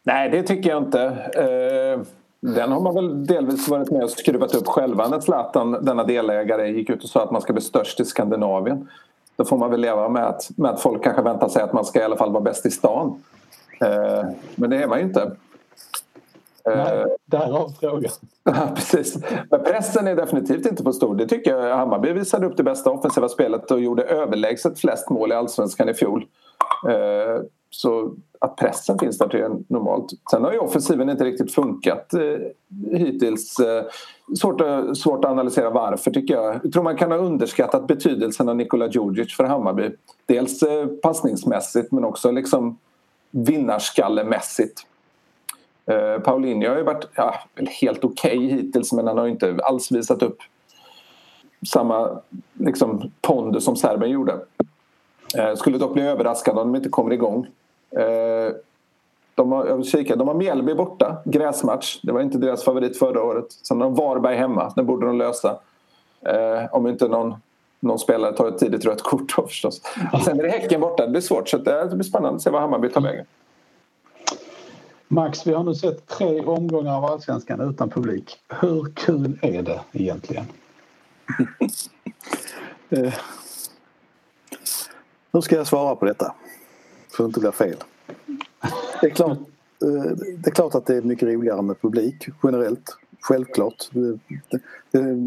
Nej, 0.04 0.30
det 0.30 0.44
tycker 0.44 0.70
jag 0.70 0.84
inte. 0.84 1.04
Eh, 1.36 2.06
den 2.40 2.72
har 2.72 2.82
man 2.82 2.96
väl 2.96 3.26
delvis 3.26 3.68
varit 3.68 3.92
med 3.92 4.04
och 4.04 4.10
skruvat 4.10 4.56
upp 4.56 4.68
själva 4.68 5.08
när 5.08 5.20
Zlatan, 5.20 5.72
denna 5.72 6.04
delägare, 6.04 6.72
gick 6.72 6.90
ut 6.90 7.04
och 7.04 7.10
sa 7.10 7.24
att 7.24 7.32
man 7.32 7.42
ska 7.42 7.54
bli 7.54 7.62
störst 7.62 8.00
i 8.00 8.06
Skandinavien. 8.06 8.90
Då 9.36 9.46
får 9.46 9.58
man 9.58 9.72
väl 9.72 9.82
leva 9.82 10.10
med 10.10 10.24
att, 10.24 10.50
med 10.58 10.72
att 10.72 10.82
folk 10.82 11.04
kanske 11.04 11.22
väntar 11.22 11.50
sig 11.50 11.62
att 11.62 11.74
man 11.74 11.86
ska 11.86 12.00
i 12.00 12.04
alla 12.04 12.18
fall 12.18 12.32
vara 12.32 12.44
bäst 12.44 12.66
i 12.66 12.72
stan. 12.72 13.24
Eh, 13.82 14.26
men 14.56 14.70
det 14.70 14.84
är 14.84 14.88
man 14.88 15.00
ju 15.00 15.06
inte. 15.06 15.32
Nej, 16.66 17.06
därav 17.26 17.70
frågan. 17.80 18.12
Ja, 18.44 18.72
precis. 18.76 19.18
Men 19.50 19.64
pressen 19.64 20.08
är 20.08 20.16
definitivt 20.16 20.66
inte 20.66 20.84
för 20.84 20.92
stor. 20.92 21.16
Det 21.16 21.28
tycker 21.28 21.58
jag 21.58 21.78
Hammarby 21.78 22.14
visade 22.14 22.46
upp 22.46 22.58
det 22.58 22.64
bästa 22.64 22.92
offensiva 22.92 23.30
spelet 23.30 23.72
och 23.72 23.80
gjorde 23.80 24.04
överlägset 24.04 24.80
flest 24.80 25.10
mål 25.10 25.32
i 25.32 25.36
allsvenskan 25.36 25.90
i 25.90 25.94
fjol. 25.94 26.26
Eh, 26.90 27.44
så 27.70 28.16
att 28.40 28.56
pressen 28.56 29.00
finns 29.00 29.18
där 29.18 29.36
är 29.36 29.50
normalt. 29.68 30.12
Sen 30.32 30.44
har 30.44 30.52
ju 30.52 30.60
offensiven 30.60 31.10
inte 31.10 31.24
riktigt 31.24 31.54
funkat 31.54 32.14
eh, 32.14 32.98
hittills. 32.98 33.60
Eh, 33.60 33.84
svårt, 34.40 34.62
att, 34.62 34.98
svårt 34.98 35.26
att 35.26 35.32
analysera 35.32 35.70
varför 35.70 36.12
tycker 36.12 36.34
jag. 36.34 36.60
Jag 36.64 36.74
tror 36.74 36.84
man 36.84 36.98
kan 36.98 37.12
ha 37.12 37.18
underskattat 37.18 37.88
betydelsen 37.88 38.50
av 38.50 38.56
Nikola 38.56 38.88
Djurdjic 38.88 39.38
för 39.38 39.44
Hammarby. 39.44 39.90
Dels 40.26 40.64
passningsmässigt 41.02 41.92
men 41.92 42.04
också 42.04 42.32
liksom 42.32 42.78
vinnarskallemässigt. 43.32 44.86
Eh, 45.86 46.20
Paulinho 46.20 46.70
har 46.70 46.78
ju 46.78 46.84
varit 46.84 47.06
ja, 47.16 47.36
helt 47.82 48.04
okej 48.04 48.38
okay 48.38 48.50
hittills 48.50 48.94
men 48.94 49.08
han 49.08 49.18
har 49.18 49.28
inte 49.28 49.58
alls 49.64 49.92
visat 49.92 50.24
upp 50.24 50.38
samma 51.68 52.20
liksom, 52.54 53.12
pondus 53.22 53.66
som 53.66 53.76
Serben 53.76 54.10
gjorde. 54.10 54.40
Eh, 55.38 55.56
skulle 55.56 55.78
dock 55.78 55.94
bli 55.94 56.04
överraskad 56.04 56.58
om 56.58 56.68
de 56.68 56.76
inte 56.76 56.90
kommer 56.90 57.14
igång. 57.14 57.48
Eh, 57.92 58.54
de 59.36 59.52
har, 59.52 59.66
jag 59.66 59.86
kika, 59.86 60.16
de 60.16 60.28
har 60.28 60.36
Mjällby 60.36 60.74
borta, 60.74 61.18
gräsmatch. 61.26 62.00
Det 62.04 62.12
var 62.12 62.22
inte 62.22 62.38
deras 62.38 62.64
favorit 62.64 63.00
förra 63.00 63.24
året. 63.24 63.46
Sen 63.50 63.82
har 63.82 63.90
de 63.90 63.96
Varberg 63.96 64.36
hemma, 64.36 64.74
den 64.76 64.86
borde 64.86 65.06
de 65.06 65.18
lösa. 65.18 65.60
Eh, 66.26 66.66
om 66.72 66.88
inte 66.88 67.08
någon, 67.08 67.36
någon 67.80 68.00
spelare 68.00 68.34
tar 68.34 68.48
ett 68.48 68.58
tidigt 68.58 68.86
rött 68.86 69.02
kort 69.02 69.36
då 69.36 69.48
förstås. 69.48 69.82
Sen 70.26 70.40
är 70.40 70.44
det 70.44 70.50
Häcken 70.50 70.82
borta, 70.82 71.06
det 71.06 71.12
blir 71.12 71.22
svårt. 71.22 71.50
Så 71.50 71.58
det 71.58 71.90
blir 71.94 72.04
spännande 72.04 72.36
att 72.36 72.42
se 72.42 72.50
vad 72.50 72.62
Hammarby 72.62 72.90
tar 72.90 73.02
vägen. 73.02 73.26
Max, 75.14 75.48
vi 75.48 75.54
har 75.54 75.64
nu 75.64 75.76
sett 75.76 76.08
tre 76.08 76.42
omgångar 76.42 76.98
av 76.98 77.06
Allsvenskan 77.06 77.62
utan 77.62 77.90
publik. 77.90 78.40
Hur 78.50 78.92
kul 78.96 79.40
är 79.42 79.64
det 79.64 79.82
egentligen? 79.92 80.46
eh, 82.90 83.14
hur 85.32 85.42
ska 85.42 85.56
jag 85.56 85.68
svara 85.68 85.96
på 85.96 86.06
detta? 86.06 86.36
Så 87.12 87.24
det 87.24 87.28
inte 87.28 87.40
blir 87.40 87.52
fel. 87.52 87.78
Det 89.02 89.08
är, 89.08 89.10
klart, 89.10 89.38
eh, 89.84 90.12
det 90.38 90.50
är 90.50 90.52
klart 90.52 90.76
att 90.76 90.86
det 90.86 90.96
är 90.96 91.02
mycket 91.02 91.28
roligare 91.28 91.62
med 91.62 91.82
publik 91.82 92.28
generellt. 92.44 92.98
Självklart. 93.22 93.90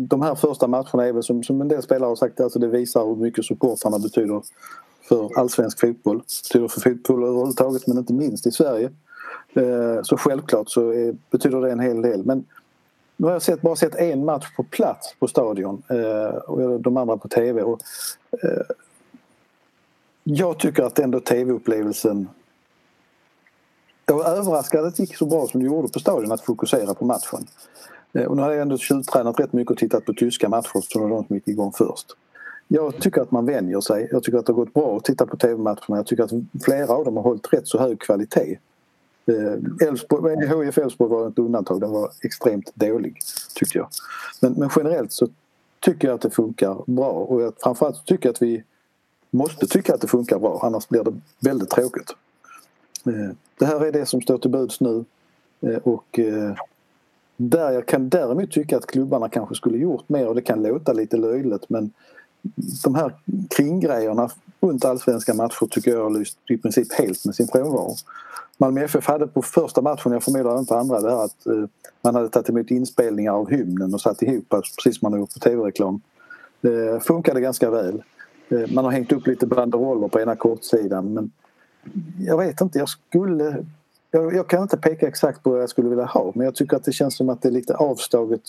De 0.08 0.22
här 0.22 0.34
första 0.34 0.68
matcherna 0.68 1.06
är 1.06 1.12
väl 1.12 1.22
som, 1.22 1.42
som 1.42 1.60
en 1.60 1.68
del 1.68 1.82
spelare 1.82 2.08
har 2.08 2.16
sagt, 2.16 2.40
alltså 2.40 2.58
det 2.58 2.68
visar 2.68 3.04
hur 3.06 3.16
mycket 3.16 3.44
supportrarna 3.44 3.98
betyder 3.98 4.42
för 5.08 5.38
allsvensk 5.38 5.80
fotboll. 5.80 6.22
Betyder 6.42 6.68
för 6.68 6.80
fotboll 6.80 7.24
överhuvudtaget 7.24 7.86
men 7.86 7.98
inte 7.98 8.12
minst 8.12 8.46
i 8.46 8.52
Sverige. 8.52 8.90
Eh, 9.56 10.02
så 10.02 10.16
självklart 10.16 10.70
så 10.70 11.12
betyder 11.30 11.60
det 11.60 11.72
en 11.72 11.80
hel 11.80 12.02
del. 12.02 12.24
Men 12.24 12.44
nu 13.16 13.26
har 13.26 13.32
jag 13.32 13.42
sett, 13.42 13.60
bara 13.60 13.76
sett 13.76 13.94
en 13.94 14.24
match 14.24 14.56
på 14.56 14.62
plats 14.62 15.14
på 15.18 15.28
stadion 15.28 15.82
eh, 15.88 16.36
och 16.36 16.80
de 16.80 16.96
andra 16.96 17.16
på 17.16 17.28
tv. 17.28 17.62
Och, 17.62 17.80
eh, 18.42 18.76
jag 20.24 20.58
tycker 20.58 20.82
att 20.82 20.98
ändå 20.98 21.20
tv-upplevelsen... 21.20 22.28
Jag 24.06 24.14
var 24.14 24.24
överraskad 24.24 24.84
att 24.84 24.96
det 24.96 25.02
gick 25.02 25.16
så 25.16 25.26
bra 25.26 25.46
som 25.46 25.60
det 25.60 25.66
gjorde 25.66 25.88
på 25.88 25.98
stadion 25.98 26.32
att 26.32 26.40
fokusera 26.40 26.94
på 26.94 27.04
matchen. 27.04 27.46
Och 28.28 28.36
nu 28.36 28.42
har 28.42 28.52
jag 28.52 28.62
ändå 28.62 28.78
tjuvtränat 28.78 29.40
rätt 29.40 29.52
mycket 29.52 29.70
och 29.70 29.78
tittat 29.78 30.04
på 30.04 30.12
tyska 30.12 30.48
matcher 30.48 30.80
som 30.80 31.02
var 31.02 31.08
de 31.08 31.26
som 31.26 31.36
gick 31.36 31.48
igång 31.48 31.72
först. 31.72 32.06
Jag 32.68 33.00
tycker 33.00 33.20
att 33.20 33.30
man 33.30 33.46
vänjer 33.46 33.80
sig. 33.80 34.08
Jag 34.12 34.22
tycker 34.22 34.38
att 34.38 34.46
det 34.46 34.52
har 34.52 34.64
gått 34.64 34.74
bra 34.74 34.96
att 34.96 35.04
titta 35.04 35.26
på 35.26 35.36
tv-matcherna. 35.36 35.96
Jag 35.96 36.06
tycker 36.06 36.24
att 36.24 36.30
flera 36.64 36.92
av 36.92 37.04
dem 37.04 37.16
har 37.16 37.22
hållit 37.22 37.52
rätt 37.52 37.68
så 37.68 37.78
hög 37.78 38.00
kvalitet. 38.00 38.58
Eh, 39.26 40.64
HIF 40.64 40.78
Elfsborg 40.78 41.10
var 41.10 41.28
ett 41.28 41.38
undantag, 41.38 41.80
den 41.80 41.90
var 41.90 42.10
extremt 42.22 42.72
dålig 42.74 43.18
tyckte 43.54 43.78
jag. 43.78 43.88
Men, 44.40 44.52
men 44.52 44.70
generellt 44.76 45.12
så 45.12 45.28
tycker 45.80 46.08
jag 46.08 46.14
att 46.14 46.20
det 46.20 46.30
funkar 46.30 46.84
bra 46.86 47.10
och 47.10 47.42
jag 47.42 47.52
framförallt 47.58 48.06
tycker 48.06 48.28
jag 48.28 48.34
att 48.34 48.42
vi 48.42 48.64
måste 49.30 49.66
tycka 49.66 49.94
att 49.94 50.00
det 50.00 50.08
funkar 50.08 50.38
bra 50.38 50.60
annars 50.62 50.88
blir 50.88 51.04
det 51.04 51.20
väldigt 51.40 51.70
tråkigt. 51.70 52.10
Eh, 53.06 53.34
det 53.58 53.66
här 53.66 53.84
är 53.84 53.92
det 53.92 54.06
som 54.06 54.20
står 54.20 54.38
till 54.38 54.50
buds 54.50 54.80
nu 54.80 55.04
eh, 55.60 55.76
och 55.76 56.18
eh, 56.18 56.54
där 57.36 57.70
jag 57.70 57.86
kan 57.86 58.08
däremot 58.08 58.52
tycka 58.52 58.76
att 58.76 58.86
klubbarna 58.86 59.28
kanske 59.28 59.54
skulle 59.54 59.78
gjort 59.78 60.08
mer 60.08 60.28
och 60.28 60.34
det 60.34 60.42
kan 60.42 60.62
låta 60.62 60.92
lite 60.92 61.16
löjligt 61.16 61.68
men 61.68 61.92
de 62.84 62.94
här 62.94 63.12
kringgrejerna 63.50 64.30
runt 64.60 64.84
allsvenska 64.84 65.34
matcher 65.34 65.66
tycker 65.70 65.90
jag 65.90 66.02
har 66.02 66.18
lyst 66.18 66.38
i 66.50 66.56
princip 66.56 66.92
helt 66.92 67.24
med 67.24 67.34
sin 67.34 67.48
frånvaro. 67.48 67.94
Malmö 68.58 68.84
FF 68.84 69.06
hade 69.06 69.26
på 69.26 69.42
första 69.42 69.82
matchen, 69.82 70.12
jag 70.12 70.22
förmodar 70.22 70.52
även 70.52 70.66
på 70.66 70.74
andra, 70.74 71.00
det 71.00 71.10
här 71.10 71.24
att 71.24 71.46
eh, 71.46 71.64
man 72.02 72.14
hade 72.14 72.28
tagit 72.28 72.48
emot 72.48 72.70
inspelningar 72.70 73.32
av 73.32 73.50
hymnen 73.50 73.94
och 73.94 74.00
satt 74.00 74.22
ihop 74.22 74.44
precis 74.48 74.98
som 74.98 75.06
man 75.06 75.12
har 75.12 75.18
gjort 75.18 75.34
på 75.34 75.38
tv-reklam. 75.38 76.00
Det 76.60 76.88
eh, 76.88 77.00
funkade 77.00 77.40
ganska 77.40 77.70
väl. 77.70 78.02
Eh, 78.48 78.72
man 78.72 78.84
har 78.84 78.92
hängt 78.92 79.12
upp 79.12 79.26
lite 79.26 79.46
banderoller 79.46 80.08
på 80.08 80.20
ena 80.20 80.36
kortsidan 80.36 81.14
men 81.14 81.30
jag 82.18 82.38
vet 82.38 82.60
inte, 82.60 82.78
jag 82.78 82.88
skulle... 82.88 83.64
Jag, 84.10 84.34
jag, 84.34 84.48
kan 84.48 84.62
inte 84.62 84.76
peka 84.76 85.08
exakt 85.08 85.42
på 85.42 85.50
vad 85.50 85.62
jag 85.62 85.70
skulle 85.70 85.88
vilja 85.88 86.04
ha 86.04 86.32
men 86.34 86.44
jag 86.44 86.54
tycker 86.54 86.76
att 86.76 86.84
det 86.84 86.92
känns 86.92 87.16
som 87.16 87.28
att 87.28 87.42
det 87.42 87.48
är 87.48 87.52
lite 87.52 87.74
avslaget 87.74 88.42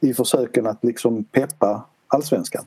i 0.00 0.14
försöken 0.14 0.66
att 0.66 0.84
liksom 0.84 1.24
peppa 1.24 1.82
allsvenskan. 2.06 2.64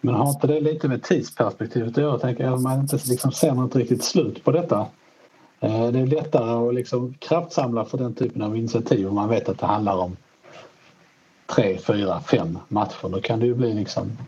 Men 0.00 0.14
har 0.14 0.30
inte 0.30 0.46
det 0.46 0.60
lite 0.60 0.88
med 0.88 1.02
tidsperspektivet 1.02 1.88
att 1.88 1.96
göra? 1.96 2.18
Tänker 2.18 2.44
jag, 2.44 2.60
man 2.60 2.80
inte 2.80 2.96
liksom 2.96 3.32
ser 3.32 3.54
något 3.54 3.76
riktigt 3.76 4.04
slut 4.04 4.44
på 4.44 4.52
detta. 4.52 4.86
Eh, 5.60 5.88
det 5.88 5.98
är 5.98 6.06
lättare 6.06 6.68
att 6.68 6.74
liksom 6.74 7.14
kraftsamla 7.18 7.84
för 7.84 7.98
den 7.98 8.14
typen 8.14 8.42
av 8.42 8.56
initiativ 8.56 9.08
om 9.08 9.14
man 9.14 9.28
vet 9.28 9.48
att 9.48 9.58
det 9.58 9.66
handlar 9.66 9.96
om 9.96 10.16
tre, 11.46 11.78
fyra, 11.78 12.20
fem 12.20 12.58
matcher. 12.68 13.08
Då 13.08 13.20
kan 13.20 13.40
det 13.40 13.46
ju 13.46 13.54
bli 13.54 13.74
liksom... 13.74 14.18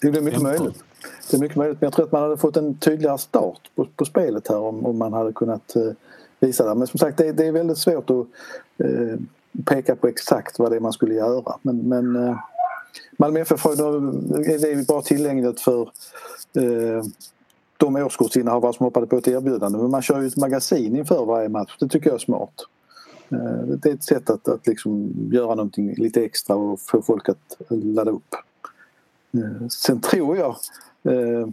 Det 0.00 0.08
är 0.08 0.20
mycket 0.20 0.42
möjligt. 0.42 0.84
Det 1.30 1.36
är 1.36 1.40
mycket 1.40 1.56
möjligt. 1.56 1.80
Men 1.80 1.86
jag 1.86 1.92
tror 1.92 2.04
att 2.06 2.12
man 2.12 2.22
hade 2.22 2.36
fått 2.36 2.56
en 2.56 2.76
tydligare 2.78 3.18
start 3.18 3.70
på, 3.74 3.86
på 3.96 4.04
spelet 4.04 4.48
här 4.48 4.58
om, 4.58 4.86
om 4.86 4.98
man 4.98 5.12
hade 5.12 5.32
kunnat 5.32 5.76
eh, 5.76 5.92
visa 6.40 6.68
det. 6.68 6.74
Men 6.74 6.86
som 6.86 6.98
sagt, 6.98 7.18
det, 7.18 7.32
det 7.32 7.46
är 7.46 7.52
väldigt 7.52 7.78
svårt 7.78 8.10
att 8.10 8.26
eh, 8.86 9.18
peka 9.64 9.96
på 9.96 10.08
exakt 10.08 10.58
vad 10.58 10.72
det 10.72 10.76
är 10.76 10.80
man 10.80 10.92
skulle 10.92 11.14
göra. 11.14 11.58
Men, 11.62 11.88
men 11.88 12.16
eh, 12.16 12.36
Malmö 13.18 13.40
FF 13.40 13.66
är 13.66 14.86
bara 14.86 15.02
tillgängligt 15.02 15.60
för 15.60 15.82
eh, 16.56 17.04
de 17.76 17.96
årskortsinnehavare 17.96 18.72
som 18.72 18.84
hoppade 18.84 19.06
på 19.06 19.16
ett 19.16 19.28
erbjudande. 19.28 19.78
Men 19.78 19.90
man 19.90 20.02
kör 20.02 20.20
ju 20.20 20.26
ett 20.26 20.36
magasin 20.36 20.96
inför 20.96 21.24
varje 21.24 21.48
match. 21.48 21.76
Det 21.80 21.88
tycker 21.88 22.06
jag 22.06 22.14
är 22.14 22.18
smart. 22.18 22.54
Eh, 23.28 23.66
det 23.66 23.88
är 23.88 23.94
ett 23.94 24.04
sätt 24.04 24.30
att, 24.30 24.48
att 24.48 24.66
liksom 24.66 25.12
göra 25.32 25.54
någonting 25.54 25.94
lite 25.94 26.24
extra 26.24 26.56
och 26.56 26.80
få 26.80 27.02
folk 27.02 27.28
att 27.28 27.56
ladda 27.68 28.10
upp. 28.10 28.34
Eh, 29.34 29.68
sen 29.68 30.00
tror 30.00 30.36
jag 30.36 30.56
eh, 31.02 31.48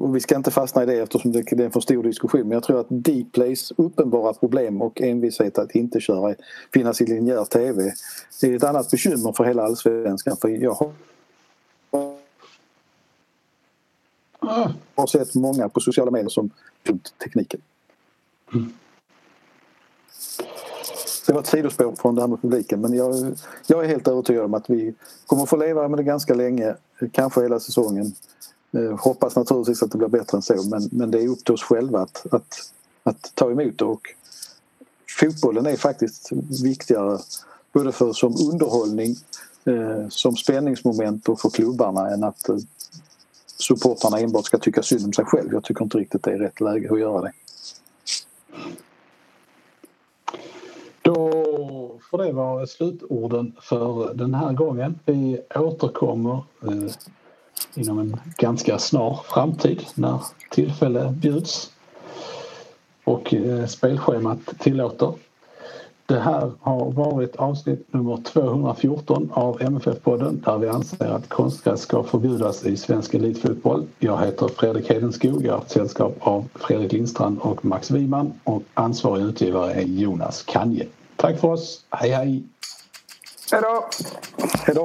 och 0.00 0.16
vi 0.16 0.20
ska 0.20 0.36
inte 0.36 0.50
fastna 0.50 0.82
i 0.82 0.86
det 0.86 0.98
eftersom 0.98 1.32
det 1.32 1.52
är 1.52 1.60
en 1.60 1.70
för 1.70 1.80
stor 1.80 2.02
diskussion 2.02 2.40
men 2.40 2.50
jag 2.50 2.62
tror 2.62 2.80
att 2.80 2.88
Dplays 2.88 3.72
uppenbara 3.76 4.32
problem 4.32 4.82
och 4.82 5.00
envishet 5.00 5.58
att 5.58 5.74
inte 5.74 6.00
köra 6.00 6.34
finnas 6.72 7.00
i 7.00 7.06
linjär 7.06 7.44
TV 7.44 7.92
det 8.40 8.46
är 8.46 8.56
ett 8.56 8.64
annat 8.64 8.90
bekymmer 8.90 9.32
för 9.32 9.44
hela 9.44 9.62
allsvenskan 9.62 10.36
för 10.36 10.48
jag 10.48 10.92
Jag 14.94 15.02
har 15.02 15.06
sett 15.06 15.34
många 15.34 15.68
på 15.68 15.80
sociala 15.80 16.10
medier 16.10 16.28
som 16.28 16.50
runt 16.84 17.14
tekniken. 17.18 17.60
Det 21.26 21.32
var 21.32 21.40
ett 21.40 21.46
sidospår 21.46 21.94
från 21.96 22.14
det 22.14 22.20
här 22.20 22.28
med 22.28 22.42
publiken 22.42 22.80
men 22.80 22.94
jag, 22.94 23.34
jag 23.66 23.84
är 23.84 23.88
helt 23.88 24.08
övertygad 24.08 24.44
om 24.44 24.54
att 24.54 24.70
vi 24.70 24.94
kommer 25.26 25.46
få 25.46 25.56
leva 25.56 25.88
med 25.88 25.98
det 25.98 26.02
ganska 26.02 26.34
länge, 26.34 26.74
kanske 27.12 27.42
hela 27.42 27.60
säsongen. 27.60 28.14
Eh, 28.72 28.98
hoppas 28.98 29.36
naturligtvis 29.36 29.82
att 29.82 29.90
det 29.90 29.98
blir 29.98 30.08
bättre 30.08 30.38
än 30.38 30.42
så 30.42 30.68
men, 30.70 30.88
men 30.92 31.10
det 31.10 31.22
är 31.22 31.28
upp 31.28 31.44
till 31.44 31.54
oss 31.54 31.62
själva 31.62 32.00
att, 32.00 32.26
att, 32.30 32.72
att 33.02 33.32
ta 33.34 33.50
emot 33.50 33.78
det 33.78 33.84
och 33.84 34.00
fotbollen 35.20 35.66
är 35.66 35.76
faktiskt 35.76 36.30
viktigare 36.62 37.18
både 37.72 37.92
för, 37.92 38.12
som 38.12 38.36
underhållning, 38.52 39.16
eh, 39.64 40.08
som 40.08 40.36
spänningsmoment 40.36 41.28
och 41.28 41.40
för 41.40 41.50
klubbarna 41.50 42.10
än 42.10 42.24
att 42.24 42.48
eh, 42.48 42.56
supportrarna 43.66 44.18
enbart 44.18 44.44
ska 44.44 44.58
tycka 44.58 44.82
synd 44.82 45.04
om 45.04 45.12
sig 45.12 45.24
själv. 45.24 45.52
Jag 45.52 45.64
tycker 45.64 45.84
inte 45.84 45.98
riktigt 45.98 46.22
det 46.22 46.32
är 46.32 46.38
rätt 46.38 46.60
läge 46.60 46.92
att 46.92 47.00
göra 47.00 47.20
det. 47.20 47.32
Då 51.02 51.30
får 52.10 52.18
det 52.18 52.32
vara 52.32 52.66
slutorden 52.66 53.52
för 53.60 54.14
den 54.14 54.34
här 54.34 54.52
gången. 54.52 54.98
Vi 55.04 55.40
återkommer 55.54 56.42
eh, 56.62 56.92
inom 57.74 57.98
en 57.98 58.16
ganska 58.38 58.78
snar 58.78 59.20
framtid 59.24 59.82
när 59.94 60.20
tillfälle 60.50 61.14
bjuds 61.16 61.70
och 63.04 63.34
eh, 63.34 63.66
spelschemat 63.66 64.38
tillåter. 64.58 65.14
Det 66.06 66.20
här 66.20 66.52
har 66.60 66.90
varit 66.90 67.36
avsnitt 67.36 67.92
nummer 67.92 68.16
214 68.16 69.30
av 69.32 69.62
MFF-podden 69.62 70.42
där 70.44 70.58
vi 70.58 70.68
anser 70.68 71.06
att 71.06 71.28
konstgräs 71.28 71.80
ska 71.80 72.02
förbjudas 72.02 72.64
i 72.66 72.76
svensk 72.76 73.14
elitfotboll. 73.14 73.86
Jag 73.98 74.24
heter 74.24 74.48
Fredrik 74.48 74.90
Hedenskog, 74.90 75.46
jag 75.46 75.52
har 75.52 75.60
ett 75.60 75.70
sällskap 75.70 76.16
av 76.20 76.44
Fredrik 76.54 76.92
Lindstrand 76.92 77.38
och 77.38 77.64
Max 77.64 77.90
Wiman 77.90 78.32
och 78.44 78.62
ansvarig 78.74 79.24
utgivare 79.24 79.72
är 79.72 79.82
Jonas 79.82 80.42
Kanje. 80.42 80.86
Tack 81.16 81.40
för 81.40 81.48
oss, 81.48 81.84
hej 81.90 82.10
hej! 82.10 82.42
Hej 83.52 83.62
då! 83.62 83.88
Hej 84.66 84.74
då! 84.74 84.84